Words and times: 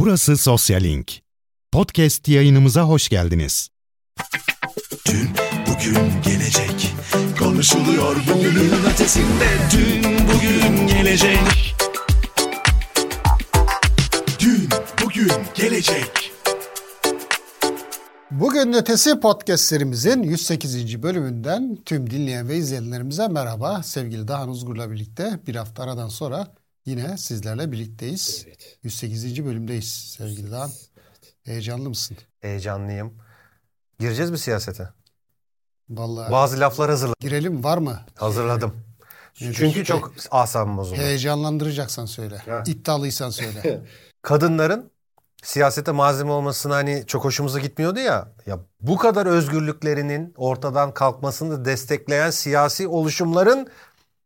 Burası 0.00 0.36
Sosyal 0.36 0.80
Link. 0.80 1.12
Podcast 1.72 2.28
yayınımıza 2.28 2.82
hoş 2.82 3.08
geldiniz. 3.08 3.68
Dün, 5.06 5.28
bugün, 5.66 6.22
gelecek. 6.24 6.94
Konuşuluyor 7.38 8.16
bugünün 8.16 8.70
ötesinde. 8.92 9.48
Dün, 9.72 10.02
bugün, 10.04 10.86
gelecek. 10.86 11.74
Dün, 14.40 14.68
bugün, 15.04 15.32
gelecek. 15.54 16.32
Bugün 18.30 18.72
Ötesi 18.72 19.20
Podcast 19.20 19.64
serimizin 19.64 20.22
108. 20.22 21.02
bölümünden 21.02 21.78
tüm 21.84 22.10
dinleyen 22.10 22.48
ve 22.48 22.56
izleyenlerimize 22.56 23.28
merhaba. 23.28 23.82
Sevgili 23.82 24.28
Dahan 24.28 24.48
Uzgur'la 24.48 24.90
birlikte 24.90 25.40
bir 25.46 25.54
hafta 25.56 25.82
aradan 25.82 26.08
sonra 26.08 26.46
yine 26.88 27.18
sizlerle 27.18 27.72
birlikteyiz. 27.72 28.44
Evet. 28.46 28.78
108. 28.82 29.44
bölümdeyiz 29.44 30.14
sevgili 30.18 30.50
Dahan. 30.50 30.70
Heyecanlı 31.44 31.88
mısın? 31.88 32.16
Heyecanlıyım. 32.40 33.14
Gireceğiz 33.98 34.30
mi 34.30 34.38
siyasete? 34.38 34.88
Vallahi 35.90 36.32
Bazı 36.32 36.60
laflar 36.60 36.90
hazırladım. 36.90 37.16
girelim 37.20 37.64
var 37.64 37.78
mı? 37.78 38.00
Hazırladım. 38.14 38.74
Evet. 39.42 39.54
Çünkü 39.56 39.84
çok 39.84 40.12
asabım 40.30 40.76
bozuldu. 40.76 40.98
Heyecanlandıracaksan 41.00 42.06
söyle. 42.06 42.36
Ha. 42.36 42.62
İddialıysan 42.66 43.30
söyle. 43.30 43.80
Kadınların 44.22 44.90
siyasete 45.42 45.92
malzeme 45.92 46.30
olmasına 46.30 46.74
hani 46.74 47.04
çok 47.06 47.24
hoşumuza 47.24 47.58
gitmiyordu 47.58 47.98
ya. 47.98 48.28
Ya 48.46 48.58
bu 48.80 48.96
kadar 48.96 49.26
özgürlüklerinin 49.26 50.34
ortadan 50.36 50.94
kalkmasını 50.94 51.64
destekleyen 51.64 52.30
siyasi 52.30 52.88
oluşumların 52.88 53.68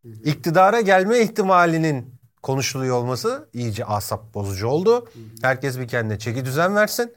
iktidara 0.05 0.81
gelme 0.81 1.19
ihtimalinin 1.21 2.15
konuşuluyor 2.43 2.97
olması 2.97 3.49
iyice 3.53 3.85
asap 3.85 4.35
bozucu 4.35 4.69
oldu. 4.69 5.09
Herkes 5.43 5.79
bir 5.79 5.89
kendine 5.89 6.19
çeki 6.19 6.45
düzen 6.45 6.77
versin. 6.77 7.15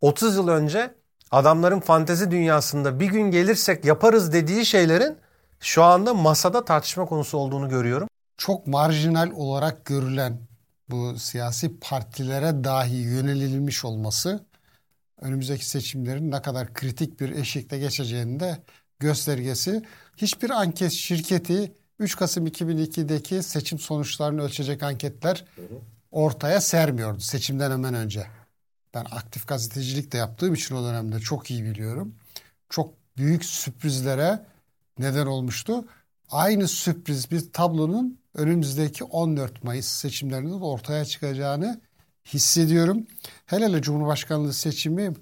30 0.00 0.36
yıl 0.36 0.48
önce 0.48 0.94
adamların 1.30 1.80
fantezi 1.80 2.30
dünyasında 2.30 3.00
bir 3.00 3.06
gün 3.06 3.30
gelirsek 3.30 3.84
yaparız 3.84 4.32
dediği 4.32 4.66
şeylerin 4.66 5.18
şu 5.60 5.82
anda 5.82 6.14
masada 6.14 6.64
tartışma 6.64 7.06
konusu 7.06 7.38
olduğunu 7.38 7.68
görüyorum. 7.68 8.08
Çok 8.36 8.66
marjinal 8.66 9.30
olarak 9.30 9.84
görülen 9.84 10.38
bu 10.88 11.18
siyasi 11.18 11.80
partilere 11.80 12.64
dahi 12.64 12.96
yönelilmiş 12.96 13.84
olması 13.84 14.46
önümüzdeki 15.20 15.68
seçimlerin 15.68 16.30
ne 16.30 16.42
kadar 16.42 16.74
kritik 16.74 17.20
bir 17.20 17.30
eşikte 17.30 17.78
geçeceğinin 17.78 18.40
de 18.40 18.58
göstergesi. 18.98 19.82
Hiçbir 20.16 20.50
anket 20.50 20.92
şirketi 20.92 21.74
3 21.98 22.16
Kasım 22.16 22.46
2002'deki 22.46 23.42
seçim 23.42 23.78
sonuçlarını 23.78 24.42
ölçecek 24.42 24.82
anketler 24.82 25.44
ortaya 26.10 26.60
sermiyordu 26.60 27.20
seçimden 27.20 27.70
hemen 27.70 27.94
önce. 27.94 28.26
Ben 28.94 29.04
aktif 29.10 29.48
gazetecilik 29.48 30.12
de 30.12 30.16
yaptığım 30.16 30.54
için 30.54 30.74
o 30.74 30.84
dönemde 30.84 31.20
çok 31.20 31.50
iyi 31.50 31.64
biliyorum. 31.64 32.14
Çok 32.68 32.94
büyük 33.16 33.44
sürprizlere 33.44 34.44
neden 34.98 35.26
olmuştu. 35.26 35.84
Aynı 36.30 36.68
sürpriz 36.68 37.30
bir 37.30 37.52
tablonun 37.52 38.18
önümüzdeki 38.34 39.04
14 39.04 39.64
Mayıs 39.64 39.86
seçimlerinde 39.86 40.50
de 40.50 40.64
ortaya 40.64 41.04
çıkacağını 41.04 41.80
hissediyorum. 42.26 43.06
Hele 43.46 43.64
hele 43.64 43.82
Cumhurbaşkanlığı 43.82 44.52
seçimi 44.52 45.14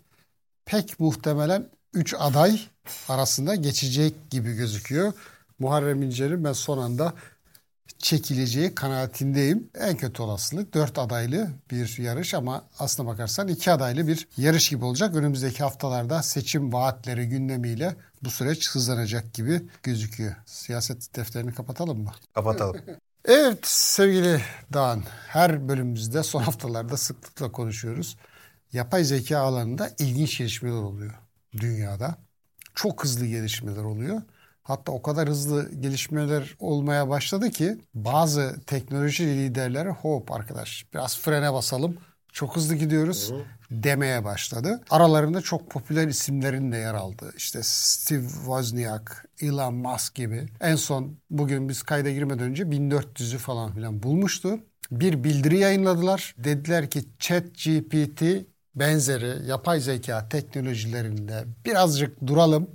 pek 0.65 1.01
muhtemelen 1.01 1.69
3 1.95 2.15
aday 2.19 2.61
arasında 3.09 3.55
geçecek 3.55 4.31
gibi 4.31 4.53
gözüküyor. 4.53 5.13
Muharrem 5.59 6.03
İnce'nin 6.03 6.45
ben 6.45 6.53
son 6.53 6.79
anda 6.79 7.15
çekileceği 7.99 8.75
kanaatindeyim. 8.75 9.71
En 9.75 9.97
kötü 9.97 10.23
olasılık 10.23 10.75
4 10.75 10.99
adaylı 10.99 11.49
bir 11.71 11.99
yarış 11.99 12.35
ama 12.35 12.65
aslına 12.79 13.09
bakarsan 13.09 13.49
2 13.49 13.73
adaylı 13.73 14.07
bir 14.07 14.29
yarış 14.37 14.69
gibi 14.69 14.85
olacak. 14.85 15.15
Önümüzdeki 15.15 15.63
haftalarda 15.63 16.23
seçim 16.23 16.73
vaatleri 16.73 17.29
gündemiyle 17.29 17.97
bu 18.23 18.31
süreç 18.31 18.71
hızlanacak 18.71 19.35
gibi 19.35 19.63
gözüküyor. 19.83 20.37
Siyaset 20.47 21.17
defterini 21.17 21.55
kapatalım 21.55 22.03
mı? 22.03 22.13
Kapatalım. 22.35 22.77
Evet 23.29 23.67
sevgili 23.67 24.41
Dağın, 24.73 25.05
her 25.27 25.69
bölümümüzde 25.69 26.23
son 26.23 26.43
haftalarda 26.43 26.97
sıklıkla 26.97 27.53
konuşuyoruz. 27.53 28.17
Yapay 28.73 29.05
zeka 29.05 29.39
alanında 29.39 29.91
ilginç 29.99 30.39
gelişmeler 30.39 30.75
oluyor 30.75 31.15
dünyada. 31.53 32.15
Çok 32.75 33.05
hızlı 33.05 33.27
gelişmeler 33.27 33.83
oluyor. 33.83 34.23
Hatta 34.67 34.93
o 34.93 35.03
kadar 35.03 35.29
hızlı 35.29 35.73
gelişmeler 35.81 36.57
olmaya 36.59 37.09
başladı 37.09 37.51
ki 37.51 37.79
bazı 37.95 38.61
teknoloji 38.67 39.27
liderleri 39.27 39.89
hop 39.89 40.33
arkadaş 40.33 40.87
biraz 40.95 41.19
frene 41.19 41.53
basalım 41.53 41.97
çok 42.33 42.57
hızlı 42.57 42.75
gidiyoruz 42.75 43.33
demeye 43.71 44.25
başladı. 44.25 44.81
Aralarında 44.91 45.41
çok 45.41 45.71
popüler 45.71 46.09
isimlerin 46.09 46.73
de 46.73 46.77
yer 46.77 46.95
aldı. 46.95 47.33
İşte 47.37 47.61
Steve 47.63 48.29
Wozniak, 48.29 49.27
Elon 49.41 49.75
Musk 49.75 50.15
gibi. 50.15 50.47
En 50.61 50.77
son 50.77 51.19
bugün 51.31 51.69
biz 51.69 51.83
kayda 51.83 52.11
girmeden 52.11 52.45
önce 52.45 52.71
1400'ü 52.71 53.39
falan 53.39 53.73
filan 53.73 54.03
bulmuştu. 54.03 54.59
Bir 54.91 55.25
bildiri 55.25 55.59
yayınladılar. 55.59 56.35
Dediler 56.39 56.91
ki 56.91 57.05
Chat 57.19 57.45
GPT 57.65 58.23
benzeri 58.75 59.47
yapay 59.47 59.81
zeka 59.81 60.29
teknolojilerinde 60.29 61.45
birazcık 61.65 62.27
duralım. 62.27 62.71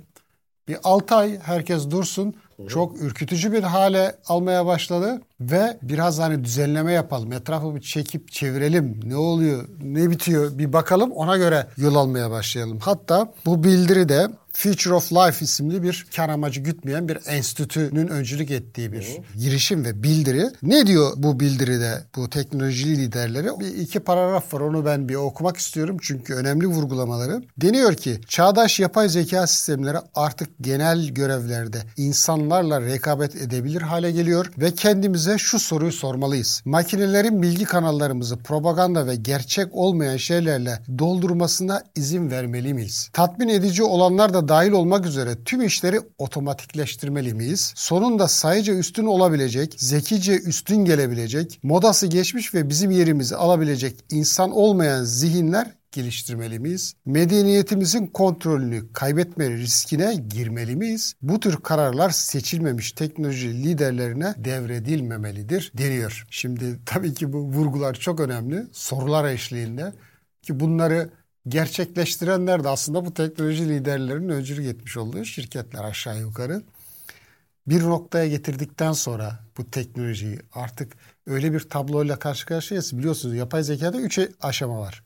Bir 0.68 0.78
6 0.84 1.14
ay 1.14 1.38
herkes 1.38 1.90
dursun. 1.90 2.34
Çok 2.68 3.02
ürkütücü 3.02 3.52
bir 3.52 3.62
hale 3.62 4.16
almaya 4.26 4.66
başladı 4.66 5.22
ve 5.50 5.78
biraz 5.82 6.18
hani 6.18 6.44
düzenleme 6.44 6.92
yapalım. 6.92 7.32
Etrafı 7.32 7.74
bir 7.74 7.80
çekip 7.80 8.32
çevirelim. 8.32 9.00
Ne 9.04 9.16
oluyor, 9.16 9.68
ne 9.82 10.10
bitiyor 10.10 10.58
bir 10.58 10.72
bakalım. 10.72 11.12
Ona 11.12 11.36
göre 11.36 11.66
yol 11.76 11.94
almaya 11.94 12.30
başlayalım. 12.30 12.78
Hatta 12.78 13.32
bu 13.46 13.64
bildiri 13.64 14.08
de 14.08 14.28
Future 14.52 14.94
of 14.94 15.12
Life 15.12 15.44
isimli 15.44 15.82
bir 15.82 16.06
kar 16.16 16.28
amacı 16.28 16.60
gütmeyen 16.60 17.08
bir 17.08 17.18
enstitünün 17.26 18.08
öncülük 18.08 18.50
ettiği 18.50 18.92
bir 18.92 19.18
girişim 19.38 19.84
ve 19.84 20.02
bildiri. 20.02 20.50
Ne 20.62 20.86
diyor 20.86 21.12
bu 21.16 21.40
bildiride 21.40 22.04
bu 22.16 22.30
teknoloji 22.30 22.96
liderleri? 22.96 23.60
Bir 23.60 23.76
iki 23.76 24.00
paragraf 24.00 24.54
var 24.54 24.60
onu 24.60 24.84
ben 24.84 25.08
bir 25.08 25.14
okumak 25.14 25.56
istiyorum 25.56 25.96
çünkü 26.02 26.34
önemli 26.34 26.66
vurgulamaları. 26.66 27.42
Deniyor 27.56 27.94
ki 27.94 28.20
çağdaş 28.28 28.80
yapay 28.80 29.08
zeka 29.08 29.46
sistemleri 29.46 29.98
artık 30.14 30.48
genel 30.60 31.08
görevlerde 31.08 31.78
insanlarla 31.96 32.80
rekabet 32.80 33.36
edebilir 33.36 33.82
hale 33.82 34.12
geliyor 34.12 34.52
ve 34.58 34.74
kendimize 34.74 35.31
şu 35.38 35.58
soruyu 35.58 35.92
sormalıyız. 35.92 36.62
Makinelerin 36.64 37.42
bilgi 37.42 37.64
kanallarımızı 37.64 38.38
propaganda 38.38 39.06
ve 39.06 39.16
gerçek 39.16 39.74
olmayan 39.74 40.16
şeylerle 40.16 40.78
doldurmasına 40.98 41.82
izin 41.96 42.30
vermeli 42.30 42.74
miyiz? 42.74 43.10
Tatmin 43.12 43.48
edici 43.48 43.82
olanlar 43.82 44.34
da 44.34 44.48
dahil 44.48 44.72
olmak 44.72 45.06
üzere 45.06 45.44
tüm 45.44 45.62
işleri 45.62 46.00
otomatikleştirmeli 46.18 47.34
miyiz? 47.34 47.72
Sonunda 47.76 48.28
sayıca 48.28 48.74
üstün 48.74 49.06
olabilecek, 49.06 49.74
zekice 49.78 50.38
üstün 50.38 50.84
gelebilecek, 50.84 51.60
modası 51.62 52.06
geçmiş 52.06 52.54
ve 52.54 52.68
bizim 52.68 52.90
yerimizi 52.90 53.36
alabilecek 53.36 53.96
insan 54.10 54.50
olmayan 54.50 55.04
zihinler 55.04 55.81
geliştirmeli 55.92 56.58
miyiz? 56.58 56.94
Medeniyetimizin 57.04 58.06
kontrolünü 58.06 58.92
kaybetme 58.92 59.50
riskine 59.50 60.14
girmeli 60.14 60.76
miyiz? 60.76 61.14
Bu 61.22 61.40
tür 61.40 61.56
kararlar 61.56 62.10
seçilmemiş 62.10 62.92
teknoloji 62.92 63.64
liderlerine 63.64 64.34
devredilmemelidir 64.36 65.72
deniyor. 65.78 66.26
Şimdi 66.30 66.78
tabii 66.86 67.14
ki 67.14 67.32
bu 67.32 67.38
vurgular 67.38 67.94
çok 67.94 68.20
önemli. 68.20 68.66
Sorular 68.72 69.24
eşliğinde 69.24 69.92
ki 70.42 70.60
bunları 70.60 71.10
gerçekleştirenler 71.48 72.64
de 72.64 72.68
aslında 72.68 73.06
bu 73.06 73.14
teknoloji 73.14 73.68
liderlerinin 73.68 74.28
öncülük 74.28 74.66
etmiş 74.66 74.96
olduğu 74.96 75.24
şirketler 75.24 75.84
aşağı 75.84 76.20
yukarı. 76.20 76.62
Bir 77.66 77.82
noktaya 77.82 78.28
getirdikten 78.28 78.92
sonra 78.92 79.38
bu 79.58 79.70
teknolojiyi 79.70 80.38
artık 80.52 80.92
öyle 81.26 81.52
bir 81.52 81.60
tabloyla 81.60 82.18
karşı 82.18 82.46
karşıyayız. 82.46 82.98
Biliyorsunuz 82.98 83.34
yapay 83.34 83.62
zekada 83.62 84.00
üç 84.00 84.20
aşama 84.40 84.80
var. 84.80 85.02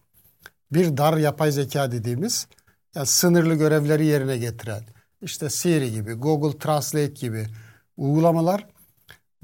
Bir 0.72 0.96
dar 0.96 1.16
yapay 1.16 1.52
zeka 1.52 1.92
dediğimiz 1.92 2.46
yani 2.94 3.06
sınırlı 3.06 3.54
görevleri 3.54 4.06
yerine 4.06 4.38
getiren 4.38 4.82
işte 5.22 5.50
Siri 5.50 5.92
gibi, 5.92 6.12
Google 6.12 6.58
Translate 6.58 7.12
gibi 7.12 7.46
uygulamalar. 7.96 8.66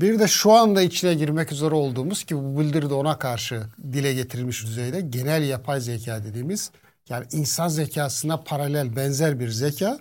Bir 0.00 0.19
de 0.19 0.29
şu 0.29 0.52
anda 0.52 0.82
içine 0.82 1.14
girmek 1.14 1.52
üzere 1.52 1.75
olduğumuz 1.75 2.25
ki 2.25 2.37
bu 2.37 2.61
bildiri 2.61 2.91
de 2.91 2.94
ona 2.94 3.19
karşı 3.19 3.62
dile 3.93 4.14
getirilmiş 4.14 4.64
düzeyde 4.67 5.00
genel 5.00 5.43
yapay 5.43 5.81
zeka 5.81 6.25
dediğimiz 6.25 6.70
yani 7.08 7.26
insan 7.32 7.69
zekasına 7.69 8.41
paralel 8.41 8.96
benzer 8.96 9.41
bir 9.41 9.49
zeka. 9.49 9.99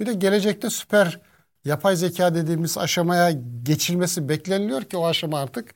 Bir 0.00 0.06
de 0.06 0.12
gelecekte 0.12 0.70
süper 0.70 1.20
yapay 1.64 1.96
zeka 1.96 2.34
dediğimiz 2.34 2.78
aşamaya 2.78 3.30
geçilmesi 3.62 4.28
bekleniliyor 4.28 4.82
ki 4.82 4.96
o 4.96 5.06
aşama 5.06 5.40
artık 5.40 5.74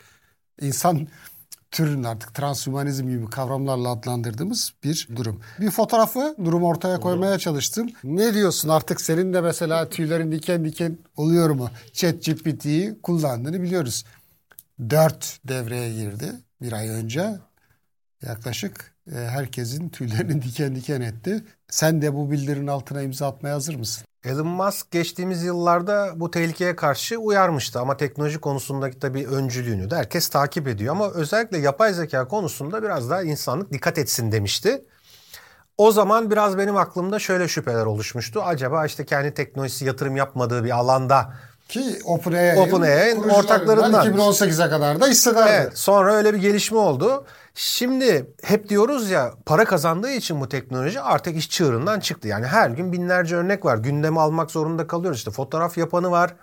insan 0.60 1.08
türünün 1.74 2.04
artık 2.04 2.34
transhümanizm 2.34 3.08
gibi 3.08 3.30
kavramlarla 3.30 3.88
adlandırdığımız 3.88 4.72
bir 4.84 5.08
durum. 5.16 5.40
Bir 5.60 5.70
fotoğrafı 5.70 6.36
durum 6.44 6.64
ortaya 6.64 7.00
koymaya 7.00 7.38
çalıştım. 7.38 7.88
Ne 8.04 8.34
diyorsun 8.34 8.68
artık 8.68 9.00
senin 9.00 9.32
de 9.32 9.40
mesela 9.40 9.88
tüylerin 9.88 10.32
diken 10.32 10.64
diken 10.64 10.98
oluyor 11.16 11.50
mu? 11.50 11.70
ChatGPT'yi 11.92 12.98
kullandığını 13.02 13.62
biliyoruz. 13.62 14.04
4 14.90 15.40
devreye 15.48 15.92
girdi 15.92 16.32
bir 16.62 16.72
ay 16.72 16.88
önce. 16.88 17.34
yaklaşık 18.22 18.94
e, 19.12 19.14
herkesin 19.14 19.88
tüylerini 19.88 20.42
diken 20.42 20.74
diken 20.74 21.00
etti. 21.00 21.44
Sen 21.68 22.02
de 22.02 22.14
bu 22.14 22.30
bildirinin 22.30 22.66
altına 22.66 23.02
imza 23.02 23.28
atmaya 23.28 23.54
hazır 23.54 23.74
mısın? 23.74 24.04
Elon 24.24 24.46
Musk 24.46 24.90
geçtiğimiz 24.90 25.42
yıllarda 25.42 26.12
bu 26.16 26.30
tehlikeye 26.30 26.76
karşı 26.76 27.18
uyarmıştı 27.18 27.80
ama 27.80 27.96
teknoloji 27.96 28.38
konusundaki 28.38 28.98
tabii 28.98 29.26
öncülüğünü 29.26 29.90
de 29.90 29.96
herkes 29.96 30.28
takip 30.28 30.68
ediyor 30.68 30.92
ama 30.94 31.10
özellikle 31.10 31.58
yapay 31.58 31.94
zeka 31.94 32.28
konusunda 32.28 32.82
biraz 32.82 33.10
daha 33.10 33.22
insanlık 33.22 33.72
dikkat 33.72 33.98
etsin 33.98 34.32
demişti. 34.32 34.84
O 35.78 35.92
zaman 35.92 36.30
biraz 36.30 36.58
benim 36.58 36.76
aklımda 36.76 37.18
şöyle 37.18 37.48
şüpheler 37.48 37.86
oluşmuştu. 37.86 38.42
Acaba 38.42 38.86
işte 38.86 39.04
kendi 39.04 39.34
teknolojisi 39.34 39.84
yatırım 39.84 40.16
yapmadığı 40.16 40.64
bir 40.64 40.70
alanda 40.70 41.32
Ki 41.68 41.98
OpenAI'nin 42.04 43.20
kurucularından 43.20 43.38
ortaklarından. 43.38 44.06
2018'e 44.06 44.70
kadar 44.70 45.00
da 45.00 45.06
hissedardı. 45.06 45.50
Evet, 45.50 45.78
sonra 45.78 46.14
öyle 46.14 46.34
bir 46.34 46.38
gelişme 46.38 46.78
oldu. 46.78 47.24
Şimdi 47.54 48.34
hep 48.42 48.68
diyoruz 48.68 49.10
ya 49.10 49.34
para 49.46 49.64
kazandığı 49.64 50.10
için 50.10 50.40
bu 50.40 50.48
teknoloji 50.48 51.00
artık 51.00 51.36
iş 51.36 51.50
çığırından 51.50 52.00
çıktı. 52.00 52.28
Yani 52.28 52.46
her 52.46 52.70
gün 52.70 52.92
binlerce 52.92 53.36
örnek 53.36 53.64
var. 53.64 53.76
Gündeme 53.78 54.20
almak 54.20 54.50
zorunda 54.50 54.86
kalıyoruz. 54.86 55.18
İşte 55.18 55.30
fotoğraf 55.30 55.78
yapanı 55.78 56.10
var. 56.10 56.34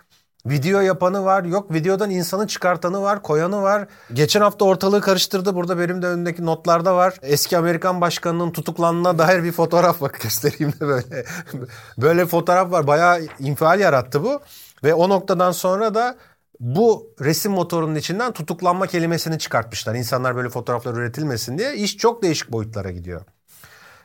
Video 0.46 0.80
yapanı 0.80 1.24
var. 1.24 1.44
Yok 1.44 1.72
videodan 1.72 2.10
insanı 2.10 2.46
çıkartanı 2.46 3.02
var, 3.02 3.22
koyanı 3.22 3.62
var. 3.62 3.88
Geçen 4.12 4.40
hafta 4.40 4.64
ortalığı 4.64 5.00
karıştırdı. 5.00 5.54
Burada 5.54 5.78
benim 5.78 6.02
de 6.02 6.06
önümdeki 6.06 6.46
notlarda 6.46 6.96
var. 6.96 7.14
Eski 7.22 7.58
Amerikan 7.58 8.00
başkanının 8.00 8.50
tutuklandığına 8.50 9.18
dair 9.18 9.44
bir 9.44 9.52
fotoğraf 9.52 10.00
bak 10.00 10.20
göstereyim 10.22 10.72
de 10.72 10.80
böyle. 10.86 11.24
böyle 11.98 12.26
fotoğraf 12.26 12.70
var. 12.72 12.86
Bayağı 12.86 13.20
infial 13.38 13.80
yarattı 13.80 14.24
bu. 14.24 14.40
Ve 14.84 14.94
o 14.94 15.08
noktadan 15.08 15.52
sonra 15.52 15.94
da 15.94 16.16
bu 16.62 17.14
resim 17.20 17.52
motorunun 17.52 17.94
içinden 17.94 18.32
tutuklanma 18.32 18.86
kelimesini 18.86 19.38
çıkartmışlar. 19.38 19.94
İnsanlar 19.94 20.36
böyle 20.36 20.48
fotoğraflar 20.48 20.94
üretilmesin 20.94 21.58
diye. 21.58 21.76
İş 21.76 21.96
çok 21.96 22.22
değişik 22.22 22.52
boyutlara 22.52 22.90
gidiyor. 22.90 23.22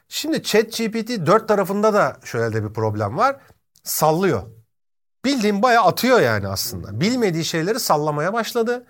Şimdi 0.09 0.43
ChatGPT 0.43 1.09
4 1.25 1.47
tarafında 1.47 1.93
da 1.93 2.17
şöyle 2.23 2.55
de 2.55 2.63
bir 2.63 2.73
problem 2.73 3.17
var. 3.17 3.35
Sallıyor. 3.83 4.43
Bildiğim 5.25 5.61
bayağı 5.61 5.83
atıyor 5.85 6.19
yani 6.21 6.47
aslında. 6.47 7.01
Bilmediği 7.01 7.45
şeyleri 7.45 7.79
sallamaya 7.79 8.33
başladı. 8.33 8.85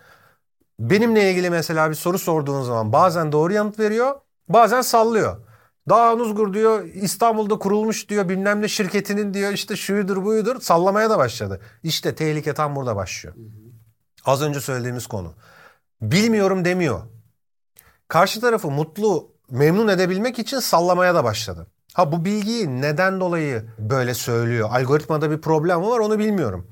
Benimle 0.80 1.32
ilgili 1.32 1.50
mesela 1.50 1.90
bir 1.90 1.96
soru 1.96 2.20
sorduğun 2.20 2.64
zaman 2.64 2.94
bazen 2.94 3.32
doğru 3.32 3.54
yanıt 3.54 3.80
veriyor, 3.80 4.16
bazen 4.50 4.82
sallıyor. 4.82 5.47
Daha 5.90 6.16
Nuzgur 6.16 6.54
diyor 6.54 6.84
İstanbul'da 6.84 7.60
kurulmuş 7.60 8.10
diyor 8.10 8.30
bilmem 8.30 8.62
ne 8.62 8.68
şirketinin 8.68 9.34
diyor 9.34 9.54
işte 9.54 9.76
şuyudur 9.76 10.26
buyudur 10.26 10.62
sallamaya 10.62 11.10
da 11.10 11.18
başladı. 11.18 11.62
İşte 11.84 12.16
tehlike 12.16 12.54
tam 12.54 12.76
burada 12.76 12.96
başlıyor. 12.96 13.36
Az 14.26 14.42
önce 14.42 14.62
söylediğimiz 14.62 15.08
konu. 15.08 15.34
Bilmiyorum 16.02 16.66
demiyor. 16.66 17.02
Karşı 18.08 18.42
tarafı 18.42 18.72
mutlu, 18.72 19.32
memnun 19.50 19.88
edebilmek 19.88 20.40
için 20.40 20.60
sallamaya 20.60 21.16
da 21.16 21.24
başladı. 21.24 21.68
Ha 21.94 22.12
bu 22.12 22.26
bilgiyi 22.26 22.82
neden 22.82 23.20
dolayı 23.20 23.66
böyle 23.80 24.14
söylüyor? 24.14 24.70
Algoritmada 24.72 25.32
bir 25.32 25.42
problem 25.42 25.80
mi 25.80 25.88
var 25.88 26.00
onu 26.00 26.20
bilmiyorum. 26.20 26.68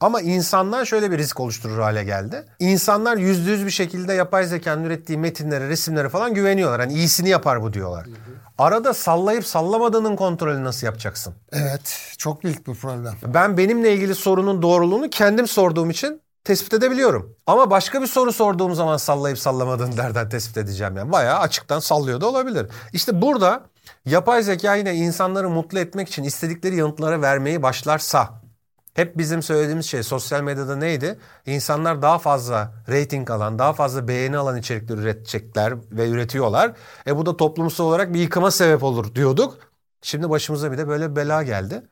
Ama 0.00 0.20
insanlar 0.20 0.84
şöyle 0.84 1.10
bir 1.10 1.18
risk 1.18 1.40
oluşturur 1.40 1.78
hale 1.78 2.04
geldi. 2.04 2.44
İnsanlar 2.58 3.16
yüzde 3.16 3.50
yüz 3.50 3.66
bir 3.66 3.70
şekilde 3.70 4.12
yapay 4.12 4.46
zekanın 4.46 4.84
ürettiği 4.84 5.18
metinlere, 5.18 5.68
resimlere 5.68 6.08
falan 6.08 6.34
güveniyorlar. 6.34 6.80
Hani 6.80 6.92
iyisini 6.92 7.28
yapar 7.28 7.62
bu 7.62 7.72
diyorlar. 7.72 8.06
Arada 8.58 8.94
sallayıp 8.94 9.46
sallamadığının 9.46 10.16
kontrolünü 10.16 10.64
nasıl 10.64 10.86
yapacaksın? 10.86 11.34
Evet, 11.52 12.14
çok 12.18 12.44
büyük 12.44 12.66
bir 12.66 12.74
problem. 12.74 13.14
Ben 13.26 13.56
benimle 13.56 13.94
ilgili 13.94 14.14
sorunun 14.14 14.62
doğruluğunu 14.62 15.10
kendim 15.10 15.48
sorduğum 15.48 15.90
için 15.90 16.22
tespit 16.44 16.74
edebiliyorum. 16.74 17.36
Ama 17.46 17.70
başka 17.70 18.02
bir 18.02 18.06
soru 18.06 18.32
sorduğum 18.32 18.74
zaman 18.74 18.96
sallayıp 18.96 19.38
sallamadığını 19.38 19.96
nereden 19.96 20.28
tespit 20.30 20.56
edeceğim 20.56 20.96
yani. 20.96 21.12
Bayağı 21.12 21.38
açıktan 21.38 21.78
sallıyor 21.78 22.20
da 22.20 22.28
olabilir. 22.28 22.66
İşte 22.92 23.22
burada 23.22 23.60
yapay 24.06 24.42
zeka 24.42 24.74
yine 24.74 24.94
insanları 24.94 25.50
mutlu 25.50 25.78
etmek 25.78 26.08
için 26.08 26.24
istedikleri 26.24 26.76
yanıtları 26.76 27.22
vermeyi 27.22 27.62
başlarsa 27.62 28.37
hep 28.98 29.18
bizim 29.18 29.42
söylediğimiz 29.42 29.86
şey 29.86 30.02
sosyal 30.02 30.42
medyada 30.42 30.76
neydi? 30.76 31.18
İnsanlar 31.46 32.02
daha 32.02 32.18
fazla 32.18 32.72
rating 32.88 33.30
alan, 33.30 33.58
daha 33.58 33.72
fazla 33.72 34.08
beğeni 34.08 34.36
alan 34.38 34.56
içerikler 34.56 34.96
üretecekler 34.96 35.74
ve 35.92 36.08
üretiyorlar. 36.08 36.72
E 37.06 37.16
bu 37.16 37.26
da 37.26 37.36
toplumsal 37.36 37.84
olarak 37.84 38.14
bir 38.14 38.20
yıkıma 38.20 38.50
sebep 38.50 38.82
olur 38.82 39.14
diyorduk. 39.14 39.58
Şimdi 40.02 40.30
başımıza 40.30 40.72
bir 40.72 40.78
de 40.78 40.88
böyle 40.88 41.16
bela 41.16 41.42
geldi. 41.42 41.82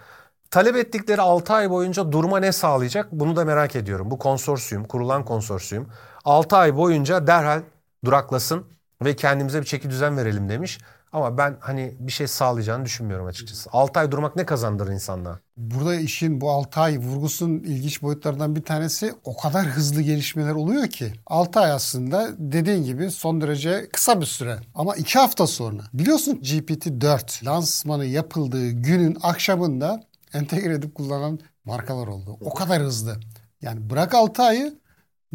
Talep 0.50 0.76
ettikleri 0.76 1.20
6 1.20 1.52
ay 1.52 1.70
boyunca 1.70 2.12
durma 2.12 2.40
ne 2.40 2.52
sağlayacak? 2.52 3.12
Bunu 3.12 3.36
da 3.36 3.44
merak 3.44 3.76
ediyorum. 3.76 4.10
Bu 4.10 4.18
konsorsiyum, 4.18 4.84
kurulan 4.84 5.24
konsorsiyum 5.24 5.88
6 6.24 6.56
ay 6.56 6.76
boyunca 6.76 7.26
derhal 7.26 7.62
duraklasın 8.04 8.66
ve 9.04 9.16
kendimize 9.16 9.60
bir 9.60 9.66
çeki 9.66 9.90
düzen 9.90 10.16
verelim 10.16 10.48
demiş. 10.48 10.78
Ama 11.16 11.38
ben 11.38 11.56
hani 11.60 11.94
bir 12.00 12.12
şey 12.12 12.26
sağlayacağını 12.26 12.84
düşünmüyorum 12.84 13.26
açıkçası. 13.26 13.70
6 13.72 14.00
ay 14.00 14.12
durmak 14.12 14.36
ne 14.36 14.46
kazandırır 14.46 14.92
insanlığa? 14.92 15.38
Burada 15.56 15.94
işin 15.94 16.40
bu 16.40 16.50
6 16.50 16.80
ay 16.80 16.98
vurgusunun 16.98 17.58
ilginç 17.58 18.02
boyutlarından 18.02 18.56
bir 18.56 18.62
tanesi 18.62 19.14
o 19.24 19.36
kadar 19.36 19.66
hızlı 19.66 20.02
gelişmeler 20.02 20.52
oluyor 20.52 20.86
ki. 20.86 21.12
6 21.26 21.60
ay 21.60 21.70
aslında 21.70 22.28
dediğin 22.38 22.84
gibi 22.84 23.10
son 23.10 23.40
derece 23.40 23.88
kısa 23.92 24.20
bir 24.20 24.26
süre. 24.26 24.58
Ama 24.74 24.96
2 24.96 25.18
hafta 25.18 25.46
sonra 25.46 25.82
biliyorsun 25.92 26.40
GPT-4 26.42 27.44
lansmanı 27.44 28.04
yapıldığı 28.04 28.70
günün 28.70 29.18
akşamında 29.22 30.00
entegre 30.32 30.74
edip 30.74 30.94
kullanan 30.94 31.38
markalar 31.64 32.06
oldu. 32.06 32.36
O 32.40 32.54
kadar 32.54 32.82
hızlı. 32.82 33.16
Yani 33.62 33.90
bırak 33.90 34.14
6 34.14 34.42
ayı 34.42 34.78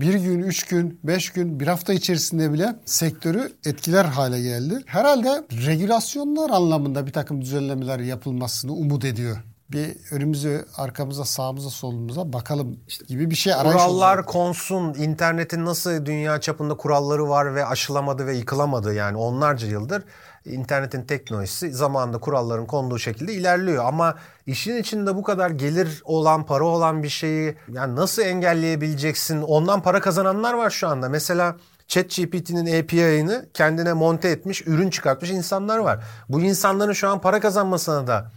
bir 0.02 0.14
gün, 0.14 0.40
üç 0.40 0.64
gün, 0.64 1.00
beş 1.04 1.30
gün, 1.30 1.60
bir 1.60 1.68
hafta 1.68 1.94
içerisinde 1.94 2.54
bile 2.54 2.76
sektörü 2.86 3.52
etkiler 3.66 4.06
hale 4.06 4.42
geldi. 4.42 4.80
Herhalde 4.86 5.44
regülasyonlar 5.68 6.50
anlamında 6.50 7.08
bir 7.08 7.12
takım 7.12 7.42
düzenlemeler 7.42 8.00
yapılmasını 8.00 8.74
umut 8.74 9.06
ediyor. 9.06 9.38
Bir 9.72 9.98
önümüze, 10.12 10.66
arkamıza, 10.78 11.26
sağımıza, 11.26 11.70
solumuza 11.70 12.34
bakalım 12.34 12.80
gibi 13.08 13.30
bir 13.30 13.36
şey 13.36 13.54
arayış 13.54 13.76
Kurallar 13.76 14.18
oldu. 14.18 14.26
konsun, 14.26 14.94
internetin 14.94 15.66
nasıl 15.66 16.06
dünya 16.06 16.42
çapında 16.42 16.78
kuralları 16.78 17.30
var 17.30 17.56
ve 17.56 17.66
aşılamadı 17.66 18.26
ve 18.28 18.36
yıkılamadı 18.36 18.94
yani 18.94 19.18
onlarca 19.18 19.68
yıldır 19.68 20.04
internetin 20.46 21.04
teknolojisi 21.04 21.72
zamanında 21.74 22.18
kuralların 22.18 22.66
konduğu 22.66 23.00
şekilde 23.00 23.34
ilerliyor. 23.34 23.86
Ama 23.86 24.16
işin 24.46 24.78
içinde 24.78 25.16
bu 25.16 25.24
kadar 25.24 25.50
gelir 25.50 26.02
olan, 26.06 26.46
para 26.46 26.64
olan 26.64 27.04
bir 27.04 27.10
şeyi 27.10 27.56
yani 27.72 27.96
nasıl 27.96 28.22
engelleyebileceksin? 28.22 29.42
Ondan 29.42 29.82
para 29.82 30.02
kazananlar 30.02 30.54
var 30.54 30.70
şu 30.70 30.88
anda. 30.88 31.10
Mesela 31.10 31.56
ChatGPT'nin 31.88 32.80
API'ını 32.80 33.46
kendine 33.54 33.94
monte 33.94 34.30
etmiş, 34.30 34.68
ürün 34.68 34.90
çıkartmış 34.90 35.30
insanlar 35.30 35.78
var. 35.78 36.04
Bu 36.30 36.42
insanların 36.42 36.94
şu 36.94 37.10
an 37.10 37.22
para 37.22 37.40
kazanmasına 37.40 38.08
da 38.08 38.32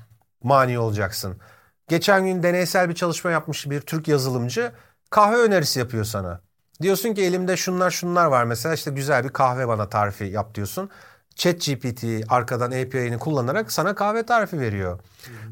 mani 0.44 0.78
olacaksın. 0.78 1.36
Geçen 1.88 2.24
gün 2.24 2.42
deneysel 2.42 2.88
bir 2.88 2.94
çalışma 2.94 3.30
yapmış 3.30 3.70
bir 3.70 3.80
Türk 3.80 4.08
yazılımcı 4.08 4.72
kahve 5.10 5.36
önerisi 5.36 5.78
yapıyor 5.78 6.04
sana. 6.04 6.40
Diyorsun 6.82 7.14
ki 7.14 7.22
elimde 7.22 7.56
şunlar 7.56 7.90
şunlar 7.90 8.26
var 8.26 8.44
mesela 8.44 8.74
işte 8.74 8.90
güzel 8.90 9.24
bir 9.24 9.28
kahve 9.28 9.68
bana 9.68 9.88
tarifi 9.88 10.24
yap 10.24 10.54
diyorsun. 10.54 10.90
ChatGPT 11.34 12.04
arkadan 12.28 12.70
API'ni 12.70 13.18
kullanarak 13.18 13.72
sana 13.72 13.94
kahve 13.94 14.22
tarifi 14.26 14.60
veriyor. 14.60 15.00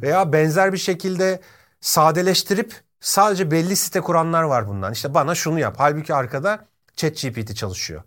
Veya 0.03 0.33
benzer 0.33 0.73
bir 0.73 0.79
şekilde 0.79 1.41
sadeleştirip 1.81 2.81
sadece 3.01 3.51
belli 3.51 3.77
site 3.77 4.01
kuranlar 4.01 4.43
var 4.43 4.69
bundan. 4.69 4.93
İşte 4.93 5.15
bana 5.15 5.35
şunu 5.35 5.59
yap. 5.59 5.75
Halbuki 5.79 6.15
arkada 6.15 6.67
ChatGPT 6.97 7.57
çalışıyor. 7.57 8.03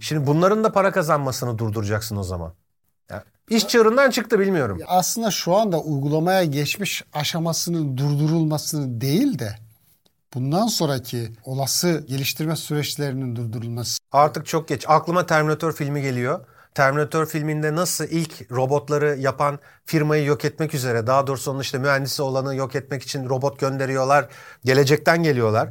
Şimdi 0.00 0.26
bunların 0.26 0.64
da 0.64 0.72
para 0.72 0.92
kazanmasını 0.92 1.58
durduracaksın 1.58 2.16
o 2.16 2.22
zaman. 2.22 2.52
İş 3.50 3.68
çığırından 3.68 4.10
çıktı 4.10 4.38
bilmiyorum. 4.40 4.78
Aslında 4.86 5.30
şu 5.30 5.54
anda 5.54 5.80
uygulamaya 5.80 6.44
geçmiş 6.44 7.04
aşamasının 7.12 7.96
durdurulmasını 7.96 9.00
değil 9.00 9.38
de 9.38 9.56
bundan 10.34 10.66
sonraki 10.66 11.32
olası 11.44 12.04
geliştirme 12.08 12.56
süreçlerinin 12.56 13.36
durdurulması. 13.36 13.98
Artık 14.12 14.46
çok 14.46 14.68
geç. 14.68 14.84
Aklıma 14.88 15.26
Terminator 15.26 15.72
filmi 15.72 16.02
geliyor. 16.02 16.46
Terminator 16.74 17.26
filminde 17.26 17.74
nasıl 17.74 18.04
ilk 18.04 18.52
robotları 18.52 19.16
yapan 19.18 19.58
firmayı 19.84 20.24
yok 20.24 20.44
etmek 20.44 20.74
üzere 20.74 21.06
daha 21.06 21.26
doğrusu 21.26 21.50
onun 21.50 21.60
işte 21.60 21.78
mühendisi 21.78 22.22
olanı 22.22 22.54
yok 22.54 22.74
etmek 22.74 23.02
için 23.02 23.28
robot 23.28 23.60
gönderiyorlar. 23.60 24.28
Gelecekten 24.64 25.22
geliyorlar. 25.22 25.68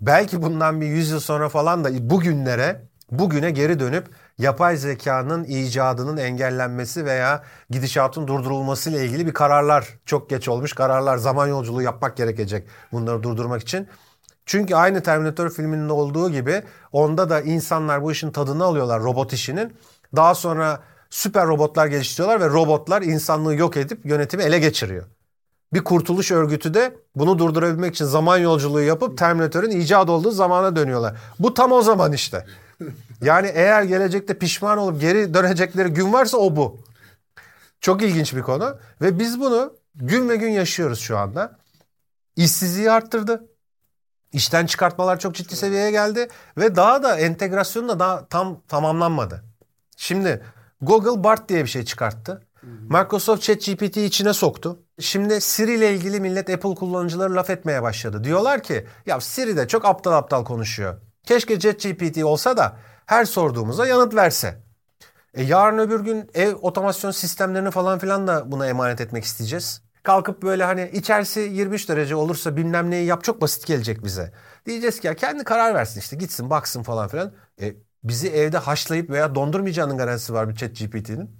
Belki 0.00 0.42
bundan 0.42 0.80
bir 0.80 0.86
100 0.86 1.10
yıl 1.10 1.20
sonra 1.20 1.48
falan 1.48 1.84
da 1.84 2.10
bugünlere 2.10 2.82
bugüne 3.10 3.50
geri 3.50 3.80
dönüp 3.80 4.08
yapay 4.38 4.76
zekanın 4.76 5.44
icadının 5.44 6.16
engellenmesi 6.16 7.04
veya 7.04 7.42
gidişatın 7.70 8.26
durdurulması 8.26 8.90
ile 8.90 9.04
ilgili 9.04 9.26
bir 9.26 9.32
kararlar 9.34 9.88
çok 10.06 10.30
geç 10.30 10.48
olmuş 10.48 10.72
kararlar 10.72 11.16
zaman 11.16 11.46
yolculuğu 11.46 11.82
yapmak 11.82 12.16
gerekecek 12.16 12.68
bunları 12.92 13.22
durdurmak 13.22 13.62
için. 13.62 13.88
Çünkü 14.46 14.74
aynı 14.74 15.02
Terminator 15.02 15.50
filminin 15.50 15.88
olduğu 15.88 16.30
gibi 16.30 16.62
onda 16.92 17.30
da 17.30 17.40
insanlar 17.40 18.02
bu 18.02 18.12
işin 18.12 18.30
tadını 18.30 18.64
alıyorlar 18.64 19.02
robot 19.02 19.32
işinin. 19.32 19.72
Daha 20.16 20.34
sonra 20.34 20.80
süper 21.10 21.46
robotlar 21.46 21.86
geliştiriyorlar 21.86 22.40
ve 22.40 22.48
robotlar 22.48 23.02
insanlığı 23.02 23.54
yok 23.54 23.76
edip 23.76 24.06
yönetimi 24.06 24.42
ele 24.42 24.58
geçiriyor. 24.58 25.04
Bir 25.72 25.84
kurtuluş 25.84 26.30
örgütü 26.30 26.74
de 26.74 26.96
bunu 27.16 27.38
durdurabilmek 27.38 27.94
için 27.94 28.04
zaman 28.04 28.38
yolculuğu 28.38 28.82
yapıp 28.82 29.18
Terminator'ın 29.18 29.70
icat 29.70 30.08
olduğu 30.08 30.30
zamana 30.30 30.76
dönüyorlar. 30.76 31.16
Bu 31.38 31.54
tam 31.54 31.72
o 31.72 31.82
zaman 31.82 32.12
işte. 32.12 32.46
Yani 33.22 33.50
eğer 33.54 33.82
gelecekte 33.82 34.38
pişman 34.38 34.78
olup 34.78 35.00
geri 35.00 35.34
dönecekleri 35.34 35.88
gün 35.88 36.12
varsa 36.12 36.38
o 36.38 36.56
bu. 36.56 36.84
Çok 37.80 38.02
ilginç 38.02 38.34
bir 38.34 38.42
konu 38.42 38.78
ve 39.00 39.18
biz 39.18 39.40
bunu 39.40 39.76
gün 39.94 40.28
ve 40.28 40.36
gün 40.36 40.50
yaşıyoruz 40.50 41.00
şu 41.00 41.18
anda. 41.18 41.58
İşsizliği 42.36 42.90
arttırdı. 42.90 43.48
İşten 44.32 44.66
çıkartmalar 44.66 45.18
çok 45.18 45.34
ciddi 45.34 45.56
seviyeye 45.56 45.90
geldi 45.90 46.28
ve 46.58 46.76
daha 46.76 47.02
da 47.02 47.18
entegrasyonu 47.18 47.88
da 47.88 47.98
daha 47.98 48.28
tam 48.28 48.60
tamamlanmadı. 48.68 49.44
Şimdi 49.96 50.42
Google 50.80 51.24
Bard 51.24 51.48
diye 51.48 51.64
bir 51.64 51.68
şey 51.68 51.84
çıkarttı. 51.84 52.42
Microsoft 52.88 53.42
ChatGPT 53.42 53.96
içine 53.96 54.32
soktu. 54.32 54.78
Şimdi 55.00 55.40
Siri 55.40 55.74
ile 55.74 55.94
ilgili 55.94 56.20
millet 56.20 56.50
Apple 56.50 56.74
kullanıcıları 56.74 57.34
laf 57.34 57.50
etmeye 57.50 57.82
başladı. 57.82 58.24
Diyorlar 58.24 58.62
ki 58.62 58.86
ya 59.06 59.20
Siri 59.20 59.56
de 59.56 59.68
çok 59.68 59.84
aptal 59.84 60.12
aptal 60.12 60.44
konuşuyor. 60.44 61.00
Keşke 61.24 61.58
ChatGPT 61.58 62.24
olsa 62.24 62.56
da 62.56 62.76
her 63.06 63.24
sorduğumuza 63.24 63.86
yanıt 63.86 64.14
verse. 64.14 64.64
E 65.34 65.42
yarın 65.42 65.78
öbür 65.78 66.00
gün 66.00 66.30
ev 66.34 66.54
otomasyon 66.54 67.10
sistemlerini 67.10 67.70
falan 67.70 67.98
filan 67.98 68.26
da 68.26 68.52
buna 68.52 68.66
emanet 68.66 69.00
etmek 69.00 69.24
isteyeceğiz. 69.24 69.82
Kalkıp 70.02 70.42
böyle 70.42 70.64
hani 70.64 70.90
içerisi 70.92 71.40
23 71.40 71.88
derece 71.88 72.16
olursa 72.16 72.56
bilmem 72.56 72.90
neyi 72.90 73.06
yap 73.06 73.24
çok 73.24 73.40
basit 73.40 73.66
gelecek 73.66 74.04
bize. 74.04 74.32
Diyeceğiz 74.66 75.00
ki 75.00 75.06
ya 75.06 75.14
kendi 75.14 75.44
karar 75.44 75.74
versin 75.74 76.00
işte 76.00 76.16
gitsin 76.16 76.50
baksın 76.50 76.82
falan 76.82 77.08
filan. 77.08 77.32
E, 77.60 77.74
bizi 78.04 78.28
evde 78.28 78.58
haşlayıp 78.58 79.10
veya 79.10 79.34
dondurmayacağının 79.34 79.98
garantisi 79.98 80.34
var 80.34 80.48
bir 80.48 80.54
chat 80.54 80.70
GPT'nin. 80.78 81.30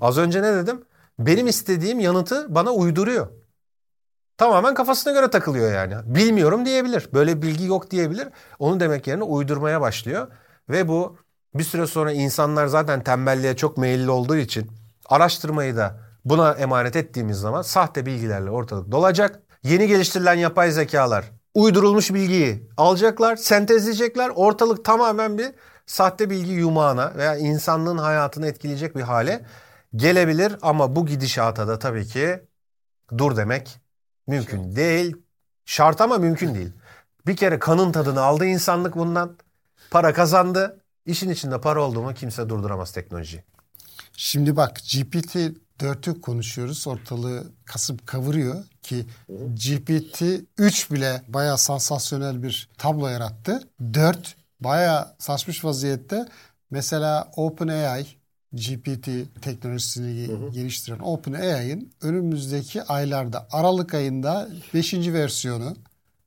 Az 0.00 0.18
önce 0.18 0.42
ne 0.42 0.54
dedim? 0.54 0.84
Benim 1.18 1.46
istediğim 1.46 2.00
yanıtı 2.00 2.54
bana 2.54 2.70
uyduruyor. 2.70 3.28
Tamamen 4.38 4.74
kafasına 4.74 5.12
göre 5.12 5.30
takılıyor 5.30 5.72
yani. 5.72 5.94
Bilmiyorum 6.14 6.66
diyebilir. 6.66 7.08
Böyle 7.14 7.42
bilgi 7.42 7.64
yok 7.64 7.90
diyebilir. 7.90 8.28
Onu 8.58 8.80
demek 8.80 9.06
yerine 9.06 9.24
uydurmaya 9.24 9.80
başlıyor. 9.80 10.28
Ve 10.68 10.88
bu 10.88 11.16
bir 11.54 11.64
süre 11.64 11.86
sonra 11.86 12.12
insanlar 12.12 12.66
zaten 12.66 13.04
tembelliğe 13.04 13.56
çok 13.56 13.78
meyilli 13.78 14.10
olduğu 14.10 14.36
için 14.36 14.70
araştırmayı 15.08 15.76
da 15.76 16.00
buna 16.24 16.52
emanet 16.52 16.96
ettiğimiz 16.96 17.36
zaman 17.36 17.62
sahte 17.62 18.06
bilgilerle 18.06 18.50
ortalık 18.50 18.92
dolacak. 18.92 19.40
Yeni 19.62 19.88
geliştirilen 19.88 20.34
yapay 20.34 20.70
zekalar 20.70 21.24
uydurulmuş 21.54 22.14
bilgiyi 22.14 22.68
alacaklar, 22.76 23.36
sentezleyecekler. 23.36 24.28
Ortalık 24.34 24.84
tamamen 24.84 25.38
bir 25.38 25.48
sahte 25.86 26.30
bilgi 26.30 26.52
yumağına 26.52 27.12
veya 27.16 27.36
insanlığın 27.36 27.98
hayatını 27.98 28.46
etkileyecek 28.46 28.96
bir 28.96 29.02
hale 29.02 29.44
gelebilir. 29.96 30.56
Ama 30.62 30.96
bu 30.96 31.06
gidişata 31.06 31.68
da 31.68 31.78
tabii 31.78 32.06
ki 32.06 32.40
dur 33.18 33.36
demek 33.36 33.87
mümkün 34.28 34.76
değil. 34.76 35.16
Şart 35.64 36.00
ama 36.00 36.18
mümkün 36.18 36.54
değil. 36.54 36.72
Bir 37.26 37.36
kere 37.36 37.58
kanın 37.58 37.92
tadını 37.92 38.20
aldı 38.20 38.46
insanlık 38.46 38.96
bundan. 38.96 39.36
Para 39.90 40.12
kazandı. 40.12 40.80
İşin 41.06 41.30
içinde 41.30 41.60
para 41.60 41.82
olduğumu 41.82 42.14
kimse 42.14 42.48
durduramaz 42.48 42.92
teknoloji. 42.92 43.44
Şimdi 44.12 44.56
bak 44.56 44.76
GPT 44.76 45.36
4'ü 45.80 46.20
konuşuyoruz. 46.20 46.86
Ortalığı 46.86 47.52
kasıp 47.64 48.06
kavuruyor 48.06 48.64
ki 48.82 49.06
GPT 49.66 50.22
3 50.58 50.90
bile 50.90 51.22
bayağı 51.28 51.58
sansasyonel 51.58 52.42
bir 52.42 52.68
tablo 52.78 53.08
yarattı. 53.08 53.68
4 53.94 54.36
bayağı 54.60 55.14
saçmış 55.18 55.64
vaziyette. 55.64 56.28
Mesela 56.70 57.32
OpenAI 57.36 58.06
GPT 58.52 59.08
teknolojisini 59.42 60.50
geliştiren 60.52 60.98
OpenAI'ın 60.98 61.92
önümüzdeki 62.02 62.82
aylarda 62.82 63.48
Aralık 63.50 63.94
ayında 63.94 64.48
5. 64.74 64.94
versiyonu 64.94 65.76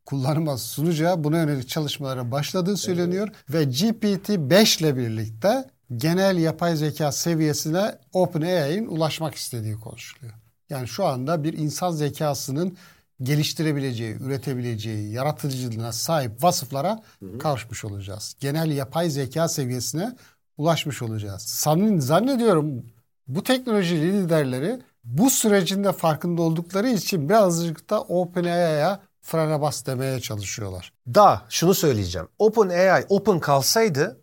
kullanıma 0.06 0.58
sunacağı 0.58 1.24
buna 1.24 1.38
yönelik 1.38 1.70
çalışmalara 1.70 2.32
başladığı 2.32 2.78
söyleniyor 2.78 3.30
ve 3.50 3.64
GPT 3.64 4.30
5 4.30 4.78
ile 4.78 4.98
birlikte 4.98 5.66
genel 5.98 6.38
yapay 6.38 6.76
zeka 6.76 7.12
seviyesine 7.12 7.96
OpenAI'nin 8.14 8.88
ulaşmak 8.88 9.36
istediği 9.36 9.76
konuşuluyor. 9.76 10.34
Yani 10.70 10.88
şu 10.88 11.06
anda 11.06 11.44
bir 11.44 11.54
insan 11.54 11.92
zekasının 11.92 12.78
geliştirebileceği, 13.22 14.16
üretebileceği, 14.16 15.12
yaratıcılığına 15.14 15.92
sahip 15.92 16.44
vasıflara 16.44 17.04
kavuşmuş 17.40 17.86
olacağız. 17.86 18.36
Genel 18.40 18.72
yapay 18.72 19.10
zeka 19.10 19.48
seviyesine 19.48 20.16
ulaşmış 20.62 21.02
olacağız. 21.02 21.42
Sanın, 21.42 22.00
zannediyorum 22.00 22.86
bu 23.28 23.44
teknoloji 23.44 24.02
liderleri 24.02 24.80
bu 25.04 25.30
sürecin 25.30 25.84
de 25.84 25.92
farkında 25.92 26.42
oldukları 26.42 26.90
için 26.90 27.30
birazcık 27.30 27.90
da 27.90 28.02
OpenAI'ya 28.02 29.00
frene 29.22 29.62
bas 29.62 29.86
demeye 29.86 30.20
çalışıyorlar. 30.20 30.94
Da 31.08 31.42
şunu 31.50 31.74
söyleyeceğim. 31.74 32.28
OpenAI 32.40 33.06
open 33.10 33.40
kalsaydı 33.40 34.22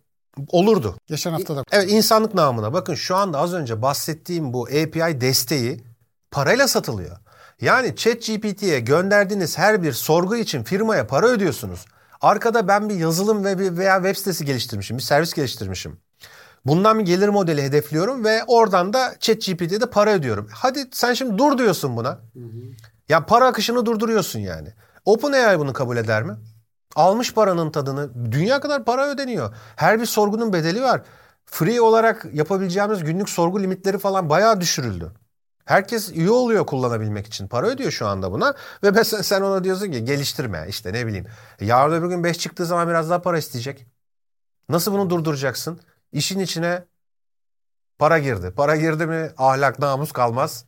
olurdu. 0.48 0.96
Geçen 1.06 1.32
hafta 1.32 1.56
da 1.56 1.64
Evet 1.72 1.90
insanlık 1.92 2.34
namına 2.34 2.72
bakın 2.72 2.94
şu 2.94 3.16
anda 3.16 3.38
az 3.38 3.54
önce 3.54 3.82
bahsettiğim 3.82 4.52
bu 4.52 4.62
API 4.62 5.20
desteği 5.20 5.84
parayla 6.30 6.68
satılıyor. 6.68 7.16
Yani 7.60 7.96
ChatGPT'ye 7.96 8.80
gönderdiğiniz 8.80 9.58
her 9.58 9.82
bir 9.82 9.92
sorgu 9.92 10.36
için 10.36 10.62
firmaya 10.62 11.06
para 11.06 11.26
ödüyorsunuz. 11.26 11.84
Arkada 12.20 12.68
ben 12.68 12.88
bir 12.88 12.94
yazılım 12.94 13.44
ve 13.44 13.58
bir 13.58 13.76
veya 13.76 13.96
web 13.96 14.16
sitesi 14.16 14.44
geliştirmişim, 14.44 14.98
bir 14.98 15.02
servis 15.02 15.32
geliştirmişim. 15.32 15.98
Bundan 16.68 16.98
bir 16.98 17.04
gelir 17.04 17.28
modeli 17.28 17.62
hedefliyorum 17.62 18.24
ve 18.24 18.44
oradan 18.46 18.92
da 18.92 19.14
ChatGPT'ye 19.20 19.80
de 19.80 19.90
para 19.90 20.12
ödüyorum. 20.12 20.48
Hadi 20.52 20.88
sen 20.92 21.14
şimdi 21.14 21.38
dur 21.38 21.58
diyorsun 21.58 21.96
buna. 21.96 22.18
Ya 23.08 23.26
para 23.26 23.46
akışını 23.46 23.86
durduruyorsun 23.86 24.38
yani. 24.38 24.68
OpenAI 25.04 25.58
bunu 25.58 25.72
kabul 25.72 25.96
eder 25.96 26.22
mi? 26.22 26.36
Almış 26.96 27.34
paranın 27.34 27.70
tadını. 27.70 28.32
Dünya 28.32 28.60
kadar 28.60 28.84
para 28.84 29.08
ödeniyor. 29.08 29.54
Her 29.76 30.00
bir 30.00 30.06
sorgunun 30.06 30.52
bedeli 30.52 30.82
var. 30.82 31.02
Free 31.46 31.80
olarak 31.80 32.26
yapabileceğimiz 32.32 33.04
günlük 33.04 33.28
sorgu 33.28 33.62
limitleri 33.62 33.98
falan 33.98 34.30
bayağı 34.30 34.60
düşürüldü. 34.60 35.12
Herkes 35.64 36.12
üye 36.12 36.30
oluyor 36.30 36.66
kullanabilmek 36.66 37.26
için. 37.26 37.48
Para 37.48 37.66
ödüyor 37.66 37.90
şu 37.90 38.06
anda 38.06 38.32
buna. 38.32 38.54
Ve 38.84 38.90
mesela 38.90 39.22
sen 39.22 39.40
ona 39.40 39.64
diyorsun 39.64 39.92
ki 39.92 40.04
geliştirme 40.04 40.66
işte 40.68 40.92
ne 40.92 41.06
bileyim. 41.06 41.26
Yarın 41.60 41.92
öbür 41.92 42.08
gün 42.08 42.24
5 42.24 42.38
çıktığı 42.38 42.66
zaman 42.66 42.88
biraz 42.88 43.10
daha 43.10 43.22
para 43.22 43.38
isteyecek. 43.38 43.86
Nasıl 44.68 44.92
bunu 44.92 45.10
durduracaksın? 45.10 45.80
İşin 46.12 46.40
içine 46.40 46.84
para 47.98 48.18
girdi. 48.18 48.52
Para 48.56 48.76
girdi 48.76 49.06
mi 49.06 49.30
ahlak 49.36 49.78
namus 49.78 50.12
kalmaz. 50.12 50.64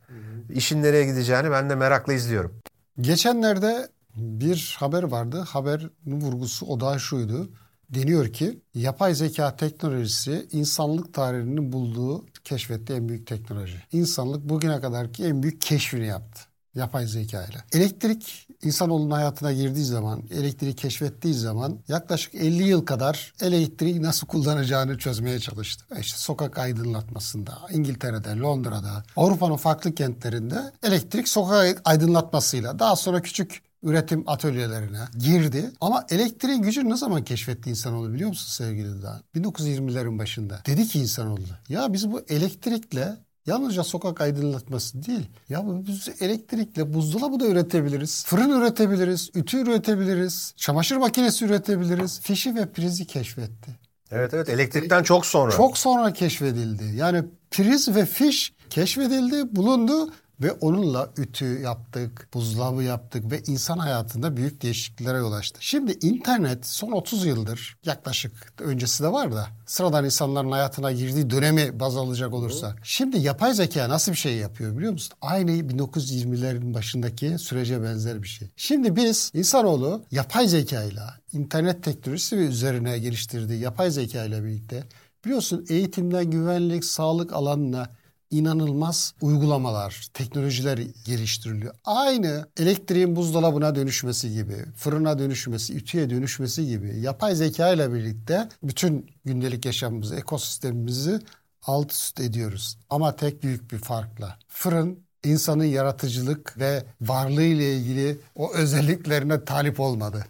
İşin 0.49 0.83
nereye 0.83 1.05
gideceğini 1.05 1.51
ben 1.51 1.69
de 1.69 1.75
merakla 1.75 2.13
izliyorum. 2.13 2.59
Geçenlerde 3.01 3.89
bir 4.15 4.75
haber 4.79 5.03
vardı. 5.03 5.45
Haberin 5.47 5.91
vurgusu 6.05 6.65
o 6.65 6.79
da 6.79 6.99
şuydu. 6.99 7.49
Deniyor 7.89 8.33
ki 8.33 8.61
yapay 8.73 9.15
zeka 9.15 9.55
teknolojisi 9.55 10.47
insanlık 10.51 11.13
tarihinin 11.13 11.71
bulduğu, 11.71 12.25
keşfettiği 12.43 12.99
en 12.99 13.09
büyük 13.09 13.27
teknoloji. 13.27 13.83
İnsanlık 13.91 14.49
bugüne 14.49 14.81
kadarki 14.81 15.25
en 15.25 15.43
büyük 15.43 15.61
keşfini 15.61 16.07
yaptı. 16.07 16.41
Yapay 16.75 17.07
zeka 17.07 17.43
ile. 17.45 17.57
Elektrik 17.71 18.47
insanoğlunun 18.63 19.11
hayatına 19.11 19.53
girdiği 19.53 19.85
zaman, 19.85 20.23
elektriği 20.31 20.75
keşfettiği 20.75 21.33
zaman 21.33 21.79
yaklaşık 21.87 22.35
50 22.35 22.63
yıl 22.63 22.85
kadar 22.85 23.33
elektriği 23.41 24.01
nasıl 24.01 24.27
kullanacağını 24.27 24.97
çözmeye 24.97 25.39
çalıştı. 25.39 25.85
İşte 25.99 26.17
sokak 26.17 26.57
aydınlatmasında, 26.57 27.59
İngiltere'de, 27.71 28.37
Londra'da, 28.37 29.03
Avrupa'nın 29.15 29.55
farklı 29.55 29.95
kentlerinde 29.95 30.71
elektrik 30.83 31.27
sokak 31.27 31.81
aydınlatmasıyla 31.85 32.79
daha 32.79 32.95
sonra 32.95 33.21
küçük 33.21 33.61
üretim 33.83 34.23
atölyelerine 34.29 34.99
girdi. 35.17 35.71
Ama 35.81 36.05
elektriğin 36.09 36.61
gücünü 36.61 36.89
ne 36.89 36.97
zaman 36.97 37.23
keşfetti 37.23 37.69
insanoğlu 37.69 38.13
biliyor 38.13 38.29
musun 38.29 38.65
sevgili 38.65 39.01
Dağ? 39.01 39.21
1920'lerin 39.35 40.19
başında. 40.19 40.61
Dedi 40.65 40.87
ki 40.87 40.99
insanoğlu 40.99 41.41
ya 41.69 41.93
biz 41.93 42.11
bu 42.11 42.21
elektrikle 42.29 43.17
Yalnızca 43.45 43.83
sokak 43.83 44.21
aydınlatması 44.21 45.05
değil. 45.05 45.29
Ya 45.49 45.63
biz 45.65 46.09
elektrikle 46.21 46.93
buzdolabı 46.93 47.39
da 47.39 47.47
üretebiliriz. 47.47 48.25
Fırın 48.25 48.61
üretebiliriz. 48.61 49.29
Ütü 49.35 49.57
üretebiliriz. 49.57 50.53
Çamaşır 50.57 50.95
makinesi 50.95 51.45
üretebiliriz. 51.45 52.19
Fişi 52.21 52.55
ve 52.55 52.71
prizi 52.71 53.07
keşfetti. 53.07 53.79
Evet 54.11 54.33
evet 54.33 54.49
elektrikten 54.49 55.03
çok 55.03 55.25
sonra. 55.25 55.51
Çok 55.51 55.77
sonra 55.77 56.13
keşfedildi. 56.13 56.83
Yani 56.95 57.23
priz 57.51 57.95
ve 57.95 58.05
fiş 58.05 58.53
keşfedildi, 58.69 59.55
bulundu 59.55 60.13
ve 60.41 60.51
onunla 60.51 61.09
ütü 61.17 61.61
yaptık, 61.61 62.27
buzdolabı 62.33 62.83
yaptık 62.83 63.31
ve 63.31 63.41
insan 63.47 63.77
hayatında 63.77 64.37
büyük 64.37 64.61
değişikliklere 64.61 65.17
yol 65.17 65.31
açtı. 65.31 65.57
Şimdi 65.61 65.97
internet 66.01 66.67
son 66.67 66.91
30 66.91 67.25
yıldır 67.25 67.77
yaklaşık 67.85 68.53
öncesi 68.59 69.03
de 69.03 69.11
var 69.11 69.31
da 69.31 69.47
sıradan 69.65 70.05
insanların 70.05 70.51
hayatına 70.51 70.91
girdiği 70.91 71.29
dönemi 71.29 71.79
baz 71.79 71.97
alacak 71.97 72.33
olursak. 72.33 72.79
Şimdi 72.83 73.19
yapay 73.19 73.53
zeka 73.53 73.89
nasıl 73.89 74.11
bir 74.11 74.17
şey 74.17 74.35
yapıyor 74.35 74.77
biliyor 74.77 74.93
musun? 74.93 75.13
Aynı 75.21 75.51
1920'lerin 75.51 76.73
başındaki 76.73 77.37
sürece 77.39 77.83
benzer 77.83 78.23
bir 78.23 78.27
şey. 78.27 78.51
Şimdi 78.55 78.95
biz 78.95 79.31
insanoğlu 79.33 80.05
yapay 80.11 80.47
zeka 80.47 80.83
ile 80.83 81.01
internet 81.33 81.83
teknolojisi 81.83 82.37
ve 82.37 82.45
üzerine 82.45 82.99
geliştirdiği 82.99 83.59
yapay 83.59 83.91
zeka 83.91 84.25
ile 84.25 84.43
birlikte 84.43 84.83
biliyorsun 85.25 85.65
eğitimden 85.69 86.31
güvenlik, 86.31 86.85
sağlık 86.85 87.33
alanına 87.33 87.89
inanılmaz 88.31 89.13
uygulamalar, 89.21 90.07
teknolojiler 90.13 90.79
geliştiriliyor. 91.05 91.75
Aynı 91.85 92.47
elektriğin 92.57 93.15
buzdolabına 93.15 93.75
dönüşmesi 93.75 94.33
gibi, 94.33 94.65
fırına 94.75 95.19
dönüşmesi, 95.19 95.75
ütüye 95.75 96.09
dönüşmesi 96.09 96.67
gibi 96.67 96.99
yapay 96.99 97.35
zeka 97.35 97.73
ile 97.73 97.93
birlikte 97.93 98.49
bütün 98.63 99.09
gündelik 99.25 99.65
yaşamımızı, 99.65 100.15
ekosistemimizi 100.15 101.19
alt 101.63 101.91
üst 101.91 102.19
ediyoruz. 102.19 102.77
Ama 102.89 103.15
tek 103.15 103.43
büyük 103.43 103.71
bir 103.71 103.77
farkla. 103.77 104.37
Fırın 104.47 104.99
insanın 105.23 105.63
yaratıcılık 105.63 106.59
ve 106.59 106.83
varlığı 107.01 107.43
ile 107.43 107.77
ilgili 107.77 108.17
o 108.35 108.53
özelliklerine 108.53 109.45
talip 109.45 109.79
olmadı. 109.79 110.25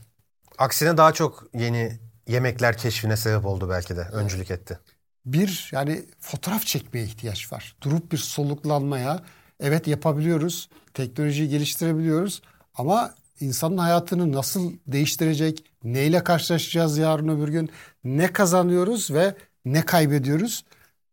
Aksine 0.57 0.97
daha 0.97 1.13
çok 1.13 1.47
yeni 1.53 1.99
yemekler 2.27 2.77
keşfine 2.77 3.17
sebep 3.17 3.45
oldu 3.45 3.69
belki 3.69 3.95
de. 3.95 4.01
Öncülük 4.01 4.51
etti. 4.51 4.79
Bir 5.25 5.69
yani 5.71 6.05
fotoğraf 6.19 6.65
çekmeye 6.65 7.05
ihtiyaç 7.05 7.53
var. 7.53 7.75
Durup 7.81 8.11
bir 8.11 8.17
soluklanmaya 8.17 9.23
evet 9.59 9.87
yapabiliyoruz. 9.87 10.69
Teknolojiyi 10.93 11.49
geliştirebiliyoruz 11.49 12.41
ama 12.75 13.15
insanın 13.39 13.77
hayatını 13.77 14.31
nasıl 14.31 14.73
değiştirecek, 14.87 15.63
neyle 15.83 16.23
karşılaşacağız 16.23 16.97
yarın 16.97 17.27
öbür 17.27 17.47
gün, 17.47 17.69
ne 18.03 18.33
kazanıyoruz 18.33 19.11
ve 19.13 19.35
ne 19.65 19.81
kaybediyoruz? 19.81 20.63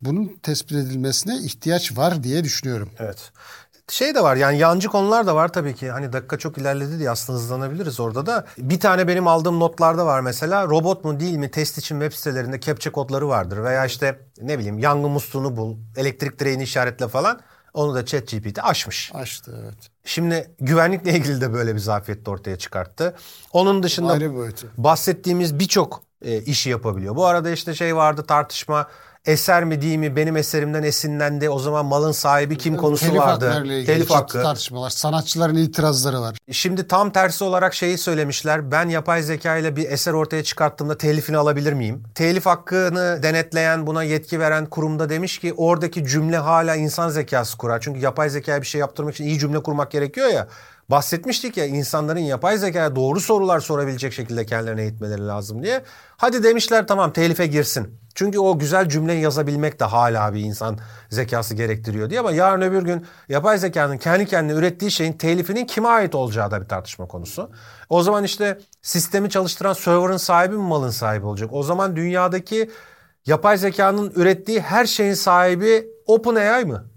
Bunun 0.00 0.28
tespit 0.42 0.72
edilmesine 0.72 1.38
ihtiyaç 1.38 1.96
var 1.96 2.22
diye 2.22 2.44
düşünüyorum. 2.44 2.90
Evet. 2.98 3.32
Şey 3.90 4.14
de 4.14 4.22
var 4.22 4.36
yani 4.36 4.58
yancı 4.58 4.88
konular 4.88 5.26
da 5.26 5.34
var 5.34 5.52
tabii 5.52 5.74
ki. 5.74 5.90
Hani 5.90 6.12
dakika 6.12 6.38
çok 6.38 6.58
ilerledi 6.58 6.98
diye 6.98 7.10
aslında 7.10 7.38
hızlanabiliriz 7.38 8.00
orada 8.00 8.26
da. 8.26 8.46
Bir 8.58 8.80
tane 8.80 9.08
benim 9.08 9.26
aldığım 9.26 9.60
notlarda 9.60 10.06
var 10.06 10.20
mesela. 10.20 10.66
Robot 10.66 11.04
mu 11.04 11.20
değil 11.20 11.36
mi 11.36 11.50
test 11.50 11.78
için 11.78 12.00
web 12.00 12.16
sitelerinde 12.16 12.60
captcha 12.60 12.92
kodları 12.92 13.28
vardır. 13.28 13.62
Veya 13.64 13.86
işte 13.86 14.20
ne 14.40 14.58
bileyim 14.58 14.78
yangın 14.78 15.10
musluğunu 15.10 15.56
bul, 15.56 15.76
elektrik 15.96 16.38
direğini 16.38 16.62
işaretle 16.62 17.08
falan. 17.08 17.40
Onu 17.74 17.94
da 17.94 18.06
ChatGPT 18.06 18.58
aşmış. 18.62 19.10
Açtı 19.14 19.60
evet. 19.62 19.90
Şimdi 20.04 20.50
güvenlikle 20.60 21.12
ilgili 21.12 21.40
de 21.40 21.52
böyle 21.52 21.74
bir 21.74 21.80
zafiyet 21.80 22.26
de 22.26 22.30
ortaya 22.30 22.58
çıkarttı. 22.58 23.14
Onun 23.52 23.82
dışında 23.82 24.20
bahsettiğimiz 24.78 25.58
birçok 25.58 26.02
e, 26.22 26.38
işi 26.38 26.70
yapabiliyor. 26.70 27.16
Bu 27.16 27.26
arada 27.26 27.50
işte 27.50 27.74
şey 27.74 27.96
vardı 27.96 28.24
tartışma 28.28 28.86
eser 29.26 29.64
mi 29.64 29.82
değil 29.82 29.96
mi 29.98 30.16
benim 30.16 30.36
eserimden 30.36 30.82
esinlendi 30.82 31.50
o 31.50 31.58
zaman 31.58 31.86
malın 31.86 32.12
sahibi 32.12 32.58
kim 32.58 32.76
konusu 32.76 33.06
Telif 33.06 33.18
vardı. 33.20 33.62
ilgili 33.64 33.86
Telif 33.86 34.10
hakkı. 34.10 34.42
tartışmalar. 34.42 34.90
Sanatçıların 34.90 35.56
itirazları 35.56 36.20
var. 36.20 36.36
Şimdi 36.52 36.88
tam 36.88 37.10
tersi 37.10 37.44
olarak 37.44 37.74
şeyi 37.74 37.98
söylemişler. 37.98 38.70
Ben 38.70 38.88
yapay 38.88 39.22
zeka 39.22 39.56
ile 39.56 39.76
bir 39.76 39.90
eser 39.90 40.12
ortaya 40.12 40.44
çıkarttığımda 40.44 40.98
telifini 40.98 41.36
alabilir 41.36 41.72
miyim? 41.72 42.02
Telif 42.14 42.46
hakkını 42.46 43.20
denetleyen, 43.22 43.86
buna 43.86 44.02
yetki 44.02 44.40
veren 44.40 44.66
kurumda 44.66 45.08
demiş 45.08 45.38
ki 45.38 45.54
oradaki 45.56 46.04
cümle 46.04 46.38
hala 46.38 46.74
insan 46.76 47.08
zekası 47.08 47.58
kurar. 47.58 47.80
Çünkü 47.80 48.00
yapay 48.00 48.30
zekaya 48.30 48.62
bir 48.62 48.66
şey 48.66 48.78
yaptırmak 48.80 49.14
için 49.14 49.24
iyi 49.24 49.38
cümle 49.38 49.62
kurmak 49.62 49.90
gerekiyor 49.90 50.28
ya. 50.28 50.48
Bahsetmiştik 50.90 51.56
ya 51.56 51.66
insanların 51.66 52.20
yapay 52.20 52.58
zekaya 52.58 52.96
doğru 52.96 53.20
sorular 53.20 53.60
sorabilecek 53.60 54.12
şekilde 54.12 54.46
kendilerine 54.46 54.82
eğitmeleri 54.82 55.26
lazım 55.26 55.62
diye. 55.62 55.82
Hadi 56.16 56.42
demişler 56.42 56.86
tamam 56.86 57.12
telife 57.12 57.46
girsin. 57.46 57.98
Çünkü 58.14 58.38
o 58.38 58.58
güzel 58.58 58.88
cümleyi 58.88 59.20
yazabilmek 59.20 59.80
de 59.80 59.84
hala 59.84 60.34
bir 60.34 60.40
insan 60.40 60.78
zekası 61.10 61.54
gerektiriyor 61.54 62.10
diye. 62.10 62.20
Ama 62.20 62.32
yarın 62.32 62.60
öbür 62.60 62.82
gün 62.82 63.06
yapay 63.28 63.58
zekanın 63.58 63.98
kendi 63.98 64.26
kendine 64.26 64.58
ürettiği 64.58 64.90
şeyin 64.90 65.12
telifinin 65.12 65.66
kime 65.66 65.88
ait 65.88 66.14
olacağı 66.14 66.50
da 66.50 66.60
bir 66.62 66.68
tartışma 66.68 67.06
konusu. 67.06 67.50
O 67.88 68.02
zaman 68.02 68.24
işte 68.24 68.58
sistemi 68.82 69.30
çalıştıran 69.30 69.72
server'ın 69.72 70.16
sahibi 70.16 70.54
mi 70.54 70.68
malın 70.68 70.90
sahibi 70.90 71.26
olacak? 71.26 71.50
O 71.52 71.62
zaman 71.62 71.96
dünyadaki 71.96 72.70
yapay 73.26 73.58
zekanın 73.58 74.12
ürettiği 74.16 74.60
her 74.60 74.86
şeyin 74.86 75.14
sahibi 75.14 75.86
OpenAI 76.06 76.64
mı? 76.64 76.87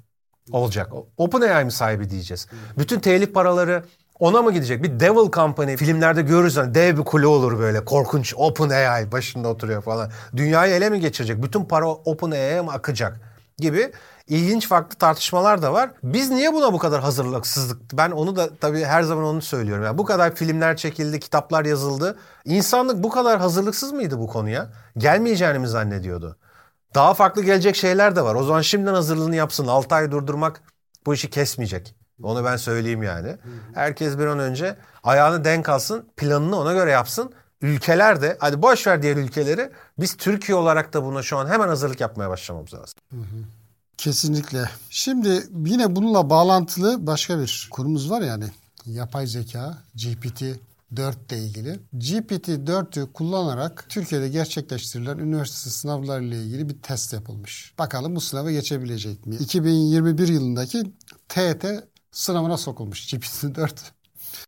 Olacak. 0.51 0.91
OpenAI 1.17 1.65
mi 1.65 1.71
sahibi 1.71 2.09
diyeceğiz. 2.09 2.47
Bütün 2.77 2.99
telif 2.99 3.33
paraları 3.33 3.83
ona 4.19 4.41
mı 4.41 4.53
gidecek? 4.53 4.83
Bir 4.83 4.99
Devil 4.99 5.31
Company 5.31 5.75
filmlerde 5.77 6.21
görürüz 6.21 6.57
hani 6.57 6.73
dev 6.73 6.97
bir 6.97 7.03
kule 7.03 7.27
olur 7.27 7.59
böyle 7.59 7.85
korkunç 7.85 8.33
OpenAI 8.37 9.11
başında 9.11 9.47
oturuyor 9.47 9.81
falan. 9.81 10.11
Dünyayı 10.35 10.73
ele 10.73 10.89
mi 10.89 10.99
geçirecek? 10.99 11.43
Bütün 11.43 11.65
para 11.65 11.87
OpenAI'ye 11.87 12.61
mi 12.61 12.71
akacak? 12.71 13.19
Gibi 13.57 13.91
ilginç 14.27 14.67
farklı 14.67 14.97
tartışmalar 14.97 15.61
da 15.61 15.73
var. 15.73 15.91
Biz 16.03 16.29
niye 16.29 16.53
buna 16.53 16.73
bu 16.73 16.77
kadar 16.77 17.01
hazırlıksızlık? 17.01 17.81
Ben 17.93 18.11
onu 18.11 18.35
da 18.35 18.49
tabii 18.61 18.83
her 18.83 19.03
zaman 19.03 19.25
onu 19.25 19.41
söylüyorum. 19.41 19.83
Yani 19.83 19.97
bu 19.97 20.05
kadar 20.05 20.35
filmler 20.35 20.77
çekildi, 20.77 21.19
kitaplar 21.19 21.65
yazıldı. 21.65 22.17
İnsanlık 22.45 23.03
bu 23.03 23.09
kadar 23.09 23.39
hazırlıksız 23.39 23.91
mıydı 23.91 24.19
bu 24.19 24.27
konuya? 24.27 24.67
Gelmeyeceğini 24.97 25.59
mi 25.59 25.67
zannediyordu? 25.67 26.37
Daha 26.95 27.13
farklı 27.13 27.43
gelecek 27.43 27.75
şeyler 27.75 28.15
de 28.15 28.21
var. 28.21 28.35
O 28.35 28.43
zaman 28.43 28.61
şimdiden 28.61 28.93
hazırlığını 28.93 29.35
yapsın. 29.35 29.67
6 29.67 29.95
ay 29.95 30.11
durdurmak 30.11 30.61
bu 31.05 31.13
işi 31.13 31.29
kesmeyecek. 31.29 31.95
Onu 32.23 32.45
ben 32.45 32.57
söyleyeyim 32.57 33.03
yani. 33.03 33.37
Herkes 33.73 34.17
bir 34.17 34.25
an 34.25 34.39
önce 34.39 34.75
ayağını 35.03 35.43
denk 35.43 35.69
alsın, 35.69 36.05
planını 36.17 36.59
ona 36.59 36.73
göre 36.73 36.91
yapsın. 36.91 37.33
Ülkeler 37.61 38.21
de, 38.21 38.37
hadi 38.39 38.61
boş 38.61 38.87
ver 38.87 39.01
diğer 39.01 39.17
ülkeleri, 39.17 39.71
biz 39.99 40.17
Türkiye 40.17 40.55
olarak 40.55 40.93
da 40.93 41.03
buna 41.03 41.23
şu 41.23 41.37
an 41.37 41.47
hemen 41.47 41.67
hazırlık 41.67 42.01
yapmaya 42.01 42.29
başlamamız 42.29 42.73
lazım. 42.73 42.99
Kesinlikle. 43.97 44.69
Şimdi 44.89 45.43
yine 45.65 45.95
bununla 45.95 46.29
bağlantılı 46.29 47.07
başka 47.07 47.39
bir 47.39 47.67
kurumuz 47.71 48.11
var 48.11 48.21
yani. 48.21 48.45
Yapay 48.85 49.27
zeka, 49.27 49.77
GPT 49.95 50.43
4 50.95 51.31
ile 51.31 51.39
ilgili. 51.39 51.79
GPT-4'ü 51.97 53.13
kullanarak 53.13 53.85
Türkiye'de 53.89 54.29
gerçekleştirilen 54.29 55.17
üniversite 55.17 55.69
sınavları 55.69 56.23
ile 56.23 56.43
ilgili 56.43 56.69
bir 56.69 56.81
test 56.81 57.13
yapılmış. 57.13 57.73
Bakalım 57.79 58.15
bu 58.15 58.21
sınavı 58.21 58.51
geçebilecek 58.51 59.25
mi? 59.25 59.35
2021 59.35 60.27
yılındaki 60.27 60.93
TET 61.29 61.65
sınavına 62.11 62.57
sokulmuş 62.57 63.13
GPT-4. 63.13 63.71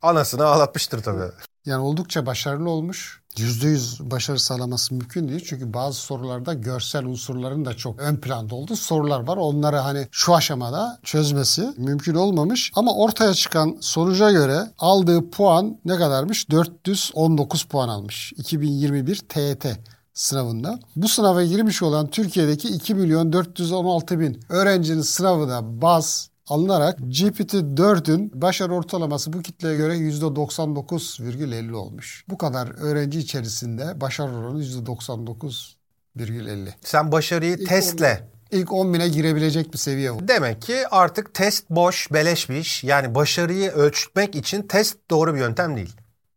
Anasını 0.01 0.45
ağlatmıştır 0.45 1.03
tabii. 1.03 1.31
Yani 1.65 1.83
oldukça 1.83 2.25
başarılı 2.25 2.69
olmuş. 2.69 3.23
%100 3.35 4.11
başarı 4.11 4.39
sağlaması 4.39 4.93
mümkün 4.93 5.29
değil. 5.29 5.45
Çünkü 5.45 5.73
bazı 5.73 5.99
sorularda 5.99 6.53
görsel 6.53 7.05
unsurların 7.05 7.65
da 7.65 7.73
çok 7.73 7.99
ön 7.99 8.15
planda 8.15 8.55
olduğu 8.55 8.75
sorular 8.75 9.27
var. 9.27 9.37
Onları 9.37 9.77
hani 9.77 10.07
şu 10.11 10.35
aşamada 10.35 10.99
çözmesi 11.03 11.73
mümkün 11.77 12.15
olmamış. 12.15 12.71
Ama 12.75 12.95
ortaya 12.95 13.33
çıkan 13.33 13.77
sonuca 13.81 14.31
göre 14.31 14.71
aldığı 14.79 15.29
puan 15.29 15.79
ne 15.85 15.97
kadarmış? 15.97 16.49
419 16.51 17.63
puan 17.63 17.89
almış. 17.89 18.33
2021 18.37 19.15
TET 19.15 19.65
sınavında. 20.13 20.79
Bu 20.95 21.07
sınava 21.07 21.43
girmiş 21.43 21.83
olan 21.83 22.07
Türkiye'deki 22.07 22.67
2 22.67 22.95
milyon 22.95 23.33
416 23.33 24.19
bin 24.19 24.39
öğrencinin 24.49 25.01
sınavı 25.01 25.49
da 25.49 25.81
baz 25.81 26.29
alınarak 26.47 26.99
GPT-4'ün 26.99 28.41
başarı 28.41 28.73
ortalaması 28.73 29.33
bu 29.33 29.41
kitleye 29.41 29.75
göre 29.75 29.97
%99,50 29.97 31.73
olmuş. 31.73 32.25
Bu 32.29 32.37
kadar 32.37 32.71
öğrenci 32.77 33.19
içerisinde 33.19 34.01
başarı 34.01 34.31
oranı 34.31 34.63
%99,50. 34.63 36.69
Sen 36.81 37.11
başarıyı 37.11 37.53
İlk 37.53 37.69
testle 37.69 38.33
İlk 38.53 38.73
10 38.73 38.93
bine 38.93 39.07
girebilecek 39.07 39.73
bir 39.73 39.77
seviye 39.77 40.15
bu. 40.15 40.27
Demek 40.27 40.61
ki 40.61 40.87
artık 40.91 41.33
test 41.33 41.69
boş, 41.69 42.13
beleş 42.13 42.49
bir 42.49 42.55
iş. 42.55 42.83
Yani 42.83 43.15
başarıyı 43.15 43.71
ölçmek 43.71 44.35
için 44.35 44.61
test 44.61 44.97
doğru 45.09 45.35
bir 45.35 45.39
yöntem 45.39 45.75
değil. 45.75 45.95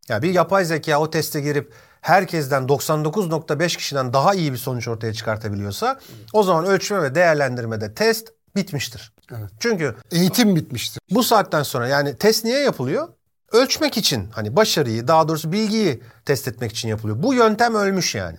Yani 0.09 0.23
bir 0.23 0.35
yapay 0.35 0.65
zeka 0.65 0.99
o 0.99 1.11
teste 1.11 1.41
girip 1.41 1.73
herkesten 2.01 2.63
99.5 2.63 3.77
kişiden 3.77 4.13
daha 4.13 4.35
iyi 4.35 4.53
bir 4.53 4.59
sonuç 4.59 4.89
ortaya 4.89 5.13
çıkartabiliyorsa 5.13 5.99
o 6.33 6.43
zaman 6.43 6.65
ölçme 6.65 7.03
ve 7.03 7.15
değerlendirmede 7.15 7.95
test 7.95 8.33
bitmiştir. 8.57 9.13
Evet. 9.31 9.51
Çünkü 9.61 9.95
Eğitim 10.11 10.57
bitmiştir. 10.57 11.01
bu 11.11 11.23
saatten 11.23 11.63
sonra 11.63 11.89
yani 11.89 12.17
test 12.17 12.45
niye 12.45 12.59
yapılıyor? 12.61 13.09
Ölçmek 13.53 13.97
için 13.97 14.29
hani 14.31 14.57
başarıyı 14.57 15.09
daha 15.09 15.29
doğrusu 15.29 15.53
bilgiyi 15.53 16.03
test 16.25 16.49
etmek 16.49 16.71
için 16.73 16.89
yapılıyor. 16.89 17.23
Bu 17.23 17.35
yöntem 17.35 17.75
ölmüş 17.75 18.15
yani. 18.15 18.39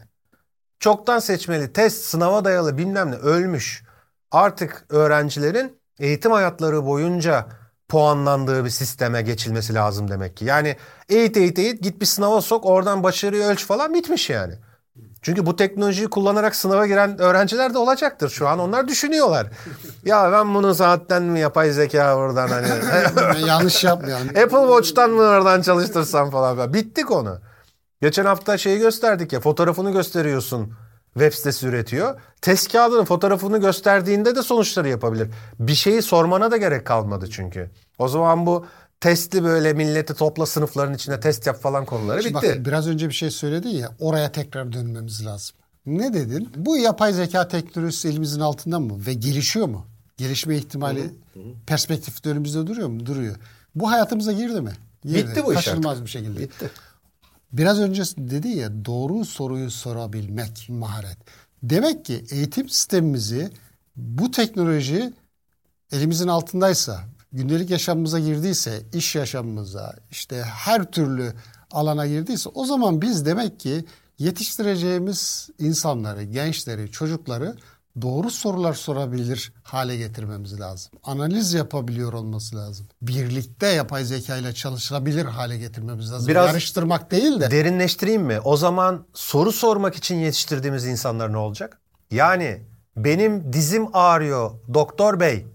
Çoktan 0.79 1.19
seçmeli 1.19 1.73
test 1.73 2.05
sınava 2.05 2.45
dayalı 2.45 2.77
bilmem 2.77 3.11
ne 3.11 3.15
ölmüş. 3.15 3.83
Artık 4.31 4.85
öğrencilerin 4.89 5.77
eğitim 5.99 6.31
hayatları 6.31 6.85
boyunca 6.85 7.45
puanlandığı 7.89 8.65
bir 8.65 8.69
sisteme 8.69 9.21
geçilmesi 9.21 9.73
lazım 9.73 10.11
demek 10.11 10.37
ki. 10.37 10.45
Yani 10.45 10.75
eğit 11.09 11.37
eğit 11.37 11.59
eğit 11.59 11.83
git 11.83 12.01
bir 12.01 12.05
sınava 12.05 12.41
sok 12.41 12.65
oradan 12.65 13.03
başarıyı 13.03 13.43
ölç 13.43 13.65
falan 13.65 13.93
bitmiş 13.93 14.29
yani. 14.29 14.53
Çünkü 15.27 15.45
bu 15.45 15.55
teknolojiyi 15.55 16.07
kullanarak 16.07 16.55
sınava 16.55 16.87
giren 16.87 17.21
öğrenciler 17.21 17.73
de 17.73 17.77
olacaktır 17.77 18.29
şu 18.29 18.47
an. 18.47 18.59
Onlar 18.59 18.87
düşünüyorlar. 18.87 19.47
ya 20.05 20.31
ben 20.31 20.53
bunu 20.53 20.75
saatten 20.75 21.23
mi 21.23 21.39
yapay 21.39 21.71
zeka 21.71 22.15
oradan 22.15 22.47
hani 22.47 22.67
Yanlış 23.47 23.83
yapmayalım. 23.83 24.27
Apple 24.29 24.67
Watch'tan 24.67 25.09
mı 25.09 25.21
oradan 25.21 25.61
çalıştırsam 25.61 26.31
falan. 26.31 26.73
Bitti 26.73 27.01
konu. 27.01 27.39
Geçen 28.01 28.25
hafta 28.25 28.57
şeyi 28.57 28.79
gösterdik 28.79 29.33
ya 29.33 29.39
fotoğrafını 29.39 29.91
gösteriyorsun 29.91 30.73
web 31.13 31.33
sitesi 31.33 31.67
üretiyor. 31.67 32.19
Test 32.41 32.71
kağıdının 32.71 33.05
fotoğrafını 33.05 33.57
gösterdiğinde 33.57 34.35
de 34.35 34.41
sonuçları 34.41 34.89
yapabilir. 34.89 35.29
Bir 35.59 35.75
şeyi 35.75 36.01
sormana 36.01 36.51
da 36.51 36.57
gerek 36.57 36.85
kalmadı 36.85 37.29
çünkü. 37.29 37.69
O 37.99 38.07
zaman 38.07 38.45
bu 38.45 38.65
testli 38.99 39.43
böyle 39.43 39.73
milleti 39.73 40.13
topla 40.13 40.45
sınıfların 40.45 40.93
içine 40.93 41.19
test 41.19 41.47
yap 41.47 41.61
falan 41.61 41.85
konuları 41.85 42.23
Şimdi 42.23 42.35
bitti. 42.35 42.55
Bak, 42.57 42.65
biraz 42.65 42.87
önce 42.87 43.09
bir 43.09 43.13
şey 43.13 43.31
söyledin 43.31 43.69
ya 43.69 43.91
oraya 43.99 44.31
tekrar 44.31 44.73
dönmemiz 44.73 45.25
lazım. 45.25 45.55
Ne 45.85 46.13
dedin? 46.13 46.49
Bu 46.55 46.77
yapay 46.77 47.13
zeka 47.13 47.47
teknolojisi 47.47 48.07
elimizin 48.07 48.39
altında 48.39 48.79
mı 48.79 49.05
ve 49.05 49.13
gelişiyor 49.13 49.67
mu? 49.67 49.85
gelişme 50.17 50.57
ihtimali 50.57 51.11
perspektifte 51.65 52.29
önümüzde 52.29 52.67
duruyor 52.67 52.87
mu? 52.87 53.05
Duruyor. 53.05 53.35
Bu 53.75 53.91
hayatımıza 53.91 54.31
girdi 54.31 54.61
mi? 54.61 54.71
Girdi. 55.03 55.27
Bitti 55.27 55.45
bu 55.45 55.53
iş 55.53 55.65
Kaçınılmaz 55.65 56.03
bir 56.03 56.09
şekilde. 56.09 56.39
Bitti. 56.39 56.69
Biraz 57.53 57.79
önce 57.79 58.03
dedi 58.17 58.47
ya 58.47 58.85
doğru 58.85 59.25
soruyu 59.25 59.71
sorabilmek 59.71 60.67
maharet. 60.69 61.17
Demek 61.63 62.05
ki 62.05 62.25
eğitim 62.31 62.69
sistemimizi 62.69 63.51
bu 63.95 64.31
teknoloji 64.31 65.13
elimizin 65.91 66.27
altındaysa, 66.27 67.03
gündelik 67.31 67.69
yaşamımıza 67.69 68.19
girdiyse, 68.19 68.83
iş 68.93 69.15
yaşamımıza, 69.15 69.95
işte 70.11 70.41
her 70.41 70.91
türlü 70.91 71.33
alana 71.71 72.07
girdiyse 72.07 72.49
o 72.53 72.65
zaman 72.65 73.01
biz 73.01 73.25
demek 73.25 73.59
ki 73.59 73.85
yetiştireceğimiz 74.19 75.49
insanları, 75.59 76.23
gençleri, 76.23 76.91
çocukları 76.91 77.55
doğru 78.01 78.29
sorular 78.31 78.73
sorabilir 78.73 79.53
hale 79.63 79.97
getirmemiz 79.97 80.59
lazım. 80.59 80.91
Analiz 81.03 81.53
yapabiliyor 81.53 82.13
olması 82.13 82.55
lazım. 82.55 82.87
Birlikte 83.01 83.67
yapay 83.67 84.05
zeka 84.05 84.37
ile 84.37 84.53
çalışılabilir 84.53 85.25
hale 85.25 85.57
getirmemiz 85.57 86.11
lazım. 86.11 86.27
Biraz- 86.27 86.47
Yarıştırmak 86.47 87.11
değil 87.11 87.39
de. 87.39 87.51
Derinleştireyim 87.51 88.21
mi? 88.23 88.39
O 88.39 88.57
zaman 88.57 89.05
soru 89.13 89.51
sormak 89.51 89.95
için 89.95 90.15
yetiştirdiğimiz 90.15 90.85
insanlar 90.85 91.33
ne 91.33 91.37
olacak? 91.37 91.79
Yani 92.11 92.61
benim 92.97 93.53
dizim 93.53 93.87
ağrıyor 93.93 94.51
doktor 94.73 95.19
bey. 95.19 95.45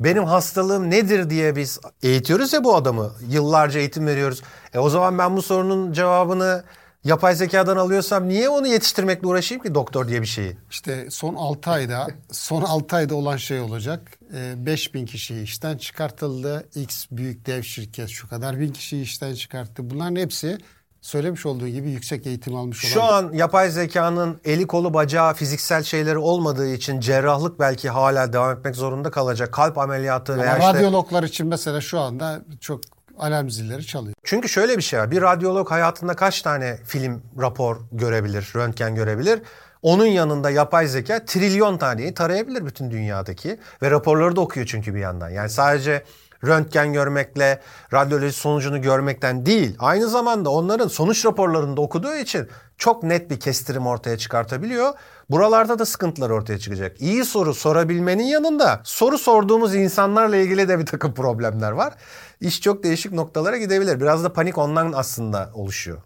Benim 0.00 0.24
hastalığım 0.24 0.90
nedir 0.90 1.30
diye 1.30 1.56
biz 1.56 1.80
eğitiyoruz 2.02 2.52
ya 2.52 2.64
bu 2.64 2.76
adamı. 2.76 3.12
Yıllarca 3.28 3.80
eğitim 3.80 4.06
veriyoruz. 4.06 4.42
E 4.74 4.78
o 4.78 4.90
zaman 4.90 5.18
ben 5.18 5.36
bu 5.36 5.42
sorunun 5.42 5.92
cevabını 5.92 6.64
yapay 7.04 7.34
zekadan 7.34 7.76
alıyorsam 7.76 8.28
niye 8.28 8.48
onu 8.48 8.66
yetiştirmekle 8.66 9.26
uğraşayım 9.26 9.62
ki 9.62 9.74
doktor 9.74 10.08
diye 10.08 10.22
bir 10.22 10.26
şeyi? 10.26 10.56
İşte 10.70 11.10
son 11.10 11.34
6 11.34 11.70
ayda 11.70 12.06
son 12.32 12.62
6 12.62 12.96
ayda 12.96 13.14
olan 13.14 13.36
şey 13.36 13.60
olacak. 13.60 14.18
Ee, 14.34 14.66
5000 14.66 15.06
kişi 15.06 15.42
işten 15.42 15.78
çıkartıldı. 15.78 16.68
X 16.74 17.06
büyük 17.10 17.46
dev 17.46 17.62
şirket 17.62 18.08
şu 18.08 18.28
kadar 18.28 18.60
bin 18.60 18.72
kişi 18.72 19.00
işten 19.00 19.34
çıkarttı. 19.34 19.90
Bunların 19.90 20.16
hepsi 20.16 20.58
söylemiş 21.00 21.46
olduğu 21.46 21.68
gibi 21.68 21.90
yüksek 21.90 22.26
eğitim 22.26 22.56
almış 22.56 22.84
olan 22.84 22.92
Şu 22.92 23.02
an 23.02 23.32
yapay 23.32 23.70
zekanın 23.70 24.40
eli 24.44 24.66
kolu 24.66 24.94
bacağı 24.94 25.34
fiziksel 25.34 25.82
şeyleri 25.82 26.18
olmadığı 26.18 26.68
için 26.72 27.00
cerrahlık 27.00 27.60
belki 27.60 27.90
hala 27.90 28.32
devam 28.32 28.58
etmek 28.58 28.76
zorunda 28.76 29.10
kalacak. 29.10 29.52
Kalp 29.52 29.78
ameliyatı 29.78 30.32
Ama 30.32 30.42
veya 30.42 30.58
işte... 30.58 30.68
radyologlar 30.68 31.22
için 31.22 31.46
mesela 31.46 31.80
şu 31.80 32.00
anda 32.00 32.42
çok 32.60 32.80
alarm 33.18 33.50
zilleri 33.50 33.86
çalıyor. 33.86 34.14
Çünkü 34.24 34.48
şöyle 34.48 34.76
bir 34.76 34.82
şey 34.82 35.00
var. 35.00 35.10
Bir 35.10 35.22
radyolog 35.22 35.70
hayatında 35.70 36.16
kaç 36.16 36.42
tane 36.42 36.78
film, 36.84 37.22
rapor 37.40 37.80
görebilir, 37.92 38.52
röntgen 38.56 38.94
görebilir? 38.94 39.42
Onun 39.82 40.06
yanında 40.06 40.50
yapay 40.50 40.86
zeka 40.86 41.24
trilyon 41.24 41.78
taneyi 41.78 42.14
tarayabilir 42.14 42.66
bütün 42.66 42.90
dünyadaki. 42.90 43.60
Ve 43.82 43.90
raporları 43.90 44.36
da 44.36 44.40
okuyor 44.40 44.66
çünkü 44.66 44.94
bir 44.94 45.00
yandan. 45.00 45.30
Yani 45.30 45.50
sadece 45.50 46.04
röntgen 46.46 46.92
görmekle, 46.92 47.60
radyoloji 47.92 48.32
sonucunu 48.32 48.82
görmekten 48.82 49.46
değil. 49.46 49.76
Aynı 49.78 50.08
zamanda 50.08 50.50
onların 50.50 50.88
sonuç 50.88 51.26
raporlarını 51.26 51.76
da 51.76 51.80
okuduğu 51.80 52.14
için 52.14 52.48
çok 52.78 53.02
net 53.02 53.30
bir 53.30 53.40
kestirim 53.40 53.86
ortaya 53.86 54.18
çıkartabiliyor. 54.18 54.92
Buralarda 55.30 55.78
da 55.78 55.86
sıkıntılar 55.86 56.30
ortaya 56.30 56.58
çıkacak. 56.58 57.00
İyi 57.00 57.24
soru 57.24 57.54
sorabilmenin 57.54 58.24
yanında 58.24 58.80
soru 58.84 59.18
sorduğumuz 59.18 59.74
insanlarla 59.74 60.36
ilgili 60.36 60.68
de 60.68 60.78
bir 60.78 60.86
takım 60.86 61.14
problemler 61.14 61.72
var. 61.72 61.94
İş 62.40 62.60
çok 62.60 62.82
değişik 62.82 63.12
noktalara 63.12 63.56
gidebilir. 63.56 64.00
Biraz 64.00 64.24
da 64.24 64.32
panik 64.32 64.58
ondan 64.58 64.92
aslında 64.92 65.50
oluşuyor. 65.54 66.02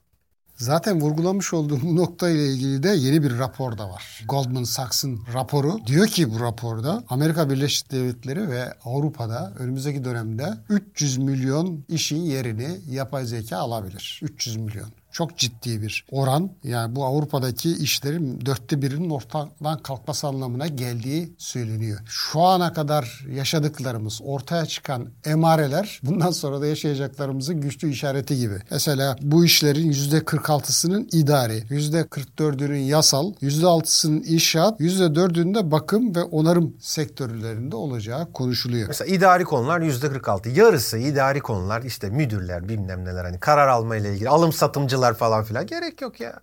Zaten 0.61 1.01
vurgulamış 1.01 1.55
olduğum 1.55 1.81
bu 1.83 1.97
nokta 1.97 2.31
ile 2.31 2.47
ilgili 2.47 2.83
de 2.83 2.89
yeni 2.89 3.23
bir 3.23 3.39
rapor 3.39 3.79
da 3.79 3.91
var. 3.91 4.25
Goldman 4.29 4.65
Sachs'ın 4.65 5.21
raporu 5.35 5.87
diyor 5.87 6.07
ki 6.07 6.35
bu 6.35 6.41
raporda 6.41 7.05
Amerika 7.09 7.51
Birleşik 7.51 7.93
Devletleri 7.93 8.49
ve 8.49 8.75
Avrupa'da 8.85 9.53
önümüzdeki 9.59 10.05
dönemde 10.05 10.55
300 10.69 11.19
milyon 11.19 11.85
işin 11.89 12.23
yerini 12.23 12.81
yapay 12.91 13.25
zeka 13.25 13.57
alabilir. 13.57 14.21
300 14.23 14.57
milyon. 14.57 14.89
Çok 15.13 15.39
ciddi 15.39 15.83
bir 15.83 16.05
oran. 16.11 16.51
Yani 16.65 16.97
bu 16.97 17.05
Avrupa'daki 17.05 17.73
işlerin 17.73 18.47
dörtte 18.47 18.83
birinin 18.83 19.11
ortadan 19.11 19.79
kalkması 19.83 20.27
anlamına 20.27 20.67
geldiği 20.67 21.35
söyleniyor. 21.39 22.01
Şu 22.07 22.41
ana 22.41 22.73
kadar 22.73 23.27
yaşadıklarımız, 23.35 24.21
ortaya 24.25 24.67
çıkan 24.67 25.09
emareler 25.25 26.01
bundan 26.03 26.31
sonra 26.31 26.61
da 26.61 26.67
yaşayacaklarımızın 26.67 27.61
güçlü 27.61 27.91
işareti 27.91 28.39
gibi. 28.39 28.55
Mesela 28.71 29.17
bu 29.23 29.45
işlerin 29.45 29.93
%46'sının 29.93 31.09
idari, 31.13 31.59
%44'ünün 31.71 32.79
yasal, 32.79 33.33
%6'sının 33.35 34.25
inşaat, 34.27 34.81
%4'ünün 34.81 35.55
de 35.55 35.71
bakım 35.71 36.15
ve 36.15 36.23
onarım 36.23 36.77
sektörlerinde 36.81 37.77
olacağı 37.77 38.33
konuşuluyor. 38.33 38.89
Mesela 38.89 39.15
idari 39.15 39.45
konular 39.45 39.81
%46. 39.81 40.49
Yarısı 40.49 40.99
idari 40.99 41.41
konular 41.41 41.83
işte 41.83 42.11
müdürler 42.11 42.69
bilmem 42.69 43.05
neler 43.05 43.25
hani 43.25 43.41
karar 43.41 43.69
alma 43.69 43.97
ile 43.97 44.13
ilgili 44.15 44.29
alım 44.29 44.53
satımcılar 44.53 45.00
falan 45.15 45.45
filan 45.45 45.67
gerek 45.67 46.01
yok 46.01 46.21
ya. 46.21 46.41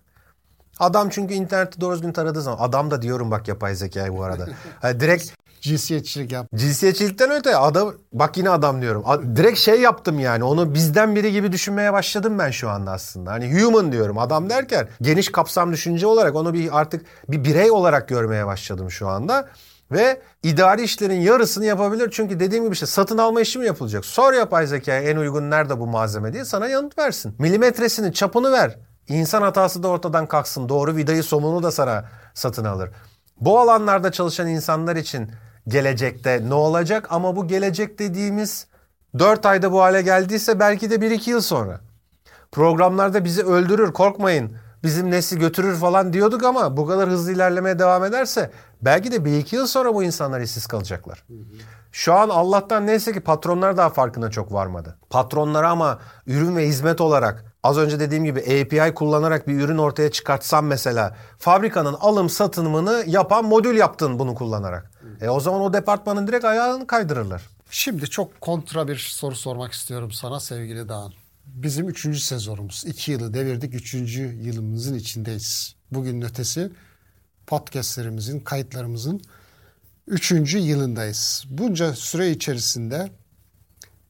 Adam 0.80 1.08
çünkü 1.08 1.34
interneti 1.34 1.80
doğru 1.80 1.94
düzgün 1.94 2.12
taradığı 2.12 2.42
zaman 2.42 2.58
adam 2.68 2.90
da 2.90 3.02
diyorum 3.02 3.30
bak 3.30 3.48
yapay 3.48 3.74
zekayı 3.74 4.12
bu 4.16 4.24
arada. 4.24 4.46
Hani 4.80 5.00
direkt 5.00 5.30
Cinsiyetçilik 5.60 6.32
yap. 6.32 6.46
cinsiyetçilikten 6.54 7.30
öte 7.30 7.56
adam 7.56 7.94
bak 8.12 8.36
yine 8.36 8.50
adam 8.50 8.82
diyorum. 8.82 9.02
A- 9.06 9.22
Direkt 9.36 9.58
şey 9.58 9.80
yaptım 9.80 10.18
yani 10.18 10.44
onu 10.44 10.74
bizden 10.74 11.16
biri 11.16 11.32
gibi 11.32 11.52
düşünmeye 11.52 11.92
başladım 11.92 12.38
ben 12.38 12.50
şu 12.50 12.70
anda 12.70 12.90
aslında. 12.92 13.32
Hani 13.32 13.62
human 13.62 13.92
diyorum 13.92 14.18
adam 14.18 14.50
derken 14.50 14.88
geniş 15.02 15.32
kapsam 15.32 15.72
düşünce 15.72 16.06
olarak 16.06 16.34
onu 16.34 16.54
bir 16.54 16.78
artık 16.80 17.06
bir 17.28 17.44
birey 17.44 17.70
olarak 17.70 18.08
görmeye 18.08 18.46
başladım 18.46 18.90
şu 18.90 19.08
anda. 19.08 19.48
Ve 19.90 20.20
idari 20.42 20.82
işlerin 20.82 21.20
yarısını 21.20 21.64
yapabilir. 21.64 22.08
Çünkü 22.12 22.40
dediğim 22.40 22.64
gibi 22.64 22.72
işte 22.72 22.86
satın 22.86 23.18
alma 23.18 23.40
işi 23.40 23.58
mi 23.58 23.66
yapılacak? 23.66 24.04
Sor 24.04 24.32
yapay 24.32 24.66
zekaya 24.66 25.02
en 25.02 25.16
uygun 25.16 25.50
nerede 25.50 25.80
bu 25.80 25.86
malzeme 25.86 26.32
diye 26.32 26.44
sana 26.44 26.68
yanıt 26.68 26.98
versin. 26.98 27.36
Milimetresini, 27.38 28.12
çapını 28.12 28.52
ver. 28.52 28.78
İnsan 29.08 29.42
hatası 29.42 29.82
da 29.82 29.88
ortadan 29.88 30.26
kalksın. 30.26 30.68
Doğru 30.68 30.96
vidayı, 30.96 31.22
somunu 31.22 31.62
da 31.62 31.70
sana 31.70 32.04
satın 32.34 32.64
alır. 32.64 32.90
Bu 33.40 33.58
alanlarda 33.58 34.12
çalışan 34.12 34.48
insanlar 34.48 34.96
için 34.96 35.30
gelecekte 35.68 36.42
ne 36.48 36.54
olacak? 36.54 37.06
Ama 37.10 37.36
bu 37.36 37.48
gelecek 37.48 37.98
dediğimiz 37.98 38.66
4 39.18 39.46
ayda 39.46 39.72
bu 39.72 39.82
hale 39.82 40.02
geldiyse 40.02 40.60
belki 40.60 40.90
de 40.90 40.94
1-2 40.94 41.30
yıl 41.30 41.40
sonra. 41.40 41.80
Programlarda 42.52 43.24
bizi 43.24 43.42
öldürür 43.42 43.92
korkmayın 43.92 44.56
bizim 44.82 45.10
nesli 45.10 45.38
götürür 45.38 45.76
falan 45.76 46.12
diyorduk 46.12 46.44
ama 46.44 46.76
bu 46.76 46.86
kadar 46.86 47.08
hızlı 47.08 47.32
ilerlemeye 47.32 47.78
devam 47.78 48.04
ederse 48.04 48.50
belki 48.82 49.12
de 49.12 49.24
bir 49.24 49.38
iki 49.38 49.56
yıl 49.56 49.66
sonra 49.66 49.94
bu 49.94 50.04
insanlar 50.04 50.40
işsiz 50.40 50.66
kalacaklar. 50.66 51.24
Şu 51.92 52.14
an 52.14 52.28
Allah'tan 52.28 52.86
neyse 52.86 53.12
ki 53.12 53.20
patronlar 53.20 53.76
daha 53.76 53.90
farkına 53.90 54.30
çok 54.30 54.52
varmadı. 54.52 54.98
Patronlara 55.10 55.70
ama 55.70 55.98
ürün 56.26 56.56
ve 56.56 56.66
hizmet 56.66 57.00
olarak 57.00 57.44
az 57.62 57.78
önce 57.78 58.00
dediğim 58.00 58.24
gibi 58.24 58.40
API 58.40 58.94
kullanarak 58.94 59.48
bir 59.48 59.60
ürün 59.60 59.78
ortaya 59.78 60.10
çıkartsam 60.10 60.66
mesela 60.66 61.16
fabrikanın 61.38 61.94
alım 61.94 62.30
satımını 62.30 63.04
yapan 63.06 63.44
modül 63.44 63.76
yaptın 63.76 64.18
bunu 64.18 64.34
kullanarak. 64.34 64.90
E 65.20 65.28
o 65.28 65.40
zaman 65.40 65.60
o 65.60 65.72
departmanın 65.72 66.26
direkt 66.26 66.44
ayağını 66.44 66.86
kaydırırlar. 66.86 67.42
Şimdi 67.70 68.10
çok 68.10 68.40
kontra 68.40 68.88
bir 68.88 68.96
soru 68.96 69.36
sormak 69.36 69.72
istiyorum 69.72 70.12
sana 70.12 70.40
sevgili 70.40 70.88
Dağın. 70.88 71.12
Bizim 71.46 71.88
üçüncü 71.88 72.20
sezonumuz. 72.20 72.84
iki 72.86 73.12
yılı 73.12 73.34
devirdik. 73.34 73.74
Üçüncü 73.74 74.22
yılımızın 74.22 74.94
içindeyiz. 74.94 75.74
Bugün 75.90 76.22
ötesi 76.22 76.70
podcastlerimizin, 77.48 78.40
kayıtlarımızın 78.40 79.20
üçüncü 80.06 80.58
yılındayız. 80.58 81.44
Bunca 81.48 81.94
süre 81.94 82.30
içerisinde 82.30 83.10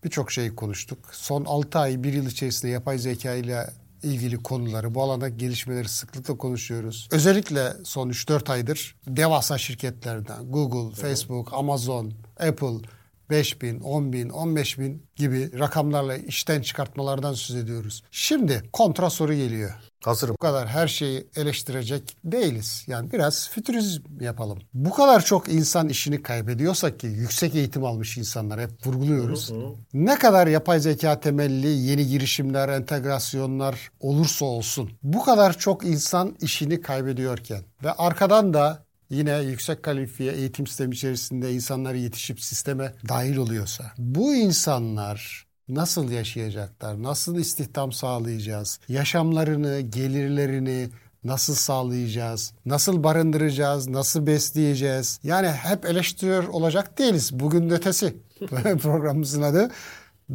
birçok 0.04 0.32
şeyi 0.32 0.54
konuştuk. 0.54 0.98
Son 1.12 1.44
6 1.44 1.78
ay, 1.78 2.02
bir 2.02 2.12
yıl 2.12 2.26
içerisinde 2.26 2.72
yapay 2.72 2.98
zeka 2.98 3.34
ile 3.34 3.70
ilgili 4.02 4.36
konuları, 4.36 4.94
bu 4.94 5.02
alanda 5.02 5.28
gelişmeleri 5.28 5.88
sıklıkla 5.88 6.36
konuşuyoruz. 6.36 7.08
Özellikle 7.12 7.72
son 7.84 8.10
3-4 8.10 8.52
aydır 8.52 8.96
devasa 9.06 9.58
şirketlerden 9.58 10.50
Google, 10.50 10.94
Facebook, 10.94 11.52
Amazon, 11.52 12.12
Apple 12.40 12.88
5 13.30 13.62
bin, 13.62 13.80
10 13.80 14.12
bin, 14.12 14.28
15 14.28 14.78
bin 14.78 15.06
gibi 15.16 15.58
rakamlarla 15.58 16.16
işten 16.16 16.62
çıkartmalardan 16.62 17.32
söz 17.32 17.56
ediyoruz. 17.56 18.02
Şimdi 18.10 18.62
kontra 18.72 19.10
soru 19.10 19.34
geliyor. 19.34 19.70
Hazırım. 20.04 20.34
Bu 20.34 20.38
kadar 20.38 20.68
her 20.68 20.88
şeyi 20.88 21.26
eleştirecek 21.36 22.16
değiliz. 22.24 22.84
Yani 22.86 23.12
biraz 23.12 23.48
fütürizm 23.48 24.02
yapalım. 24.20 24.58
Bu 24.74 24.90
kadar 24.90 25.24
çok 25.24 25.48
insan 25.48 25.88
işini 25.88 26.22
kaybediyorsak 26.22 27.00
ki 27.00 27.06
yüksek 27.06 27.54
eğitim 27.54 27.84
almış 27.84 28.18
insanlar 28.18 28.60
hep 28.60 28.86
vurguluyoruz. 28.86 29.52
Ne 29.92 30.18
kadar 30.18 30.46
yapay 30.46 30.80
zeka 30.80 31.20
temelli 31.20 31.68
yeni 31.68 32.06
girişimler, 32.06 32.68
entegrasyonlar 32.68 33.90
olursa 34.00 34.44
olsun 34.44 34.90
bu 35.02 35.24
kadar 35.24 35.58
çok 35.58 35.84
insan 35.84 36.36
işini 36.40 36.80
kaybediyorken 36.80 37.62
ve 37.84 37.92
arkadan 37.92 38.54
da 38.54 38.87
yine 39.10 39.38
yüksek 39.38 39.82
kalifiye 39.82 40.32
eğitim 40.32 40.66
sistemi 40.66 40.94
içerisinde 40.94 41.52
insanlar 41.52 41.94
yetişip 41.94 42.40
sisteme 42.40 42.94
dahil 43.08 43.36
oluyorsa 43.36 43.92
bu 43.98 44.34
insanlar 44.34 45.46
nasıl 45.68 46.10
yaşayacaklar? 46.10 47.02
Nasıl 47.02 47.36
istihdam 47.36 47.92
sağlayacağız? 47.92 48.80
Yaşamlarını, 48.88 49.80
gelirlerini 49.80 50.88
nasıl 51.24 51.54
sağlayacağız, 51.54 52.52
nasıl 52.66 53.04
barındıracağız, 53.04 53.88
nasıl 53.88 54.26
besleyeceğiz. 54.26 55.20
Yani 55.22 55.48
hep 55.48 55.84
eleştiriyor 55.84 56.48
olacak 56.48 56.98
değiliz. 56.98 57.30
Bugün 57.32 57.70
ötesi 57.70 58.16
programımızın 58.82 59.42
adı. 59.42 59.70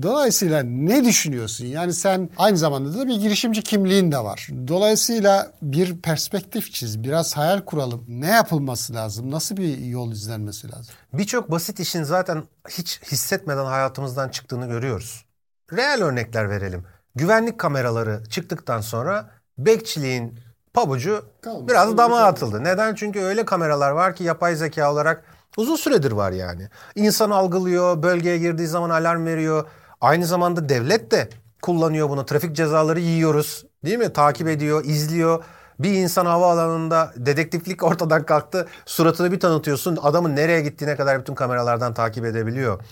Dolayısıyla 0.01 0.63
ne 0.63 1.06
düşünüyorsun? 1.06 1.65
Yani 1.65 1.93
sen 1.93 2.29
aynı 2.38 2.58
zamanda 2.58 2.99
da 2.99 3.08
bir 3.08 3.15
girişimci 3.15 3.62
kimliğin 3.62 4.12
de 4.12 4.17
var. 4.17 4.47
Dolayısıyla 4.67 5.51
bir 5.62 6.01
perspektif 6.01 6.73
çiz, 6.73 7.03
biraz 7.03 7.38
hayal 7.38 7.62
kuralım. 7.62 8.06
Ne 8.08 8.27
yapılması 8.29 8.93
lazım? 8.93 9.32
Nasıl 9.32 9.58
bir 9.58 9.77
yol 9.77 10.12
izlenmesi 10.12 10.71
lazım? 10.71 10.95
Birçok 11.13 11.51
basit 11.51 11.79
işin 11.79 12.03
zaten 12.03 12.43
hiç 12.69 13.01
hissetmeden 13.12 13.65
hayatımızdan 13.65 14.29
çıktığını 14.29 14.67
görüyoruz. 14.67 15.25
Reel 15.73 16.03
örnekler 16.03 16.49
verelim. 16.49 16.84
Güvenlik 17.15 17.58
kameraları 17.60 18.23
çıktıktan 18.29 18.82
sonra 18.82 19.29
bekçiliğin 19.58 20.39
pabucu 20.73 21.25
Kalmadı. 21.41 21.67
biraz 21.67 21.97
dama 21.97 22.19
atıldı. 22.19 22.63
Neden? 22.63 22.95
Çünkü 22.95 23.19
öyle 23.19 23.45
kameralar 23.45 23.91
var 23.91 24.15
ki 24.15 24.23
yapay 24.23 24.56
zeka 24.56 24.91
olarak 24.91 25.23
uzun 25.58 25.75
süredir 25.75 26.12
var 26.12 26.32
yani. 26.32 26.69
İnsan 26.95 27.29
algılıyor, 27.29 28.03
bölgeye 28.03 28.38
girdiği 28.38 28.67
zaman 28.67 28.89
alarm 28.89 29.25
veriyor. 29.25 29.65
Aynı 30.04 30.26
zamanda 30.26 30.70
devlet 30.70 31.12
de 31.12 31.30
kullanıyor 31.62 32.10
bunu. 32.10 32.26
Trafik 32.26 32.56
cezaları 32.56 33.00
yiyoruz. 33.00 33.66
Değil 33.86 33.98
mi? 33.98 34.13
Takip 34.13 34.48
ediyor, 34.48 34.86
izliyor. 34.86 35.44
Bir 35.80 35.92
insan 35.94 36.26
havaalanında 36.26 37.13
dedektiflik 37.16 37.84
ortadan 37.92 38.26
kalktı. 38.26 38.68
Suratını 38.86 39.32
bir 39.32 39.39
tanıtıyorsun. 39.39 40.00
Adamın 40.02 40.36
nereye 40.36 40.62
gittiğine 40.62 40.96
kadar 40.96 41.20
bütün 41.20 41.36
kameralardan 41.36 41.94
takip 41.94 42.26
edebiliyor. 42.26 42.84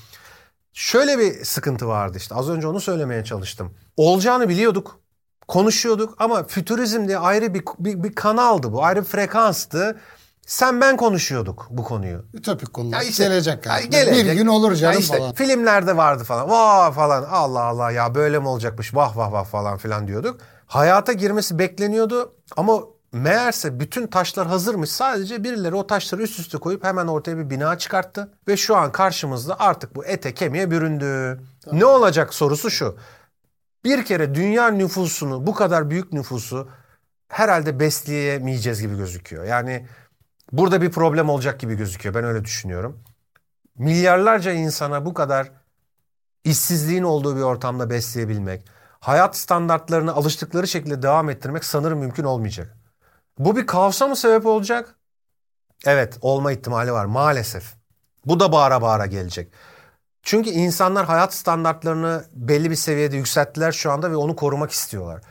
Şöyle 0.73 1.19
bir 1.19 1.45
sıkıntı 1.45 1.87
vardı 1.87 2.17
işte. 2.17 2.35
Az 2.35 2.49
önce 2.49 2.67
onu 2.67 2.79
söylemeye 2.79 3.23
çalıştım. 3.23 3.73
Olacağını 3.97 4.49
biliyorduk. 4.49 4.99
Konuşuyorduk 5.47 6.15
ama 6.17 6.43
fütürizm 6.43 7.07
diye 7.07 7.17
ayrı 7.17 7.53
bir, 7.53 7.63
bir, 7.79 8.03
bir 8.03 8.15
kanaldı 8.15 8.73
bu. 8.73 8.83
Ayrı 8.83 8.99
bir 8.99 9.05
frekanstı. 9.05 9.99
Sen 10.51 10.81
ben 10.81 10.97
konuşuyorduk 10.97 11.67
bu 11.69 11.83
konuyu. 11.83 12.25
Ütopik 12.33 12.73
konular. 12.73 12.97
Ya 12.97 13.03
işte- 13.03 13.23
gelecek. 13.23 13.65
Ya 13.65 13.79
Yani. 13.79 13.89
gelecek. 13.89 14.25
Bir 14.25 14.33
gün 14.33 14.47
olur 14.47 14.75
canım 14.75 14.93
Ya 14.93 14.99
işte 14.99 15.17
falan. 15.17 15.33
Filmlerde 15.33 15.97
vardı 15.97 16.23
falan. 16.23 16.49
Vah 16.49 16.93
falan. 16.93 17.23
Allah 17.23 17.63
Allah 17.63 17.91
ya 17.91 18.15
böyle 18.15 18.39
mi 18.39 18.47
olacakmış? 18.47 18.95
Vah 18.95 19.17
vah 19.17 19.31
vah 19.31 19.45
falan 19.45 19.77
filan 19.77 20.07
diyorduk. 20.07 20.41
Hayata 20.65 21.13
girmesi 21.13 21.59
bekleniyordu 21.59 22.35
ama 22.57 22.79
meğerse 23.11 23.79
bütün 23.79 24.07
taşlar 24.07 24.47
hazırmış. 24.47 24.89
Sadece 24.89 25.43
birileri 25.43 25.75
o 25.75 25.87
taşları 25.87 26.21
üst 26.21 26.39
üste 26.39 26.57
koyup 26.57 26.83
hemen 26.83 27.07
ortaya 27.07 27.37
bir 27.37 27.49
bina 27.49 27.77
çıkarttı. 27.77 28.31
Ve 28.47 28.57
şu 28.57 28.75
an 28.75 28.91
karşımızda 28.91 29.59
artık 29.59 29.95
bu 29.95 30.05
ete 30.05 30.33
kemiğe 30.33 30.71
büründü. 30.71 31.41
Ne 31.71 31.85
olacak 31.85 32.33
sorusu 32.33 32.71
şu. 32.71 32.97
Bir 33.83 34.05
kere 34.05 34.35
dünya 34.35 34.67
nüfusunu 34.67 35.47
bu 35.47 35.53
kadar 35.53 35.89
büyük 35.89 36.13
nüfusu 36.13 36.69
herhalde 37.27 37.79
besleyemeyeceğiz 37.79 38.81
gibi 38.81 38.97
gözüküyor. 38.97 39.43
Yani 39.43 39.87
burada 40.51 40.81
bir 40.81 40.91
problem 40.91 41.29
olacak 41.29 41.59
gibi 41.59 41.75
gözüküyor. 41.75 42.15
Ben 42.15 42.23
öyle 42.23 42.45
düşünüyorum. 42.45 43.03
Milyarlarca 43.77 44.51
insana 44.51 45.05
bu 45.05 45.13
kadar 45.13 45.51
işsizliğin 46.43 47.03
olduğu 47.03 47.35
bir 47.35 47.41
ortamda 47.41 47.89
besleyebilmek, 47.89 48.67
hayat 48.99 49.37
standartlarını 49.37 50.13
alıştıkları 50.13 50.67
şekilde 50.67 51.01
devam 51.01 51.29
ettirmek 51.29 51.65
sanırım 51.65 51.99
mümkün 51.99 52.23
olmayacak. 52.23 52.77
Bu 53.39 53.55
bir 53.55 53.67
kaosa 53.67 54.07
mı 54.07 54.15
sebep 54.15 54.45
olacak? 54.45 54.95
Evet, 55.85 56.17
olma 56.21 56.51
ihtimali 56.51 56.91
var 56.91 57.05
maalesef. 57.05 57.73
Bu 58.25 58.39
da 58.39 58.51
bağıra 58.51 58.81
bağıra 58.81 59.05
gelecek. 59.05 59.53
Çünkü 60.23 60.49
insanlar 60.49 61.05
hayat 61.05 61.33
standartlarını 61.33 62.25
belli 62.33 62.69
bir 62.69 62.75
seviyede 62.75 63.17
yükselttiler 63.17 63.71
şu 63.71 63.91
anda 63.91 64.11
ve 64.11 64.15
onu 64.15 64.35
korumak 64.35 64.71
istiyorlar. 64.71 65.21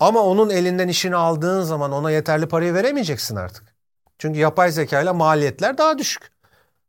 Ama 0.00 0.20
onun 0.20 0.50
elinden 0.50 0.88
işini 0.88 1.16
aldığın 1.16 1.62
zaman 1.62 1.92
ona 1.92 2.10
yeterli 2.10 2.48
parayı 2.48 2.74
veremeyeceksin 2.74 3.36
artık. 3.36 3.77
Çünkü 4.18 4.38
yapay 4.38 4.72
zeka 4.72 5.00
ile 5.00 5.10
maliyetler 5.10 5.78
daha 5.78 5.98
düşük. 5.98 6.30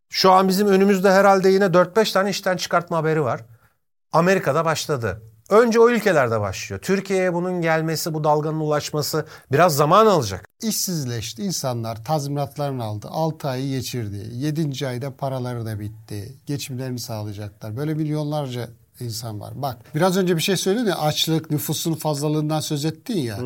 Şu 0.10 0.32
an 0.32 0.48
bizim 0.48 0.68
önümüzde 0.68 1.12
herhalde 1.12 1.50
yine 1.50 1.66
4-5 1.66 2.14
tane 2.14 2.30
işten 2.30 2.58
çıkartma 2.58 2.98
haberi 2.98 3.24
var. 3.24 3.42
Amerika'da 4.12 4.66
başladı. 4.66 5.22
Önce 5.50 5.80
o 5.80 5.90
ülkelerde 5.90 6.40
başlıyor. 6.40 6.82
Türkiye'ye 6.82 7.34
bunun 7.34 7.62
gelmesi, 7.62 8.14
bu 8.14 8.24
dalganın 8.24 8.60
ulaşması 8.60 9.26
biraz 9.52 9.76
zaman 9.76 10.06
alacak. 10.06 10.46
İşsizleşti. 10.62 11.44
İnsanlar 11.44 12.04
tazminatlarını 12.04 12.84
aldı. 12.84 13.08
6 13.12 13.48
ayı 13.48 13.70
geçirdi. 13.70 14.30
7. 14.34 14.88
ayda 14.88 15.16
paraları 15.18 15.66
da 15.66 15.80
bitti. 15.80 16.36
Geçimlerini 16.46 17.00
sağlayacaklar. 17.00 17.78
Böyle 17.78 17.94
milyonlarca 17.94 18.70
insan 19.00 19.40
var. 19.40 19.54
Bak 19.56 19.78
biraz 19.96 20.18
önce 20.18 20.36
bir 20.36 20.42
şey 20.42 20.58
söyledin 20.58 20.86
ya 20.86 20.98
açlık, 20.98 21.52
nüfusun 21.52 21.94
fazlalığından 21.94 22.60
söz 22.60 22.86
ettin 22.86 23.18
ya. 23.18 23.40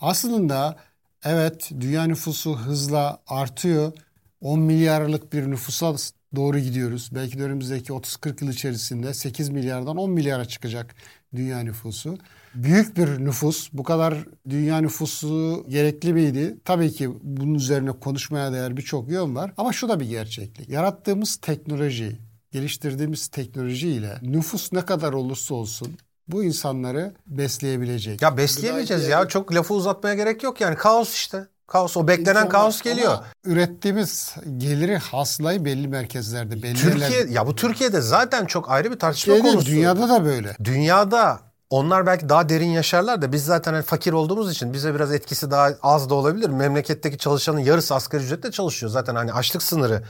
Aslında 0.00 0.76
evet 1.24 1.70
dünya 1.80 2.04
nüfusu 2.04 2.56
hızla 2.56 3.22
artıyor. 3.26 3.92
10 4.40 4.60
milyarlık 4.60 5.32
bir 5.32 5.50
nüfusa 5.50 5.94
doğru 6.36 6.58
gidiyoruz. 6.58 7.10
Belki 7.14 7.38
de 7.38 7.42
önümüzdeki 7.42 7.92
30-40 7.92 8.44
yıl 8.44 8.52
içerisinde 8.52 9.14
8 9.14 9.48
milyardan 9.48 9.96
10 9.96 10.10
milyara 10.10 10.44
çıkacak 10.44 10.94
dünya 11.34 11.60
nüfusu. 11.60 12.18
Büyük 12.54 12.96
bir 12.96 13.08
nüfus. 13.24 13.68
Bu 13.72 13.82
kadar 13.82 14.24
dünya 14.48 14.78
nüfusu 14.78 15.64
gerekli 15.68 16.12
miydi? 16.12 16.56
Tabii 16.64 16.92
ki 16.92 17.10
bunun 17.22 17.54
üzerine 17.54 17.92
konuşmaya 17.92 18.52
değer 18.52 18.76
birçok 18.76 19.08
yön 19.10 19.34
var. 19.34 19.52
Ama 19.56 19.72
şu 19.72 19.88
da 19.88 20.00
bir 20.00 20.08
gerçeklik. 20.08 20.68
Yarattığımız 20.68 21.36
teknoloji, 21.36 22.18
geliştirdiğimiz 22.50 23.28
teknolojiyle 23.28 24.18
nüfus 24.22 24.72
ne 24.72 24.84
kadar 24.84 25.12
olursa 25.12 25.54
olsun 25.54 25.96
bu 26.28 26.44
insanları 26.44 27.14
besleyebilecek. 27.26 28.22
Ya 28.22 28.36
besleyemeyeceğiz 28.36 29.08
ya. 29.08 29.28
Çok 29.28 29.54
lafı 29.54 29.74
uzatmaya 29.74 30.14
gerek 30.14 30.42
yok 30.42 30.60
yani. 30.60 30.76
Kaos 30.76 31.14
işte. 31.14 31.46
Kaos. 31.66 31.96
O 31.96 32.08
beklenen 32.08 32.30
İnsanlar- 32.30 32.48
kaos 32.48 32.80
geliyor. 32.82 33.12
Ama 33.12 33.24
ürettiğimiz 33.44 34.34
geliri 34.56 34.96
hasılayı 34.98 35.64
belli 35.64 35.88
merkezlerde, 35.88 36.62
belli 36.62 36.74
Türkiye 36.74 37.10
yerlerde- 37.10 37.32
ya 37.32 37.46
bu 37.46 37.54
Türkiye'de 37.56 38.00
zaten 38.00 38.46
çok 38.46 38.70
ayrı 38.70 38.90
bir 38.92 38.98
tartışma 38.98 39.34
değil, 39.34 39.44
konusu. 39.44 39.66
dünyada 39.66 40.08
da 40.08 40.24
böyle. 40.24 40.56
Dünyada 40.64 41.40
onlar 41.70 42.06
belki 42.06 42.28
daha 42.28 42.48
derin 42.48 42.68
yaşarlar 42.70 43.22
da 43.22 43.32
biz 43.32 43.44
zaten 43.44 43.72
hani 43.72 43.82
fakir 43.82 44.12
olduğumuz 44.12 44.52
için 44.52 44.72
bize 44.72 44.94
biraz 44.94 45.12
etkisi 45.12 45.50
daha 45.50 45.68
az 45.82 46.10
da 46.10 46.14
olabilir. 46.14 46.48
Memleketteki 46.50 47.18
çalışanın 47.18 47.58
yarısı 47.60 47.94
asgari 47.94 48.24
ücretle 48.24 48.50
çalışıyor. 48.50 48.92
Zaten 48.92 49.14
hani 49.14 49.32
açlık 49.32 49.62
sınırı. 49.62 50.02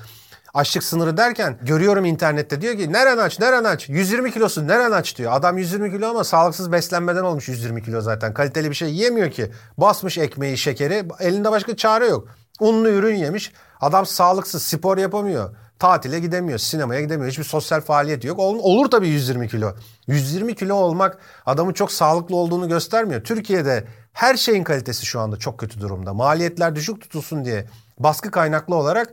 Açlık 0.55 0.85
sınırı 0.85 1.17
derken 1.17 1.59
görüyorum 1.63 2.05
internette 2.05 2.61
diyor 2.61 2.77
ki 2.77 2.93
neren 2.93 3.19
aç 3.19 3.41
neren 3.41 3.65
aç 3.65 3.89
120 3.89 4.33
kilosu 4.33 4.67
neren 4.69 4.91
aç 4.91 5.17
diyor. 5.19 5.33
Adam 5.33 5.59
120 5.59 5.91
kilo 5.93 6.09
ama 6.11 6.25
sağlıksız 6.25 6.73
beslenmeden 6.73 7.23
olmuş 7.23 7.49
120 7.49 7.83
kilo 7.83 8.01
zaten. 8.01 8.35
Kaliteli 8.35 8.71
bir 8.71 8.75
şey 8.75 8.91
yiyemiyor 8.91 9.31
ki. 9.31 9.51
Basmış 9.79 10.19
ekmeği 10.19 10.59
şekeri 10.59 11.05
elinde 11.21 11.51
başka 11.51 11.77
çare 11.77 12.07
yok. 12.07 12.29
Unlu 12.61 12.89
ürün 12.89 13.17
yemiş. 13.17 13.53
Adam 13.81 14.07
sağlıksız 14.07 14.63
spor 14.63 14.99
yapamıyor. 14.99 15.57
Tatile 15.79 16.21
gidemiyor, 16.21 16.59
sinemaya 16.59 17.01
gidemiyor. 17.01 17.31
Hiçbir 17.31 17.45
sosyal 17.45 17.81
faaliyet 17.81 18.25
yok. 18.25 18.39
Ol- 18.39 18.59
Olur 18.63 18.91
tabii 18.91 19.09
120 19.09 19.49
kilo. 19.49 19.73
120 20.07 20.55
kilo 20.55 20.75
olmak 20.75 21.19
adamın 21.47 21.73
çok 21.73 21.93
sağlıklı 21.93 22.37
olduğunu 22.37 22.69
göstermiyor. 22.69 23.25
Türkiye'de 23.25 23.85
her 24.13 24.37
şeyin 24.37 24.65
kalitesi 24.65 25.07
şu 25.07 25.21
anda 25.21 25.37
çok 25.37 25.59
kötü 25.61 25.81
durumda. 25.81 26.15
Maliyetler 26.15 26.77
düşük 26.77 27.01
tutulsun 27.01 27.45
diye 27.45 27.67
baskı 27.99 28.31
kaynaklı 28.31 28.75
olarak 28.75 29.13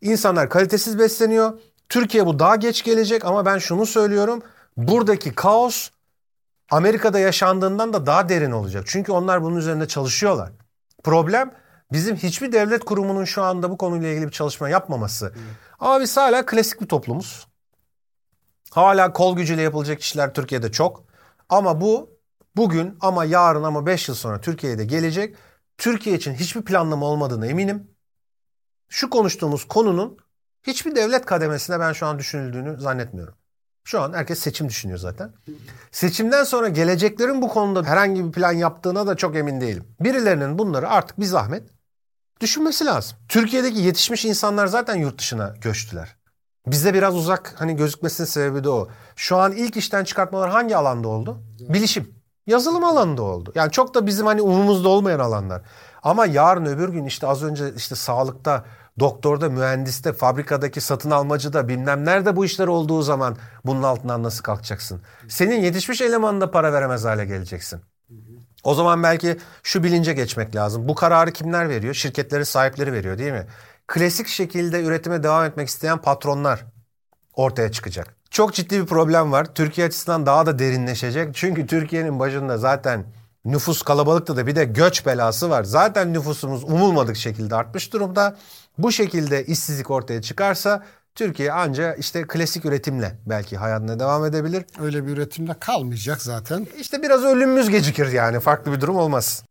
insanlar 0.00 0.50
kalitesiz 0.50 0.98
besleniyor. 0.98 1.58
Türkiye 1.88 2.26
bu 2.26 2.38
daha 2.38 2.56
geç 2.56 2.84
gelecek 2.84 3.24
ama 3.24 3.46
ben 3.46 3.58
şunu 3.58 3.86
söylüyorum. 3.86 4.42
Buradaki 4.76 5.34
kaos 5.34 5.90
Amerika'da 6.70 7.18
yaşandığından 7.18 7.92
da 7.92 8.06
daha 8.06 8.28
derin 8.28 8.50
olacak. 8.50 8.84
Çünkü 8.86 9.12
onlar 9.12 9.42
bunun 9.42 9.56
üzerinde 9.56 9.88
çalışıyorlar. 9.88 10.52
Problem 11.04 11.54
bizim 11.92 12.16
hiçbir 12.16 12.52
devlet 12.52 12.84
kurumunun 12.84 13.24
şu 13.24 13.42
anda 13.42 13.70
bu 13.70 13.78
konuyla 13.78 14.08
ilgili 14.08 14.26
bir 14.26 14.32
çalışma 14.32 14.68
yapmaması. 14.68 15.32
Ama 15.80 16.00
biz 16.00 16.16
hala 16.16 16.46
klasik 16.46 16.80
bir 16.80 16.86
toplumuz. 16.86 17.46
Hala 18.70 19.12
kol 19.12 19.36
gücüyle 19.36 19.62
yapılacak 19.62 20.00
işler 20.00 20.34
Türkiye'de 20.34 20.72
çok. 20.72 21.04
Ama 21.48 21.80
bu 21.80 22.10
bugün 22.56 22.96
ama 23.00 23.24
yarın 23.24 23.62
ama 23.62 23.86
5 23.86 24.08
yıl 24.08 24.14
sonra 24.14 24.40
Türkiye'de 24.40 24.84
gelecek. 24.84 25.36
Türkiye 25.78 26.16
için 26.16 26.34
hiçbir 26.34 26.62
planlama 26.62 27.06
olmadığını 27.06 27.46
eminim. 27.46 27.90
Şu 28.88 29.10
konuştuğumuz 29.10 29.64
konunun 29.64 30.16
hiçbir 30.62 30.96
devlet 30.96 31.26
kademesine 31.26 31.80
ben 31.80 31.92
şu 31.92 32.06
an 32.06 32.18
düşünüldüğünü 32.18 32.80
zannetmiyorum. 32.80 33.34
Şu 33.84 34.00
an 34.00 34.12
herkes 34.12 34.38
seçim 34.38 34.68
düşünüyor 34.68 34.98
zaten. 34.98 35.32
Seçimden 35.90 36.44
sonra 36.44 36.68
geleceklerin 36.68 37.42
bu 37.42 37.48
konuda 37.48 37.84
herhangi 37.84 38.24
bir 38.24 38.32
plan 38.32 38.52
yaptığına 38.52 39.06
da 39.06 39.16
çok 39.16 39.36
emin 39.36 39.60
değilim. 39.60 39.84
Birilerinin 40.00 40.58
bunları 40.58 40.88
artık 40.88 41.20
bir 41.20 41.24
zahmet 41.24 41.70
düşünmesi 42.40 42.84
lazım. 42.84 43.18
Türkiye'deki 43.28 43.78
yetişmiş 43.78 44.24
insanlar 44.24 44.66
zaten 44.66 44.96
yurt 44.96 45.18
dışına 45.18 45.54
göçtüler. 45.60 46.16
Bize 46.66 46.94
biraz 46.94 47.16
uzak 47.16 47.54
hani 47.58 47.76
gözükmesinin 47.76 48.26
sebebi 48.26 48.64
de 48.64 48.68
o. 48.68 48.88
Şu 49.16 49.36
an 49.36 49.52
ilk 49.52 49.76
işten 49.76 50.04
çıkartmalar 50.04 50.50
hangi 50.50 50.76
alanda 50.76 51.08
oldu? 51.08 51.42
Bilişim. 51.60 52.14
Yazılım 52.46 52.84
alanında 52.84 53.22
oldu. 53.22 53.52
Yani 53.54 53.72
çok 53.72 53.94
da 53.94 54.06
bizim 54.06 54.26
hani 54.26 54.42
umumuzda 54.42 54.88
olmayan 54.88 55.18
alanlar. 55.18 55.62
Ama 56.02 56.26
yarın 56.26 56.66
öbür 56.66 56.88
gün 56.88 57.04
işte 57.04 57.26
az 57.26 57.42
önce 57.42 57.74
işte 57.76 57.94
sağlıkta, 57.94 58.64
doktorda, 59.00 59.48
mühendiste, 59.48 60.12
fabrikadaki 60.12 60.80
satın 60.80 61.10
almacıda 61.10 61.68
bilmem 61.68 62.04
nerede 62.04 62.36
bu 62.36 62.44
işler 62.44 62.66
olduğu 62.66 63.02
zaman 63.02 63.36
bunun 63.64 63.82
altından 63.82 64.22
nasıl 64.22 64.42
kalkacaksın? 64.42 65.02
Senin 65.28 65.60
yetişmiş 65.60 66.00
elemanına 66.00 66.50
para 66.50 66.72
veremez 66.72 67.04
hale 67.04 67.24
geleceksin. 67.24 67.80
O 68.64 68.74
zaman 68.74 69.02
belki 69.02 69.36
şu 69.62 69.82
bilince 69.82 70.12
geçmek 70.12 70.56
lazım. 70.56 70.88
Bu 70.88 70.94
kararı 70.94 71.32
kimler 71.32 71.68
veriyor? 71.68 71.94
Şirketlerin 71.94 72.42
sahipleri 72.42 72.92
veriyor 72.92 73.18
değil 73.18 73.32
mi? 73.32 73.46
Klasik 73.86 74.26
şekilde 74.26 74.82
üretime 74.82 75.22
devam 75.22 75.44
etmek 75.44 75.68
isteyen 75.68 75.98
patronlar 75.98 76.64
ortaya 77.34 77.72
çıkacak. 77.72 78.14
Çok 78.30 78.54
ciddi 78.54 78.80
bir 78.80 78.86
problem 78.86 79.32
var. 79.32 79.54
Türkiye 79.54 79.86
açısından 79.86 80.26
daha 80.26 80.46
da 80.46 80.58
derinleşecek. 80.58 81.34
Çünkü 81.34 81.66
Türkiye'nin 81.66 82.18
başında 82.18 82.58
zaten 82.58 83.04
nüfus 83.52 83.82
kalabalıkta 83.82 84.36
da 84.36 84.46
bir 84.46 84.56
de 84.56 84.64
göç 84.64 85.06
belası 85.06 85.50
var. 85.50 85.64
Zaten 85.64 86.12
nüfusumuz 86.12 86.64
umulmadık 86.64 87.16
şekilde 87.16 87.54
artmış 87.54 87.92
durumda. 87.92 88.36
Bu 88.78 88.92
şekilde 88.92 89.44
işsizlik 89.46 89.90
ortaya 89.90 90.22
çıkarsa 90.22 90.84
Türkiye 91.14 91.52
anca 91.52 91.94
işte 91.94 92.22
klasik 92.26 92.64
üretimle 92.64 93.16
belki 93.26 93.56
hayatına 93.56 94.00
devam 94.00 94.24
edebilir. 94.24 94.64
Öyle 94.82 95.06
bir 95.06 95.12
üretimde 95.12 95.52
kalmayacak 95.60 96.22
zaten. 96.22 96.66
İşte 96.80 97.02
biraz 97.02 97.24
ölümümüz 97.24 97.68
gecikir 97.70 98.06
yani 98.12 98.40
farklı 98.40 98.72
bir 98.72 98.80
durum 98.80 98.96
olmaz. 98.96 99.42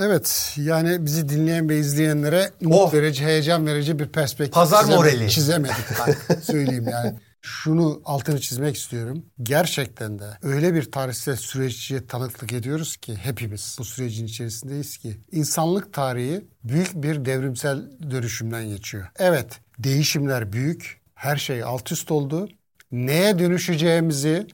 Evet 0.00 0.52
yani 0.56 1.06
bizi 1.06 1.28
dinleyen 1.28 1.68
ve 1.68 1.78
izleyenlere 1.78 2.50
umut 2.64 2.78
Oh. 2.78 2.92
verici, 2.94 3.24
heyecan 3.24 3.66
verici 3.66 3.98
bir 3.98 4.08
perspektif 4.08 4.54
Pazar 4.54 4.82
çizemedik- 4.84 4.96
morali. 4.96 5.30
çizemedik. 5.30 5.74
Bak, 5.98 6.16
söyleyeyim 6.42 6.88
yani. 6.90 7.14
Şunu 7.42 8.02
altını 8.04 8.40
çizmek 8.40 8.76
istiyorum. 8.76 9.26
Gerçekten 9.42 10.18
de 10.18 10.24
öyle 10.42 10.74
bir 10.74 10.92
tarihsel 10.92 11.36
süreci 11.36 12.06
tanıklık 12.06 12.52
ediyoruz 12.52 12.96
ki 12.96 13.14
hepimiz 13.14 13.76
bu 13.78 13.84
sürecin 13.84 14.26
içerisindeyiz 14.26 14.96
ki 14.96 15.20
insanlık 15.32 15.92
tarihi 15.92 16.44
büyük 16.64 16.94
bir 16.94 17.24
devrimsel 17.24 17.90
dönüşümden 18.10 18.68
geçiyor. 18.68 19.06
Evet 19.18 19.60
değişimler 19.78 20.52
büyük. 20.52 21.00
Her 21.14 21.36
şey 21.36 21.62
alt 21.62 21.92
üst 21.92 22.10
oldu. 22.10 22.48
Neye 22.92 23.38
dönüşeceğimizi 23.38 24.46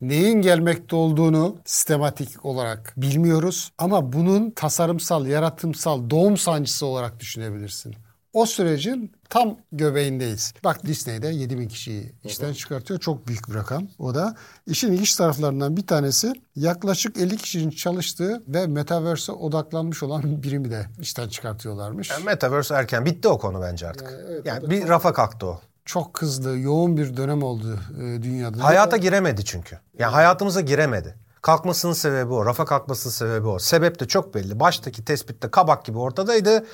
neyin 0.00 0.42
gelmekte 0.42 0.96
olduğunu 0.96 1.56
sistematik 1.64 2.44
olarak 2.44 2.94
bilmiyoruz. 2.96 3.72
Ama 3.78 4.12
bunun 4.12 4.50
tasarımsal, 4.50 5.26
yaratımsal 5.26 6.10
doğum 6.10 6.36
sancısı 6.36 6.86
olarak 6.86 7.20
düşünebilirsin. 7.20 7.94
O 8.32 8.46
sürecin 8.46 9.12
tam 9.34 9.56
göbeğindeyiz. 9.72 10.54
Bak 10.64 10.86
Disney'de 10.86 11.28
7 11.28 11.58
bin 11.58 11.68
kişiyi 11.68 12.12
işten 12.24 12.52
çıkartıyor. 12.52 13.00
Çok 13.00 13.28
büyük 13.28 13.48
bir 13.48 13.54
rakam 13.54 13.88
o 13.98 14.14
da. 14.14 14.36
İşin 14.66 14.92
ilginç 14.92 15.14
taraflarından 15.14 15.76
bir 15.76 15.86
tanesi 15.86 16.32
yaklaşık 16.56 17.16
50 17.16 17.36
kişinin 17.36 17.70
çalıştığı 17.70 18.42
ve 18.48 18.66
Metaverse'e 18.66 19.34
odaklanmış 19.34 20.02
olan 20.02 20.22
bir 20.22 20.42
birimi 20.42 20.70
de 20.70 20.86
işten 21.00 21.28
çıkartıyorlarmış. 21.28 22.10
Yani 22.10 22.24
Metaverse 22.24 22.74
erken 22.74 23.04
bitti 23.04 23.28
o 23.28 23.38
konu 23.38 23.62
bence 23.62 23.88
artık. 23.88 24.14
Yani, 24.44 24.70
bir 24.70 24.88
rafa 24.88 25.12
kalktı 25.12 25.46
o. 25.46 25.60
Çok 25.84 26.22
hızlı, 26.22 26.58
yoğun 26.58 26.96
bir 26.96 27.16
dönem 27.16 27.42
oldu 27.42 27.78
e, 27.96 28.22
dünyada. 28.22 28.64
Hayata 28.64 28.96
giremedi 28.96 29.44
çünkü. 29.44 29.78
Yani 29.98 30.12
hayatımıza 30.12 30.60
giremedi. 30.60 31.14
Kalkmasının 31.42 31.92
sebebi 31.92 32.32
o. 32.32 32.46
Rafa 32.46 32.64
kalkmasının 32.64 33.12
sebebi 33.12 33.46
o. 33.46 33.58
Sebep 33.58 34.00
de 34.00 34.08
çok 34.08 34.34
belli. 34.34 34.60
Baştaki 34.60 35.04
tespitte 35.04 35.50
kabak 35.50 35.84
gibi 35.84 35.98
ortadaydı. 35.98 36.66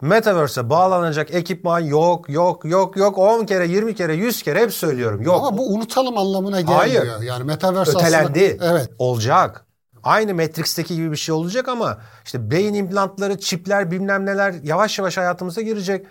Metaverse'e 0.00 0.70
bağlanacak 0.70 1.34
ekipman 1.34 1.80
yok, 1.80 2.28
yok, 2.28 2.64
yok, 2.64 2.96
yok. 2.96 3.18
10 3.18 3.46
kere, 3.46 3.66
20 3.66 3.94
kere, 3.94 4.14
100 4.14 4.42
kere 4.42 4.60
hep 4.60 4.72
söylüyorum. 4.72 5.22
Yok. 5.22 5.36
Ama 5.38 5.58
bu 5.58 5.74
unutalım 5.74 6.18
anlamına 6.18 6.60
gelmiyor. 6.60 7.06
Hayır. 7.06 7.22
Yani 7.22 7.44
Metaverse 7.44 7.90
ötelendi. 7.90 8.56
aslında... 8.60 8.72
Evet. 8.72 8.90
Olacak. 8.98 9.66
Aynı 10.02 10.34
Matrix'teki 10.34 10.96
gibi 10.96 11.10
bir 11.12 11.16
şey 11.16 11.34
olacak 11.34 11.68
ama 11.68 11.98
işte 12.24 12.50
beyin 12.50 12.74
implantları, 12.74 13.38
çipler, 13.38 13.90
bilmem 13.90 14.26
neler 14.26 14.54
yavaş 14.62 14.98
yavaş 14.98 15.16
hayatımıza 15.16 15.60
girecek. 15.60 16.06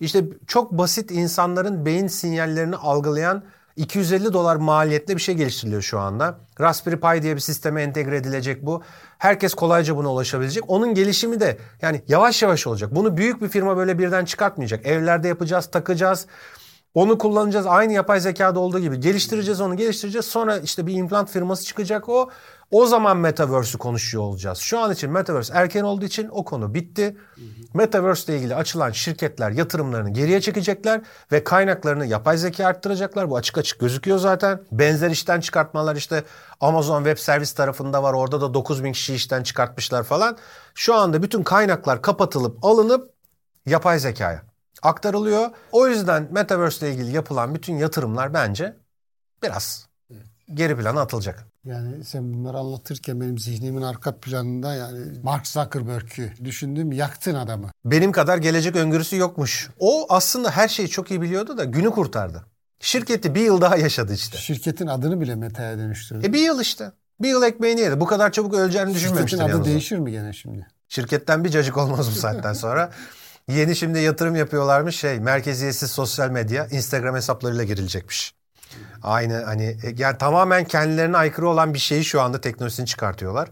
İşte 0.00 0.24
çok 0.46 0.72
basit 0.72 1.10
insanların 1.10 1.86
beyin 1.86 2.06
sinyallerini 2.06 2.76
algılayan 2.76 3.44
250 3.76 4.32
dolar 4.32 4.56
maliyetle 4.56 5.16
bir 5.16 5.20
şey 5.20 5.34
geliştiriliyor 5.34 5.82
şu 5.82 5.98
anda. 5.98 6.38
Raspberry 6.60 7.00
Pi 7.00 7.22
diye 7.22 7.34
bir 7.34 7.40
sisteme 7.40 7.82
entegre 7.82 8.16
edilecek 8.16 8.66
bu. 8.66 8.82
Herkes 9.18 9.54
kolayca 9.54 9.96
buna 9.96 10.12
ulaşabilecek. 10.12 10.64
Onun 10.68 10.94
gelişimi 10.94 11.40
de 11.40 11.58
yani 11.82 12.02
yavaş 12.08 12.42
yavaş 12.42 12.66
olacak. 12.66 12.94
Bunu 12.94 13.16
büyük 13.16 13.42
bir 13.42 13.48
firma 13.48 13.76
böyle 13.76 13.98
birden 13.98 14.24
çıkartmayacak. 14.24 14.86
Evlerde 14.86 15.28
yapacağız, 15.28 15.66
takacağız. 15.66 16.26
Onu 16.94 17.18
kullanacağız 17.18 17.66
aynı 17.66 17.92
yapay 17.92 18.20
zekada 18.20 18.60
olduğu 18.60 18.78
gibi. 18.78 19.00
Geliştireceğiz 19.00 19.60
onu 19.60 19.76
geliştireceğiz. 19.76 20.26
Sonra 20.26 20.58
işte 20.58 20.86
bir 20.86 20.94
implant 20.94 21.30
firması 21.30 21.64
çıkacak 21.64 22.08
o. 22.08 22.30
O 22.70 22.86
zaman 22.86 23.16
Metaverse'ü 23.16 23.78
konuşuyor 23.78 24.24
olacağız. 24.24 24.58
Şu 24.58 24.78
an 24.78 24.92
için 24.92 25.10
Metaverse 25.10 25.52
erken 25.56 25.82
olduğu 25.82 26.04
için 26.04 26.28
o 26.30 26.44
konu 26.44 26.74
bitti. 26.74 27.16
Metaverse 27.74 28.32
ile 28.32 28.38
ilgili 28.38 28.54
açılan 28.54 28.90
şirketler 28.90 29.50
yatırımlarını 29.50 30.10
geriye 30.10 30.40
çekecekler 30.40 31.00
ve 31.32 31.44
kaynaklarını 31.44 32.06
yapay 32.06 32.36
zeka 32.36 32.66
arttıracaklar. 32.66 33.30
Bu 33.30 33.36
açık 33.36 33.58
açık 33.58 33.80
gözüküyor 33.80 34.18
zaten. 34.18 34.60
Benzer 34.72 35.10
işten 35.10 35.40
çıkartmalar 35.40 35.96
işte 35.96 36.24
Amazon 36.60 37.04
Web 37.04 37.18
Service 37.18 37.54
tarafında 37.54 38.02
var. 38.02 38.12
Orada 38.12 38.40
da 38.40 38.54
9000 38.54 38.92
kişi 38.92 39.14
işten 39.14 39.42
çıkartmışlar 39.42 40.02
falan. 40.02 40.36
Şu 40.74 40.94
anda 40.94 41.22
bütün 41.22 41.42
kaynaklar 41.42 42.02
kapatılıp 42.02 42.64
alınıp 42.64 43.10
yapay 43.66 43.98
zekaya 43.98 44.49
aktarılıyor. 44.82 45.50
O 45.72 45.88
yüzden 45.88 46.28
Metaverse 46.30 46.86
ile 46.86 46.94
ilgili 46.94 47.16
yapılan 47.16 47.54
bütün 47.54 47.76
yatırımlar 47.76 48.34
bence 48.34 48.76
biraz 49.42 49.90
geri 50.54 50.76
plana 50.76 51.00
atılacak. 51.00 51.46
Yani 51.64 52.04
sen 52.04 52.34
bunları 52.34 52.58
anlatırken 52.58 53.20
benim 53.20 53.38
zihnimin 53.38 53.82
arka 53.82 54.16
planında 54.16 54.74
yani 54.74 54.98
Mark 55.22 55.46
Zuckerberg'ü 55.46 56.32
düşündüm 56.44 56.92
yaktın 56.92 57.34
adamı. 57.34 57.70
Benim 57.84 58.12
kadar 58.12 58.38
gelecek 58.38 58.76
öngörüsü 58.76 59.16
yokmuş. 59.16 59.70
O 59.78 60.06
aslında 60.08 60.50
her 60.50 60.68
şeyi 60.68 60.88
çok 60.88 61.10
iyi 61.10 61.22
biliyordu 61.22 61.58
da 61.58 61.64
günü 61.64 61.90
kurtardı. 61.90 62.44
Şirketi 62.80 63.34
bir 63.34 63.40
yıl 63.40 63.60
daha 63.60 63.76
yaşadı 63.76 64.14
işte. 64.14 64.38
Şirketin 64.38 64.86
adını 64.86 65.20
bile 65.20 65.34
Meta'ya 65.34 65.78
dönüştürdü. 65.78 66.26
E 66.26 66.32
bir 66.32 66.40
yıl 66.40 66.60
işte. 66.60 66.92
Bir 67.20 67.28
yıl 67.28 67.42
ekmeğini 67.42 67.80
yedi. 67.80 68.00
Bu 68.00 68.06
kadar 68.06 68.32
çabuk 68.32 68.54
öleceğini 68.54 68.88
Şirketin 68.88 69.06
düşünmemiştir 69.08 69.40
adı 69.40 69.50
yalnız 69.50 69.66
değişir 69.66 69.98
mi 69.98 70.12
gene 70.12 70.32
şimdi? 70.32 70.66
Şirketten 70.88 71.44
bir 71.44 71.48
cacık 71.48 71.76
olmaz 71.76 72.10
bu 72.10 72.14
saatten 72.14 72.52
sonra. 72.52 72.90
Yeni 73.50 73.76
şimdi 73.76 73.98
yatırım 73.98 74.36
yapıyorlarmış 74.36 74.96
şey 74.96 75.20
merkeziyetsiz 75.20 75.90
sosyal 75.90 76.30
medya 76.30 76.66
Instagram 76.66 77.16
hesaplarıyla 77.16 77.64
girilecekmiş. 77.64 78.34
Aynı 79.02 79.42
hani 79.44 79.64
e, 79.64 79.94
yani 79.96 80.18
tamamen 80.18 80.64
kendilerine 80.64 81.16
aykırı 81.16 81.48
olan 81.48 81.74
bir 81.74 81.78
şeyi 81.78 82.04
şu 82.04 82.20
anda 82.20 82.40
teknolojisini 82.40 82.86
çıkartıyorlar. 82.86 83.48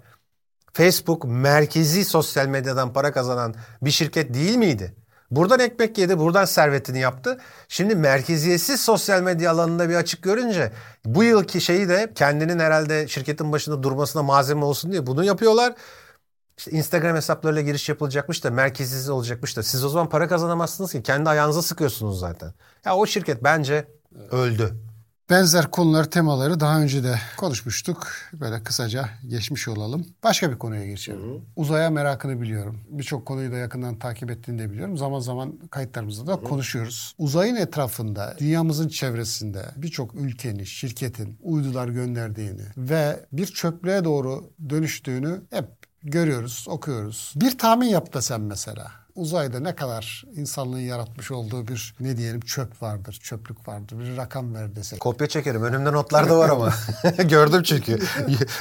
Facebook 0.73 1.25
merkezi 1.25 2.05
sosyal 2.05 2.47
medyadan 2.47 2.93
para 2.93 3.13
kazanan 3.13 3.55
bir 3.83 3.91
şirket 3.91 4.35
değil 4.35 4.57
miydi? 4.57 4.95
Buradan 5.31 5.61
ekmek 5.61 5.99
yedi, 5.99 6.19
buradan 6.19 6.45
servetini 6.45 7.01
yaptı. 7.01 7.39
Şimdi 7.69 7.95
merkeziyetsiz 7.95 8.81
sosyal 8.81 9.23
medya 9.23 9.53
alanında 9.53 9.89
bir 9.89 9.95
açık 9.95 10.23
görünce 10.23 10.73
bu 11.05 11.25
yılki 11.25 11.61
şeyi 11.61 11.89
de 11.89 12.13
kendinin 12.15 12.59
herhalde 12.59 13.09
şirketin 13.09 13.53
başında 13.53 13.83
durmasına 13.83 14.23
malzeme 14.23 14.65
olsun 14.65 14.93
diye 14.93 15.07
bunu 15.07 15.25
yapıyorlar. 15.25 15.75
İşte 16.59 16.71
Instagram 16.71 17.17
hesaplarıyla 17.17 17.63
giriş 17.63 17.89
yapılacakmış 17.89 18.45
da 18.45 18.51
merkeziyetsiz 18.51 19.11
olacakmış 19.11 19.57
da 19.57 19.63
siz 19.63 19.85
o 19.85 19.89
zaman 19.89 20.09
para 20.09 20.29
kazanamazsınız 20.29 20.93
ki 20.93 21.03
kendi 21.03 21.29
ayağınıza 21.29 21.63
sıkıyorsunuz 21.63 22.21
zaten. 22.21 22.53
Ya 22.85 22.97
o 22.97 23.07
şirket 23.07 23.45
bence 23.45 23.89
öldü. 24.31 24.75
Benzer 25.31 25.71
konuları, 25.71 26.11
temaları 26.11 26.61
daha 26.61 26.81
önce 26.81 27.05
de 27.05 27.15
konuşmuştuk. 27.37 28.07
Böyle 28.33 28.63
kısaca 28.63 29.09
geçmiş 29.27 29.69
olalım. 29.69 30.07
Başka 30.25 30.51
bir 30.51 30.59
konuya 30.59 30.87
geçelim. 30.87 31.43
Uzaya 31.57 31.91
merakını 31.91 32.41
biliyorum. 32.41 32.81
Birçok 32.89 33.27
konuyu 33.27 33.53
da 33.53 33.57
yakından 33.57 33.99
takip 33.99 34.31
ettiğini 34.31 34.59
de 34.59 34.71
biliyorum. 34.71 34.97
Zaman 34.97 35.21
zaman 35.21 35.59
kayıtlarımızda 35.71 36.27
da 36.27 36.37
konuşuyoruz. 36.37 37.15
Uzayın 37.19 37.57
etrafında, 37.57 38.35
dünyamızın 38.39 38.89
çevresinde 38.89 39.65
birçok 39.77 40.15
ülkenin, 40.15 40.65
şirketin 40.65 41.39
uydular 41.43 41.89
gönderdiğini 41.89 42.65
ve 42.77 43.27
bir 43.33 43.47
çöplüğe 43.47 44.05
doğru 44.05 44.51
dönüştüğünü 44.71 45.41
hep 45.51 45.67
görüyoruz, 46.03 46.67
okuyoruz. 46.69 47.33
Bir 47.37 47.59
tahmin 47.59 47.87
yap 47.87 48.15
da 48.15 48.23
sen 48.23 48.41
mesela. 48.41 48.93
Uzayda 49.15 49.61
ne 49.61 49.75
kadar 49.75 50.25
insanlığın 50.37 50.79
yaratmış 50.79 51.31
olduğu 51.31 51.69
bir 51.69 51.95
ne 52.01 52.17
diyelim 52.17 52.41
çöp 52.41 52.83
vardır, 52.83 53.19
çöplük 53.23 53.69
vardır. 53.69 53.99
Bir 53.99 54.17
rakam 54.17 54.55
ver 54.55 54.77
desek. 54.77 55.01
Kopya 55.01 55.27
çekerim. 55.27 55.63
Önümde 55.63 55.93
notlar 55.93 56.29
da 56.31 56.39
var 56.39 56.49
ama. 56.49 56.73
Gördüm 57.29 57.63
çünkü. 57.63 57.99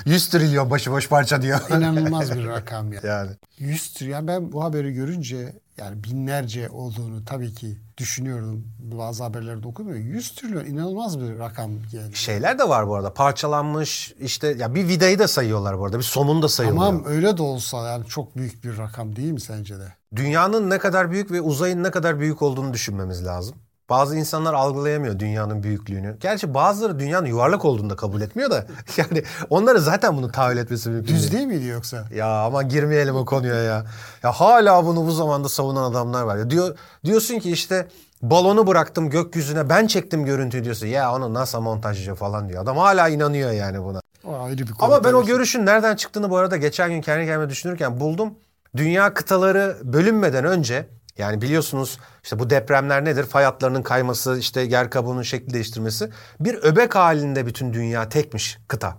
100 0.06 0.30
trilyon 0.30 0.70
başıboş 0.70 1.10
parça 1.10 1.42
diyor. 1.42 1.60
İnanılmaz 1.70 2.36
bir 2.36 2.46
rakam 2.48 2.94
ya. 2.94 3.00
yani. 3.04 3.32
100 3.58 3.94
trilyon. 3.94 4.28
Ben 4.28 4.52
bu 4.52 4.64
haberi 4.64 4.94
görünce 4.94 5.56
yani 5.78 6.04
binlerce 6.04 6.70
olduğunu 6.70 7.26
tabii 7.26 7.54
ki 7.54 7.78
düşünüyordum. 7.98 8.68
Bazı 8.80 9.24
haberlerde 9.24 9.68
okudum. 9.68 9.96
100 9.96 10.32
trilyon 10.32 10.66
inanılmaz 10.66 11.20
bir 11.20 11.40
rakam 11.40 11.72
geldi. 11.92 12.16
Şeyler 12.16 12.60
de 12.60 12.70
var 12.70 12.88
bu 12.88 12.96
arada. 12.96 13.14
Parçalanmış 13.14 14.14
işte 14.20 14.48
ya 14.48 14.76
bir 14.76 14.88
vidayı 14.88 15.20
da 15.20 15.28
sayıyorlar 15.28 15.80
bu 15.80 15.86
arada. 15.86 15.98
Bir 15.98 16.04
somun 16.04 16.42
da 16.42 16.48
sayılıyor. 16.50 16.86
Tamam 16.86 17.04
öyle 17.06 17.38
de 17.38 17.42
olsa 17.42 17.88
yani 17.88 18.06
çok 18.06 18.38
büyük 18.38 18.64
bir 18.64 18.78
rakam 18.78 19.16
değil 19.16 19.32
mi 19.32 19.42
sence 19.42 19.80
de? 19.80 19.94
Dünyanın 20.16 20.70
ne 20.70 20.78
kadar 20.78 21.12
büyük 21.12 21.32
ve 21.32 21.42
uzayın 21.42 21.84
ne 21.84 21.92
kadar 21.92 22.20
büyük 22.20 22.42
olduğunu 22.42 22.74
düşünmemiz 22.74 23.26
lazım. 23.26 23.56
Bazı 23.90 24.18
insanlar 24.18 24.54
algılayamıyor 24.54 25.20
dünyanın 25.20 25.64
büyüklüğünü. 25.64 26.18
Gerçi 26.20 26.54
bazıları 26.54 27.00
dünyanın 27.00 27.26
yuvarlak 27.28 27.66
olduğunu 27.66 27.90
da 27.90 27.96
kabul 27.96 28.22
etmiyor 28.22 28.52
da. 28.52 28.66
Yani 28.98 29.24
onları 29.50 29.80
zaten 29.82 30.18
bunu 30.18 30.32
tahayyül 30.32 30.60
etmesi 30.60 30.90
mümkün 30.90 31.16
Düz 31.16 31.34
değil. 31.34 31.46
miydi 31.46 31.66
yoksa? 31.66 32.06
Ya 32.16 32.28
ama 32.28 32.64
girmeyelim 32.64 33.16
o 33.16 33.26
konuya 33.26 33.56
ya. 33.56 33.86
Ya 34.24 34.32
hala 34.32 34.86
bunu 34.86 35.06
bu 35.06 35.12
zamanda 35.12 35.50
savunan 35.50 35.92
adamlar 35.92 36.24
var. 36.24 36.38
Ya 36.38 36.50
diyor 36.50 36.78
diyorsun 37.06 37.40
ki 37.40 37.52
işte 37.52 37.88
balonu 38.22 38.68
bıraktım 38.68 39.10
gökyüzüne 39.10 39.70
ben 39.70 39.88
çektim 39.88 40.26
görüntüyü 40.26 40.64
diyorsun. 40.64 40.88
Ya 40.88 41.14
onu 41.16 41.34
NASA 41.34 41.62
montajcı 41.62 42.16
falan 42.16 42.50
diyor. 42.50 42.64
Adam 42.64 42.78
hala 42.78 43.10
inanıyor 43.10 43.52
yani 43.52 43.84
buna. 43.84 44.02
O 44.26 44.40
ayrı 44.40 44.58
bir 44.58 44.72
konu. 44.72 44.94
Ama 44.94 45.04
ben 45.04 45.14
o 45.14 45.26
görüşün 45.26 45.66
nereden 45.66 45.96
çıktığını 45.96 46.30
bu 46.30 46.38
arada 46.38 46.58
geçen 46.58 46.90
gün 46.90 47.02
kendi 47.02 47.26
kendime 47.26 47.50
düşünürken 47.50 48.00
buldum. 48.00 48.34
Dünya 48.78 49.14
kıtaları 49.14 49.78
bölünmeden 49.84 50.46
önce 50.46 50.88
yani 51.18 51.42
biliyorsunuz 51.42 52.00
işte 52.24 52.40
bu 52.40 52.50
depremler 52.50 53.06
nedir? 53.06 53.24
Fay 53.24 53.44
hatlarının 53.44 53.84
kayması, 53.84 54.38
işte 54.40 54.62
yer 54.62 54.90
kabuğunun 54.90 55.22
şekli 55.22 55.54
değiştirmesi. 55.54 56.10
Bir 56.40 56.56
öbek 56.56 56.96
halinde 56.96 57.46
bütün 57.46 57.74
dünya 57.74 58.10
tekmiş 58.10 58.58
kıta. 58.68 58.98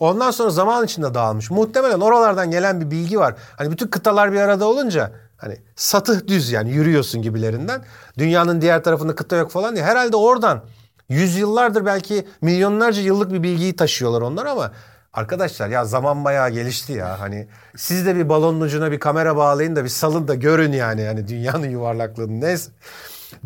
Ondan 0.00 0.30
sonra 0.30 0.50
zaman 0.50 0.84
içinde 0.84 1.14
dağılmış. 1.14 1.50
Muhtemelen 1.50 2.00
oralardan 2.00 2.50
gelen 2.50 2.80
bir 2.80 2.90
bilgi 2.90 3.18
var. 3.18 3.34
Hani 3.56 3.70
bütün 3.70 3.88
kıtalar 3.88 4.32
bir 4.32 4.40
arada 4.40 4.66
olunca 4.66 5.12
hani 5.36 5.56
satıh 5.76 6.26
düz 6.26 6.50
yani 6.50 6.70
yürüyorsun 6.70 7.22
gibilerinden. 7.22 7.84
Dünyanın 8.18 8.60
diğer 8.60 8.84
tarafında 8.84 9.14
kıta 9.14 9.36
yok 9.36 9.50
falan 9.50 9.74
diye. 9.74 9.84
Herhalde 9.84 10.16
oradan 10.16 10.64
yüzyıllardır 11.08 11.86
belki 11.86 12.28
milyonlarca 12.40 13.02
yıllık 13.02 13.32
bir 13.32 13.42
bilgiyi 13.42 13.76
taşıyorlar 13.76 14.20
onlar 14.20 14.46
ama 14.46 14.72
arkadaşlar 15.12 15.68
ya 15.68 15.84
zaman 15.84 16.24
bayağı 16.24 16.50
gelişti 16.50 16.92
ya. 16.92 17.20
Hani 17.20 17.48
siz 17.76 18.06
de 18.06 18.16
bir 18.16 18.28
balonun 18.28 18.60
ucuna 18.60 18.92
bir 18.92 19.00
kamera 19.00 19.36
bağlayın 19.36 19.76
da 19.76 19.84
bir 19.84 19.88
salın 19.88 20.28
da 20.28 20.34
görün 20.34 20.72
yani. 20.72 21.00
Yani 21.00 21.28
dünyanın 21.28 21.70
yuvarlaklığını 21.70 22.40
neyse. 22.40 22.70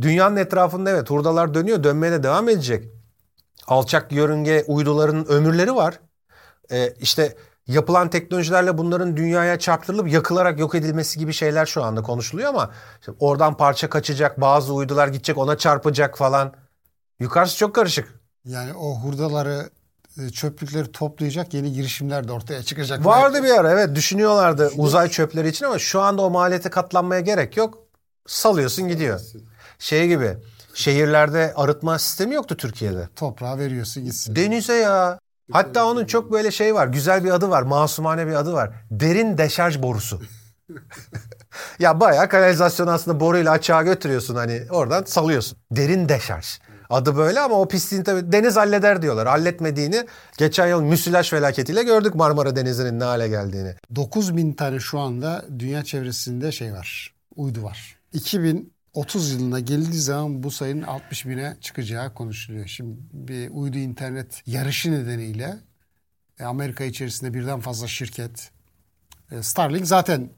Dünyanın 0.01 0.37
etrafında 0.37 0.91
evet 0.91 1.11
hurdalar 1.11 1.55
dönüyor 1.55 1.85
dönmeye 1.85 2.13
de 2.13 2.23
devam 2.23 2.49
edecek 2.49 2.85
alçak 3.67 4.13
yörünge 4.13 4.65
uyduların 4.67 5.27
ömürleri 5.29 5.75
var. 5.75 6.01
Ee, 6.73 6.95
işte 7.01 7.37
yapılan 7.67 8.11
teknolojilerle 8.11 8.79
bunların 8.79 9.17
dünyaya 9.17 9.59
çarptırılıp 9.59 10.09
yakılarak 10.09 10.59
yok 10.59 10.75
edilmesi 10.75 11.19
gibi 11.19 11.33
şeyler 11.33 11.67
şu 11.67 11.83
anda 11.83 12.03
konuşuluyor 12.03 12.49
ama 12.49 12.71
işte 13.01 13.13
oradan 13.21 13.57
parça 13.57 13.91
kaçacak, 13.91 14.41
bazı 14.41 14.75
uydular 14.75 15.09
gidecek 15.09 15.39
ona 15.39 15.59
çarpacak 15.59 16.19
falan. 16.19 16.53
Yukarısı 17.21 17.57
çok 17.57 17.75
karışık. 17.75 18.21
Yani 18.45 18.75
o 18.75 18.95
hurdaları, 18.99 19.71
çöplükleri 20.33 20.93
toplayacak 20.93 21.55
yeni 21.55 21.73
girişimler 21.73 22.29
de 22.29 22.33
ortaya 22.33 22.63
çıkacak. 22.63 23.07
Vardı 23.07 23.43
bir 23.43 23.51
ara 23.51 23.71
evet 23.71 23.97
düşünüyorlardı 23.97 24.71
uzay 24.77 25.09
çöpleri 25.09 25.49
için 25.49 25.65
ama 25.65 25.79
şu 25.79 26.01
anda 26.01 26.23
o 26.23 26.31
maliyete 26.31 26.71
katlanmaya 26.71 27.21
gerek 27.21 27.57
yok. 27.57 27.79
Salıyorsun 28.27 28.89
gidiyor. 28.89 29.21
Şey 29.79 30.09
gibi 30.09 30.37
şehirlerde 30.75 31.53
arıtma 31.57 31.99
sistemi 31.99 32.35
yoktu 32.35 32.57
Türkiye'de. 32.57 33.09
Toprağa 33.17 33.59
veriyorsun 33.59 34.05
gitsin. 34.05 34.37
Denize 34.37 34.75
ya. 34.75 35.19
Hatta 35.53 35.87
onun 35.87 36.07
çok 36.07 36.33
böyle 36.33 36.51
şey 36.51 36.75
var. 36.75 36.87
Güzel 36.87 37.25
bir 37.25 37.31
adı 37.31 37.51
var. 37.51 37.63
Masumane 37.63 38.27
bir 38.27 38.35
adı 38.35 38.53
var. 38.53 38.71
Derin 38.91 39.39
deşarj 39.39 39.83
borusu. 39.83 40.21
ya 41.79 42.01
bayağı 42.01 42.29
kanalizasyon 42.29 42.87
aslında 42.87 43.21
boruyla 43.21 43.53
açığa 43.53 43.83
götürüyorsun 43.83 44.35
hani 44.35 44.63
oradan 44.71 45.05
salıyorsun. 45.05 45.59
Derin 45.71 46.09
deşarj. 46.09 46.59
Adı 46.91 47.17
böyle 47.17 47.41
ama 47.41 47.55
o 47.55 47.69
pisliğin 47.69 48.05
tabii 48.05 48.33
deniz 48.33 48.57
halleder 48.57 49.03
diyorlar. 49.03 49.29
Halletmediğini 49.29 50.07
geçen 50.39 50.67
yıl 50.67 50.81
müsilaj 50.83 51.31
felaketiyle 51.31 51.83
gördük 51.83 52.15
Marmara 52.15 52.57
Denizi'nin 52.57 53.01
ne 53.01 53.05
hale 53.05 53.29
geldiğini. 53.29 53.75
9000 53.95 54.53
tane 54.53 54.81
şu 54.81 54.99
anda 54.99 55.45
dünya 55.59 55.85
çevresinde 55.85 56.53
şey 56.53 56.73
var. 56.73 57.15
Uydu 57.37 57.63
var. 57.63 57.97
2030 58.13 59.33
yılına 59.33 59.61
geldiği 59.61 60.01
zaman 60.01 60.43
bu 60.43 60.51
sayının 60.51 60.83
60 60.83 61.27
bine 61.27 61.57
çıkacağı 61.61 62.15
konuşuluyor. 62.15 62.67
Şimdi 62.67 62.97
bir 63.13 63.51
uydu 63.51 63.79
internet 63.79 64.43
yarışı 64.47 64.93
nedeniyle 64.93 65.57
e, 66.41 66.45
Amerika 66.45 66.85
içerisinde 66.85 67.35
birden 67.35 67.61
fazla 67.61 67.87
şirket 67.87 68.51
e, 69.31 69.43
Starlink 69.43 69.87
zaten 69.87 70.31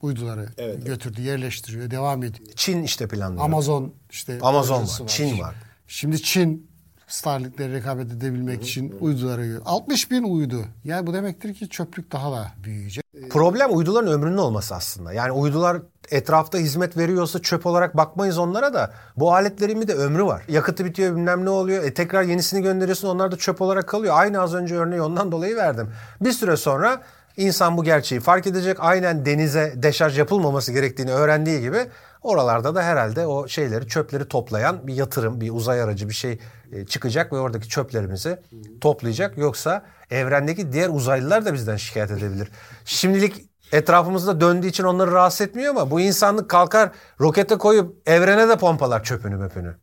uyduları 0.00 0.48
götürdü, 0.84 1.20
yerleştiriyor, 1.20 1.90
devam 1.90 2.22
ediyor. 2.22 2.48
Çin 2.56 2.82
işte 2.82 3.08
planlıyor. 3.08 3.44
Amazon 3.44 3.94
işte 4.10 4.38
Amazon 4.42 4.76
projesi 4.76 5.02
var, 5.02 5.08
Çin 5.08 5.38
var. 5.38 5.54
Şimdi 5.86 6.22
Çin 6.22 6.70
Starlink'lere 7.08 7.72
rekabet 7.72 8.12
edebilmek 8.12 8.62
için 8.62 8.96
uyduları 9.00 9.46
gö- 9.46 9.62
60 9.64 10.10
bin 10.10 10.22
uydu. 10.22 10.64
Yani 10.84 11.06
bu 11.06 11.14
demektir 11.14 11.54
ki 11.54 11.68
çöplük 11.68 12.12
daha 12.12 12.32
da 12.32 12.52
büyüyecek. 12.64 13.04
Problem 13.30 13.76
uyduların 13.76 14.12
ömrünün 14.12 14.36
olması 14.36 14.74
aslında. 14.74 15.12
Yani 15.12 15.32
uydular 15.32 15.82
etrafta 16.10 16.58
hizmet 16.58 16.96
veriyorsa 16.96 17.38
çöp 17.38 17.66
olarak 17.66 17.96
bakmayız 17.96 18.38
onlara 18.38 18.74
da. 18.74 18.92
Bu 19.16 19.34
aletlerin 19.34 19.80
bir 19.80 19.88
de 19.88 19.94
ömrü 19.94 20.24
var. 20.24 20.42
Yakıtı 20.48 20.84
bitiyor 20.84 21.16
bilmem 21.16 21.44
ne 21.44 21.50
oluyor. 21.50 21.84
E 21.84 21.94
tekrar 21.94 22.22
yenisini 22.22 22.62
gönderiyorsun 22.62 23.08
onlar 23.08 23.32
da 23.32 23.36
çöp 23.36 23.60
olarak 23.60 23.88
kalıyor. 23.88 24.14
Aynı 24.16 24.40
az 24.40 24.54
önce 24.54 24.76
örneği 24.76 25.02
ondan 25.02 25.32
dolayı 25.32 25.56
verdim. 25.56 25.90
Bir 26.20 26.32
süre 26.32 26.56
sonra 26.56 27.02
insan 27.36 27.76
bu 27.76 27.84
gerçeği 27.84 28.20
fark 28.20 28.46
edecek. 28.46 28.76
Aynen 28.80 29.24
denize 29.26 29.72
deşarj 29.76 30.18
yapılmaması 30.18 30.72
gerektiğini 30.72 31.12
öğrendiği 31.12 31.60
gibi 31.60 31.78
oralarda 32.24 32.74
da 32.74 32.82
herhalde 32.82 33.26
o 33.26 33.48
şeyleri 33.48 33.88
çöpleri 33.88 34.28
toplayan 34.28 34.86
bir 34.86 34.94
yatırım, 34.94 35.40
bir 35.40 35.50
uzay 35.50 35.82
aracı 35.82 36.08
bir 36.08 36.14
şey 36.14 36.38
e, 36.72 36.86
çıkacak 36.86 37.32
ve 37.32 37.36
oradaki 37.38 37.68
çöplerimizi 37.68 38.38
toplayacak. 38.80 39.38
Yoksa 39.38 39.82
evrendeki 40.10 40.72
diğer 40.72 40.88
uzaylılar 40.88 41.44
da 41.44 41.54
bizden 41.54 41.76
şikayet 41.76 42.10
edebilir. 42.10 42.48
Şimdilik 42.84 43.44
etrafımızda 43.72 44.40
döndüğü 44.40 44.66
için 44.66 44.84
onları 44.84 45.12
rahatsız 45.12 45.40
etmiyor 45.40 45.70
ama 45.70 45.90
bu 45.90 46.00
insanlık 46.00 46.50
kalkar 46.50 46.90
rokete 47.20 47.58
koyup 47.58 48.08
evrene 48.08 48.48
de 48.48 48.56
pompalar 48.56 49.04
çöpünü 49.04 49.36
möpünü. 49.36 49.74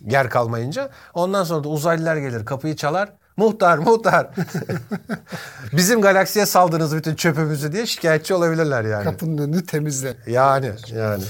Yer 0.00 0.30
kalmayınca. 0.30 0.90
Ondan 1.14 1.44
sonra 1.44 1.64
da 1.64 1.68
uzaylılar 1.68 2.16
gelir 2.16 2.44
kapıyı 2.44 2.76
çalar. 2.76 3.12
Muhtar 3.36 3.78
muhtar. 3.78 4.30
Bizim 5.72 6.00
galaksiye 6.00 6.46
saldınız 6.46 6.96
bütün 6.96 7.14
çöpümüzü 7.14 7.72
diye 7.72 7.86
şikayetçi 7.86 8.34
olabilirler 8.34 8.84
yani. 8.84 9.04
Kapının 9.04 9.38
önünü 9.38 9.66
temizle. 9.66 10.16
Yani 10.26 10.72
yani. 10.94 11.24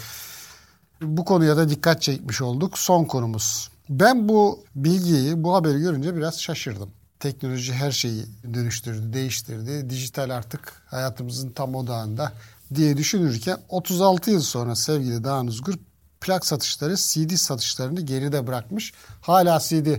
Bu 1.02 1.24
konuya 1.24 1.56
da 1.56 1.68
dikkat 1.68 2.02
çekmiş 2.02 2.42
olduk. 2.42 2.78
Son 2.78 3.04
konumuz. 3.04 3.70
Ben 3.88 4.28
bu 4.28 4.64
bilgiyi, 4.74 5.42
bu 5.42 5.54
haberi 5.54 5.78
görünce 5.78 6.16
biraz 6.16 6.40
şaşırdım. 6.40 6.90
Teknoloji 7.20 7.72
her 7.72 7.90
şeyi 7.90 8.26
dönüştürdü, 8.54 9.12
değiştirdi. 9.12 9.90
Dijital 9.90 10.30
artık 10.30 10.82
hayatımızın 10.86 11.50
tam 11.50 11.74
odağında 11.74 12.32
diye 12.74 12.96
düşünürken 12.96 13.58
36 13.68 14.30
yıl 14.30 14.40
sonra 14.40 14.74
sevgili 14.74 15.24
Dağın 15.24 15.46
Uzgur 15.46 15.74
plak 16.20 16.46
satışları 16.46 16.96
CD 16.96 17.34
satışlarını 17.36 18.00
geride 18.00 18.46
bırakmış. 18.46 18.92
Hala 19.20 19.58
CD 19.60 19.96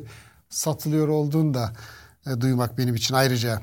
satılıyor 0.50 1.08
olduğunu 1.08 1.54
da 1.54 1.74
e, 2.28 2.42
duymak 2.42 2.78
benim 2.78 2.96
için 2.96 3.16
ayrıca 3.16 3.62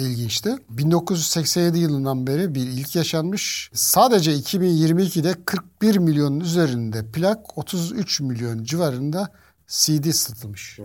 ilginçti. 0.00 0.56
1987 0.68 1.78
yılından 1.78 2.26
beri 2.26 2.54
bir 2.54 2.66
ilk 2.66 2.96
yaşanmış. 2.96 3.70
Sadece 3.74 4.32
2022'de 4.32 5.34
41 5.44 5.96
milyonun 5.96 6.40
üzerinde 6.40 7.10
plak, 7.10 7.58
33 7.58 8.20
milyon 8.20 8.64
civarında 8.64 9.32
CD 9.66 10.10
satılmış. 10.10 10.78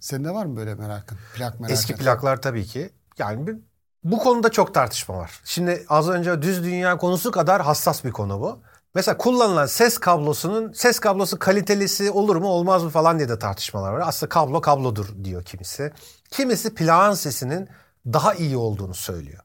Sende 0.00 0.30
var 0.30 0.46
mı 0.46 0.56
böyle 0.56 0.74
merakın? 0.74 1.18
Plak 1.36 1.60
merakın. 1.60 1.74
Eski 1.74 1.94
plaklar 1.94 2.42
tabii 2.42 2.64
ki. 2.64 2.90
Yani 3.18 3.46
bir, 3.46 3.56
bu 4.04 4.18
konuda 4.18 4.48
çok 4.50 4.74
tartışma 4.74 5.16
var. 5.16 5.40
Şimdi 5.44 5.84
az 5.88 6.08
önce 6.08 6.42
düz 6.42 6.64
dünya 6.64 6.98
konusu 6.98 7.30
kadar 7.30 7.62
hassas 7.62 8.04
bir 8.04 8.10
konu 8.10 8.40
bu. 8.40 8.60
Mesela 8.94 9.18
kullanılan 9.18 9.66
ses 9.66 9.98
kablosunun 9.98 10.72
ses 10.72 10.98
kablosu 10.98 11.38
kalitelisi 11.38 12.10
olur 12.10 12.36
mu 12.36 12.46
olmaz 12.46 12.84
mı 12.84 12.90
falan 12.90 13.18
diye 13.18 13.28
de 13.28 13.38
tartışmalar 13.38 13.92
var. 13.92 14.02
Aslında 14.06 14.28
kablo 14.28 14.60
kablodur 14.60 15.24
diyor 15.24 15.44
kimisi. 15.44 15.92
Kimisi 16.30 16.74
plağın 16.74 17.14
sesinin 17.14 17.68
daha 18.06 18.34
iyi 18.34 18.56
olduğunu 18.56 18.94
söylüyor. 18.94 19.42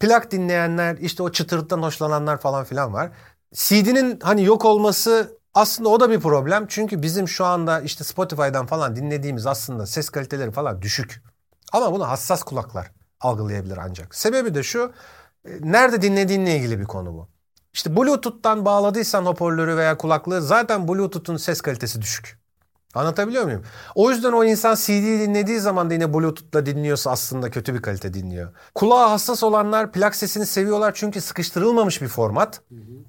Plak 0.00 0.30
dinleyenler 0.30 0.96
işte 0.96 1.22
o 1.22 1.32
çıtırtıdan 1.32 1.82
hoşlananlar 1.82 2.40
falan 2.40 2.64
filan 2.64 2.92
var. 2.92 3.10
CD'nin 3.54 4.20
hani 4.20 4.44
yok 4.44 4.64
olması 4.64 5.38
aslında 5.54 5.88
o 5.88 6.00
da 6.00 6.10
bir 6.10 6.20
problem. 6.20 6.66
Çünkü 6.68 7.02
bizim 7.02 7.28
şu 7.28 7.44
anda 7.44 7.80
işte 7.80 8.04
Spotify'dan 8.04 8.66
falan 8.66 8.96
dinlediğimiz 8.96 9.46
aslında 9.46 9.86
ses 9.86 10.10
kaliteleri 10.10 10.50
falan 10.52 10.82
düşük. 10.82 11.22
Ama 11.72 11.92
bunu 11.92 12.08
hassas 12.08 12.42
kulaklar 12.42 12.90
algılayabilir 13.20 13.76
ancak. 13.76 14.14
Sebebi 14.14 14.54
de 14.54 14.62
şu. 14.62 14.92
e, 15.44 15.50
Nerede 15.60 16.02
dinlediğinle 16.02 16.56
ilgili 16.56 16.80
bir 16.80 16.84
konu 16.84 17.14
bu. 17.14 17.28
İşte 17.72 17.96
Bluetooth'tan 17.96 18.64
bağladıysan 18.64 19.26
hoparlörü 19.26 19.76
veya 19.76 19.98
kulaklığı 19.98 20.42
zaten 20.42 20.88
Bluetooth'un 20.88 21.36
ses 21.36 21.60
kalitesi 21.60 22.02
düşük. 22.02 22.38
Anlatabiliyor 22.94 23.44
muyum? 23.44 23.62
O 23.94 24.10
yüzden 24.10 24.32
o 24.32 24.44
insan 24.44 24.74
CD 24.74 25.20
dinlediği 25.20 25.60
zaman 25.60 25.90
da 25.90 25.94
yine 25.94 26.14
Bluetooth'la 26.14 26.66
dinliyorsa 26.66 27.10
aslında 27.10 27.50
kötü 27.50 27.74
bir 27.74 27.82
kalite 27.82 28.14
dinliyor. 28.14 28.48
Kulağa 28.74 29.10
hassas 29.10 29.42
olanlar 29.42 29.92
plak 29.92 30.16
sesini 30.16 30.46
seviyorlar 30.46 30.92
çünkü 30.94 31.20
sıkıştırılmamış 31.20 32.02
bir 32.02 32.08
format. 32.08 32.60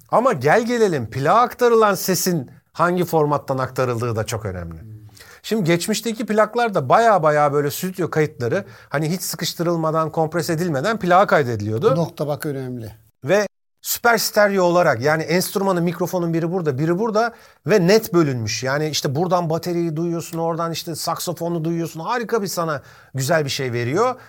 Ama 0.08 0.32
gel 0.32 0.66
gelelim 0.66 1.10
plağa 1.10 1.40
aktarılan 1.40 1.94
sesin 1.94 2.50
hangi 2.72 3.04
formattan 3.04 3.58
aktarıldığı 3.58 4.16
da 4.16 4.26
çok 4.26 4.44
önemli. 4.44 5.00
Şimdi 5.42 5.64
geçmişteki 5.64 6.26
plaklar 6.26 6.74
da 6.74 6.88
baya 6.88 7.22
baya 7.22 7.52
böyle 7.52 7.70
stüdyo 7.70 8.10
kayıtları 8.10 8.64
hani 8.88 9.10
hiç 9.10 9.22
sıkıştırılmadan, 9.22 10.10
kompres 10.10 10.50
edilmeden 10.50 10.98
plağa 10.98 11.26
kaydediliyordu. 11.26 11.92
Bu 11.96 12.00
nokta 12.00 12.26
bak 12.26 12.46
önemli. 12.46 12.94
Ve 13.24 13.46
süper 13.82 14.18
stereo 14.18 14.64
olarak 14.64 15.00
yani 15.00 15.22
enstrümanın 15.22 15.82
mikrofonun 15.82 16.34
biri 16.34 16.52
burada 16.52 16.78
biri 16.78 16.98
burada 16.98 17.34
ve 17.66 17.86
net 17.86 18.14
bölünmüş. 18.14 18.62
Yani 18.62 18.88
işte 18.88 19.14
buradan 19.14 19.50
bateriyi 19.50 19.96
duyuyorsun 19.96 20.38
oradan 20.38 20.72
işte 20.72 20.94
saksofonu 20.94 21.64
duyuyorsun 21.64 22.00
harika 22.00 22.42
bir 22.42 22.46
sana 22.46 22.82
güzel 23.14 23.44
bir 23.44 23.50
şey 23.50 23.72
veriyor. 23.72 24.20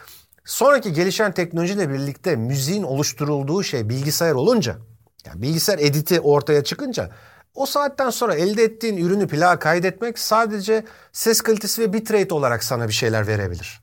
Sonraki 0.46 0.94
gelişen 0.94 1.32
teknolojiyle 1.32 1.90
birlikte 1.90 2.36
müziğin 2.36 2.84
oluşturulduğu 2.84 3.64
şey 3.64 3.90
bilgisayar 3.90 4.34
olunca 4.34 4.78
yani 5.26 5.42
bilgisayar 5.42 5.80
editi 5.80 6.20
ortaya 6.20 6.64
çıkınca 6.64 7.10
o 7.56 7.66
saatten 7.66 8.10
sonra 8.10 8.36
elde 8.36 8.64
ettiğin 8.64 8.98
ürünü 8.98 9.28
plağa 9.28 9.60
kaydetmek 9.60 10.20
sadece 10.20 10.86
ses 11.12 11.42
kalitesi 11.42 11.82
ve 11.82 11.94
bitrate 11.94 12.34
olarak 12.34 12.64
sana 12.64 12.88
bir 12.88 12.94
şeyler 12.94 13.28
verebilir. 13.28 13.81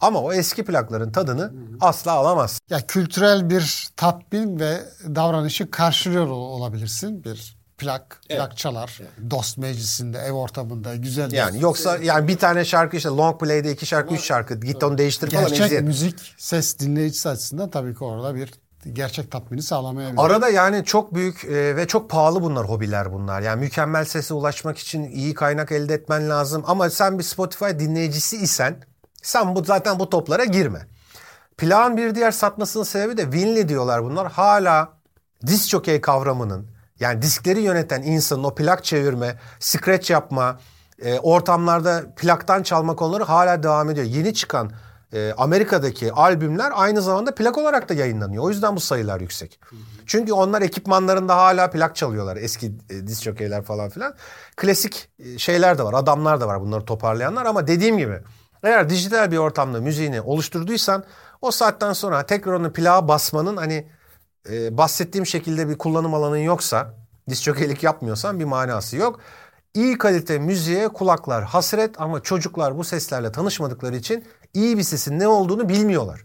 Ama 0.00 0.20
o 0.22 0.32
eski 0.32 0.64
plakların 0.64 1.12
tadını 1.12 1.52
asla 1.80 2.12
alamazsın. 2.12 2.60
Ya 2.70 2.80
kültürel 2.86 3.50
bir 3.50 3.88
tatmin 3.96 4.60
ve 4.60 4.80
davranışı 5.14 5.70
karşılıyor 5.70 6.26
ol- 6.26 6.60
olabilirsin. 6.60 7.24
Bir 7.24 7.60
plak, 7.78 8.20
plak 8.28 8.56
çalar. 8.56 9.00
Dost 9.30 9.58
meclisinde, 9.58 10.18
ev 10.18 10.32
ortamında 10.32 10.96
güzel. 10.96 11.30
bir- 11.30 11.36
Yani 11.36 11.60
yoksa 11.62 11.96
yani 11.96 12.28
bir 12.28 12.38
tane 12.38 12.64
şarkı 12.64 12.96
işte 12.96 13.08
long 13.08 13.40
play'de 13.40 13.72
iki 13.72 13.86
şarkı, 13.86 14.14
üç 14.14 14.20
şarkı 14.24 14.54
git 14.60 14.84
onu 14.84 14.98
değiştir 14.98 15.30
falan 15.30 15.46
gerçek 15.48 15.66
eziyet. 15.66 15.84
müzik 15.84 16.34
ses 16.38 16.78
dinleyicisi 16.78 17.28
açısından 17.28 17.70
tabii 17.70 17.94
ki 17.94 18.04
orada 18.04 18.34
bir 18.34 18.50
gerçek 18.92 19.30
tatmini 19.30 19.62
sağlamayabilir. 19.62 20.18
Arada 20.22 20.48
yani 20.48 20.84
çok 20.84 21.14
büyük 21.14 21.44
e, 21.44 21.76
ve 21.76 21.86
çok 21.86 22.10
pahalı 22.10 22.42
bunlar 22.42 22.68
hobiler 22.68 23.12
bunlar. 23.12 23.40
Yani 23.40 23.60
mükemmel 23.60 24.04
sese 24.04 24.34
ulaşmak 24.34 24.78
için 24.78 25.10
iyi 25.10 25.34
kaynak 25.34 25.72
elde 25.72 25.94
etmen 25.94 26.30
lazım. 26.30 26.62
Ama 26.66 26.90
sen 26.90 27.18
bir 27.18 27.24
Spotify 27.24 27.64
dinleyicisi 27.78 28.36
isen 28.36 28.76
sen 29.22 29.54
bu 29.54 29.64
zaten 29.64 29.98
bu 29.98 30.10
toplara 30.10 30.44
girme. 30.44 30.86
Plağın 31.58 31.96
bir 31.96 32.14
diğer 32.14 32.30
satmasının 32.30 32.84
sebebi 32.84 33.16
de 33.16 33.22
Winley 33.22 33.68
diyorlar 33.68 34.04
bunlar. 34.04 34.32
Hala 34.32 34.92
disk 35.46 35.68
jockey 35.68 36.00
kavramının 36.00 36.66
yani 37.00 37.22
diskleri 37.22 37.60
yöneten 37.60 38.02
insanın 38.02 38.44
o 38.44 38.54
plak 38.54 38.84
çevirme, 38.84 39.38
scratch 39.60 40.10
yapma, 40.10 40.60
e, 41.02 41.18
ortamlarda 41.18 42.14
plaktan 42.16 42.62
çalma 42.62 42.96
konuları 42.96 43.24
hala 43.24 43.62
devam 43.62 43.90
ediyor. 43.90 44.06
Yeni 44.06 44.34
çıkan 44.34 44.70
e, 45.12 45.32
Amerika'daki 45.38 46.12
albümler 46.12 46.72
aynı 46.74 47.02
zamanda 47.02 47.34
plak 47.34 47.58
olarak 47.58 47.88
da 47.88 47.94
yayınlanıyor. 47.94 48.44
O 48.44 48.50
yüzden 48.50 48.76
bu 48.76 48.80
sayılar 48.80 49.20
yüksek. 49.20 49.60
Çünkü 50.06 50.32
onlar 50.32 50.62
ekipmanlarında 50.62 51.36
hala 51.36 51.70
plak 51.70 51.96
çalıyorlar. 51.96 52.36
Eski 52.36 52.72
e, 52.90 53.06
disk 53.06 53.22
jockeyler 53.22 53.62
falan 53.62 53.90
filan. 53.90 54.14
Klasik 54.56 55.08
e, 55.18 55.38
şeyler 55.38 55.78
de 55.78 55.82
var, 55.82 55.94
adamlar 55.94 56.40
da 56.40 56.48
var 56.48 56.60
bunları 56.60 56.84
toparlayanlar 56.84 57.46
ama 57.46 57.66
dediğim 57.66 57.98
gibi 57.98 58.18
eğer 58.62 58.90
dijital 58.90 59.30
bir 59.30 59.36
ortamda 59.36 59.80
müziğini 59.80 60.20
oluşturduysan 60.20 61.04
o 61.42 61.50
saatten 61.50 61.92
sonra 61.92 62.26
tekrar 62.26 62.52
onu 62.52 62.72
plağa 62.72 63.08
basmanın 63.08 63.56
hani 63.56 63.86
e, 64.50 64.76
bahsettiğim 64.76 65.26
şekilde 65.26 65.68
bir 65.68 65.78
kullanım 65.78 66.14
alanın 66.14 66.36
yoksa, 66.36 66.94
disjokeylik 67.28 67.82
yapmıyorsan 67.82 68.40
bir 68.40 68.44
manası 68.44 68.96
yok. 68.96 69.20
İyi 69.74 69.98
kalite 69.98 70.38
müziğe 70.38 70.88
kulaklar 70.88 71.44
hasret 71.44 72.00
ama 72.00 72.22
çocuklar 72.22 72.78
bu 72.78 72.84
seslerle 72.84 73.32
tanışmadıkları 73.32 73.96
için 73.96 74.24
iyi 74.54 74.78
bir 74.78 74.82
sesin 74.82 75.18
ne 75.18 75.28
olduğunu 75.28 75.68
bilmiyorlar. 75.68 76.24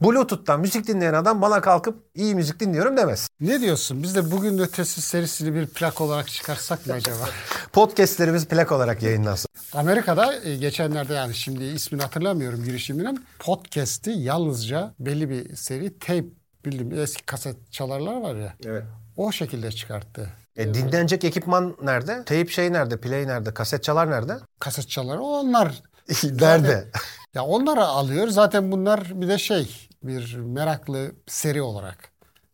Bluetooth'tan 0.00 0.60
müzik 0.60 0.86
dinleyen 0.86 1.14
adam 1.14 1.42
bana 1.42 1.60
kalkıp 1.60 2.04
iyi 2.14 2.34
müzik 2.34 2.60
dinliyorum 2.60 2.96
demez. 2.96 3.28
Ne 3.40 3.60
diyorsun? 3.60 4.02
Biz 4.02 4.14
de 4.14 4.30
bugün 4.30 4.58
ötesi 4.58 5.02
serisini 5.02 5.54
bir 5.54 5.66
plak 5.66 6.00
olarak 6.00 6.28
çıkarsak 6.28 6.86
mı 6.86 6.92
acaba? 6.92 7.28
Podcast'lerimiz 7.72 8.46
plak 8.46 8.72
olarak 8.72 9.02
yayınlansın. 9.02 9.49
Amerika'da 9.74 10.34
e, 10.44 10.56
geçenlerde 10.56 11.14
yani 11.14 11.34
şimdi 11.34 11.64
ismini 11.64 12.02
hatırlamıyorum 12.02 12.64
girişiminin 12.64 13.26
podcast'i 13.38 14.10
yalnızca 14.10 14.94
belli 14.98 15.30
bir 15.30 15.56
seri 15.56 15.98
tape 15.98 16.24
bildiğim 16.64 17.00
eski 17.00 17.26
kaset 17.26 17.72
çalarlar 17.72 18.20
var 18.20 18.34
ya. 18.34 18.54
Evet. 18.66 18.84
O 19.16 19.32
şekilde 19.32 19.72
çıkarttı. 19.72 20.30
E, 20.56 20.74
dinlenecek 20.74 21.24
ekipman 21.24 21.76
nerede? 21.82 22.24
Tape 22.24 22.46
şey 22.46 22.72
nerede? 22.72 23.00
Play 23.00 23.26
nerede? 23.26 23.54
Kaset 23.54 23.82
çalar 23.82 24.10
nerede? 24.10 24.38
Kaset 24.58 24.88
çaları 24.88 25.20
onlar. 25.20 25.82
nerede? 26.24 26.88
Ya 27.34 27.44
onları 27.44 27.84
alıyor. 27.84 28.28
Zaten 28.28 28.72
bunlar 28.72 29.20
bir 29.20 29.28
de 29.28 29.38
şey 29.38 29.88
bir 30.02 30.36
meraklı 30.36 31.12
seri 31.26 31.62
olarak 31.62 32.10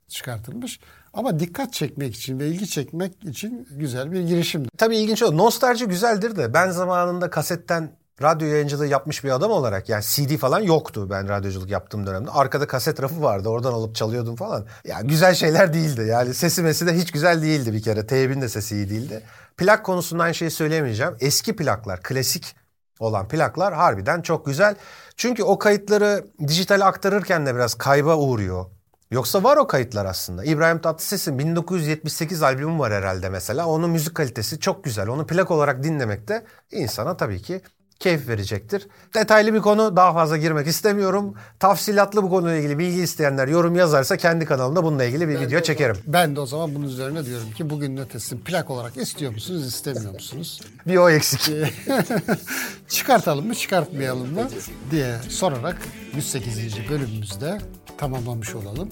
çıkartılmış. 0.08 0.80
Ama 1.16 1.40
dikkat 1.40 1.72
çekmek 1.72 2.14
için 2.14 2.38
ve 2.38 2.46
ilgi 2.46 2.66
çekmek 2.66 3.24
için 3.24 3.68
güzel 3.70 4.12
bir 4.12 4.20
girişim. 4.20 4.66
Tabii 4.78 4.96
ilginç 4.96 5.22
o. 5.22 5.36
Nostalji 5.36 5.86
güzeldir 5.86 6.36
de 6.36 6.54
ben 6.54 6.70
zamanında 6.70 7.30
kasetten 7.30 7.90
radyo 8.22 8.48
yayıncılığı 8.48 8.86
yapmış 8.86 9.24
bir 9.24 9.30
adam 9.30 9.50
olarak 9.50 9.88
yani 9.88 10.02
CD 10.02 10.36
falan 10.36 10.60
yoktu 10.60 11.10
ben 11.10 11.28
radyoculuk 11.28 11.70
yaptığım 11.70 12.06
dönemde. 12.06 12.30
Arkada 12.30 12.66
kaset 12.66 13.02
rafı 13.02 13.22
vardı 13.22 13.48
oradan 13.48 13.72
alıp 13.72 13.94
çalıyordum 13.94 14.36
falan. 14.36 14.66
Ya 14.84 15.00
güzel 15.00 15.34
şeyler 15.34 15.72
değildi 15.72 16.06
yani 16.08 16.34
sesi 16.34 16.62
mesi 16.62 16.86
de 16.86 16.96
hiç 16.96 17.12
güzel 17.12 17.42
değildi 17.42 17.72
bir 17.72 17.82
kere. 17.82 18.06
Teybin 18.06 18.40
de 18.42 18.48
sesi 18.48 18.74
iyi 18.74 18.90
değildi. 18.90 19.22
Plak 19.56 19.84
konusundan 19.84 20.24
aynı 20.24 20.34
şeyi 20.34 20.50
söyleyemeyeceğim. 20.50 21.16
Eski 21.20 21.56
plaklar 21.56 22.02
klasik 22.02 22.56
olan 23.00 23.28
plaklar 23.28 23.74
harbiden 23.74 24.22
çok 24.22 24.46
güzel. 24.46 24.74
Çünkü 25.16 25.42
o 25.42 25.58
kayıtları 25.58 26.26
dijitale 26.48 26.84
aktarırken 26.84 27.46
de 27.46 27.54
biraz 27.54 27.74
kayba 27.74 28.16
uğruyor. 28.16 28.66
Yoksa 29.10 29.42
var 29.42 29.56
o 29.56 29.66
kayıtlar 29.66 30.04
aslında. 30.04 30.44
İbrahim 30.44 30.78
Tatlıses'in 30.80 31.38
1978 31.38 32.42
albümü 32.42 32.78
var 32.78 32.92
herhalde 32.92 33.28
mesela. 33.28 33.66
Onun 33.66 33.90
müzik 33.90 34.14
kalitesi 34.14 34.60
çok 34.60 34.84
güzel. 34.84 35.08
Onu 35.08 35.26
plak 35.26 35.50
olarak 35.50 35.82
dinlemek 35.82 36.28
de 36.28 36.44
insana 36.72 37.16
tabii 37.16 37.42
ki 37.42 37.62
keyif 38.00 38.28
verecektir. 38.28 38.88
Detaylı 39.14 39.54
bir 39.54 39.60
konu 39.60 39.96
daha 39.96 40.12
fazla 40.12 40.36
girmek 40.36 40.66
istemiyorum. 40.66 41.34
Tafsilatlı 41.60 42.22
bu 42.22 42.30
konuyla 42.30 42.56
ilgili 42.56 42.78
bilgi 42.78 43.02
isteyenler 43.02 43.48
yorum 43.48 43.76
yazarsa 43.76 44.16
kendi 44.16 44.44
kanalımda 44.44 44.84
bununla 44.84 45.04
ilgili 45.04 45.28
bir 45.28 45.40
video 45.40 45.60
çekerim. 45.60 45.96
Ben 46.06 46.36
de 46.36 46.40
o 46.40 46.46
zaman 46.46 46.74
bunun 46.74 46.86
üzerine 46.86 47.26
diyorum 47.26 47.52
ki 47.52 47.70
bugün 47.70 47.96
ötesini 47.96 48.40
plak 48.40 48.70
olarak 48.70 48.96
istiyor 48.96 49.32
musunuz, 49.32 49.66
istemiyor 49.66 50.12
musunuz? 50.12 50.60
Bir 50.86 50.96
o 50.96 51.10
eksik. 51.10 51.50
Çıkartalım 52.88 53.46
mı, 53.46 53.54
çıkartmayalım 53.54 54.34
mı 54.34 54.48
diye 54.90 55.16
sorarak 55.28 55.76
108. 56.14 56.88
bölümümüzde 56.90 57.58
tamamlamış 57.98 58.54
olalım. 58.54 58.90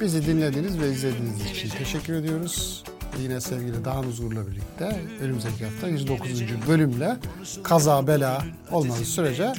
Bizi 0.00 0.26
dinlediğiniz 0.26 0.80
ve 0.80 0.90
izlediğiniz 0.90 1.50
için 1.50 1.70
teşekkür 1.70 2.14
ediyoruz. 2.14 2.84
Yine 3.22 3.40
sevgili 3.40 3.84
Dağın 3.84 4.02
Huzur'la 4.02 4.46
birlikte 4.46 5.00
önümüzdeki 5.20 5.64
hafta 5.64 5.88
109. 5.88 6.28
bölümle 6.68 7.16
kaza 7.62 8.06
bela 8.06 8.44
olmadığı 8.70 9.04
sürece 9.04 9.52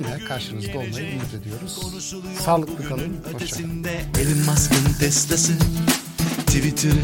yine 0.00 0.24
karşınızda 0.28 0.78
olmayı 0.78 1.12
ümit 1.12 1.34
ediyoruz. 1.40 1.78
Sağlıklı 2.44 2.88
kalın, 2.88 3.16
hoşçakalın. 3.32 3.84
Elon 4.20 4.38
Musk'ın 4.46 4.92
Tesla'sı 5.00 5.52
Twitter'ı 6.46 6.94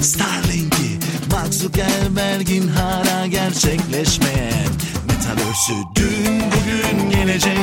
Starlink'i 0.00 0.98
Mark 1.32 1.54
Zuckerberg'in 1.54 2.68
hala 2.68 3.26
gerçekleşmeyen 3.26 4.70
Metaverse'ü 5.08 5.74
dün 5.96 6.40
bugün 6.40 7.10
gelecek 7.10 7.58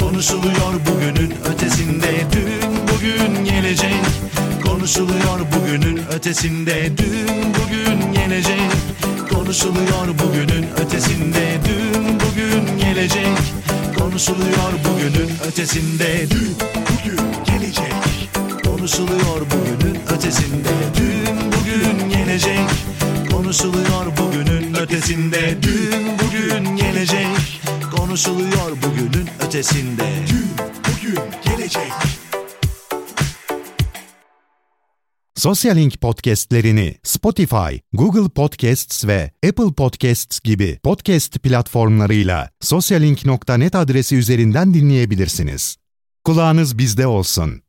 Konuşuluyor 0.00 0.74
bugünün 0.86 1.34
ötesinde 1.54 2.26
Dün 2.32 2.72
bugün 2.88 3.44
gelecek 3.44 3.94
Konuşuluyor 4.80 5.40
bugünün 5.52 6.00
ötesinde. 6.12 6.92
Dün 6.98 7.28
bugün 7.54 8.12
gelecek. 8.12 8.70
Konuşuluyor 9.34 10.08
bugünün 10.18 10.66
ötesinde. 10.76 11.58
Dün 11.64 12.20
bugün 12.20 12.78
gelecek. 12.78 13.38
Konuşuluyor 13.98 14.72
bugünün 14.84 15.30
ötesinde. 15.48 16.26
Dün 16.30 16.56
bugün 16.90 17.44
gelecek. 17.44 17.94
Konuşuluyor 18.64 19.40
bugünün 19.50 19.98
ötesinde. 20.16 20.72
Dün 20.96 21.52
bugün 21.52 22.10
gelecek. 22.10 22.70
Konuşuluyor 23.30 24.06
bugünün 24.16 24.74
ötesinde. 24.74 25.56
Dün 25.62 26.18
bugün 26.18 26.76
gelecek. 26.76 27.60
Konuşuluyor 27.96 28.70
bugünün 28.82 29.28
ötesinde. 29.46 30.04
Dün 30.28 30.50
bugün 30.84 31.20
gelecek 31.44 32.19
Sosyalink 35.40 36.00
podcastlerini 36.00 36.96
Spotify, 37.02 37.78
Google 37.92 38.28
Podcasts 38.28 39.06
ve 39.06 39.30
Apple 39.48 39.72
Podcasts 39.76 40.40
gibi 40.40 40.78
podcast 40.82 41.38
platformlarıyla 41.42 42.50
sosyalink.net 42.60 43.74
adresi 43.74 44.16
üzerinden 44.16 44.74
dinleyebilirsiniz. 44.74 45.76
Kulağınız 46.24 46.78
bizde 46.78 47.06
olsun. 47.06 47.62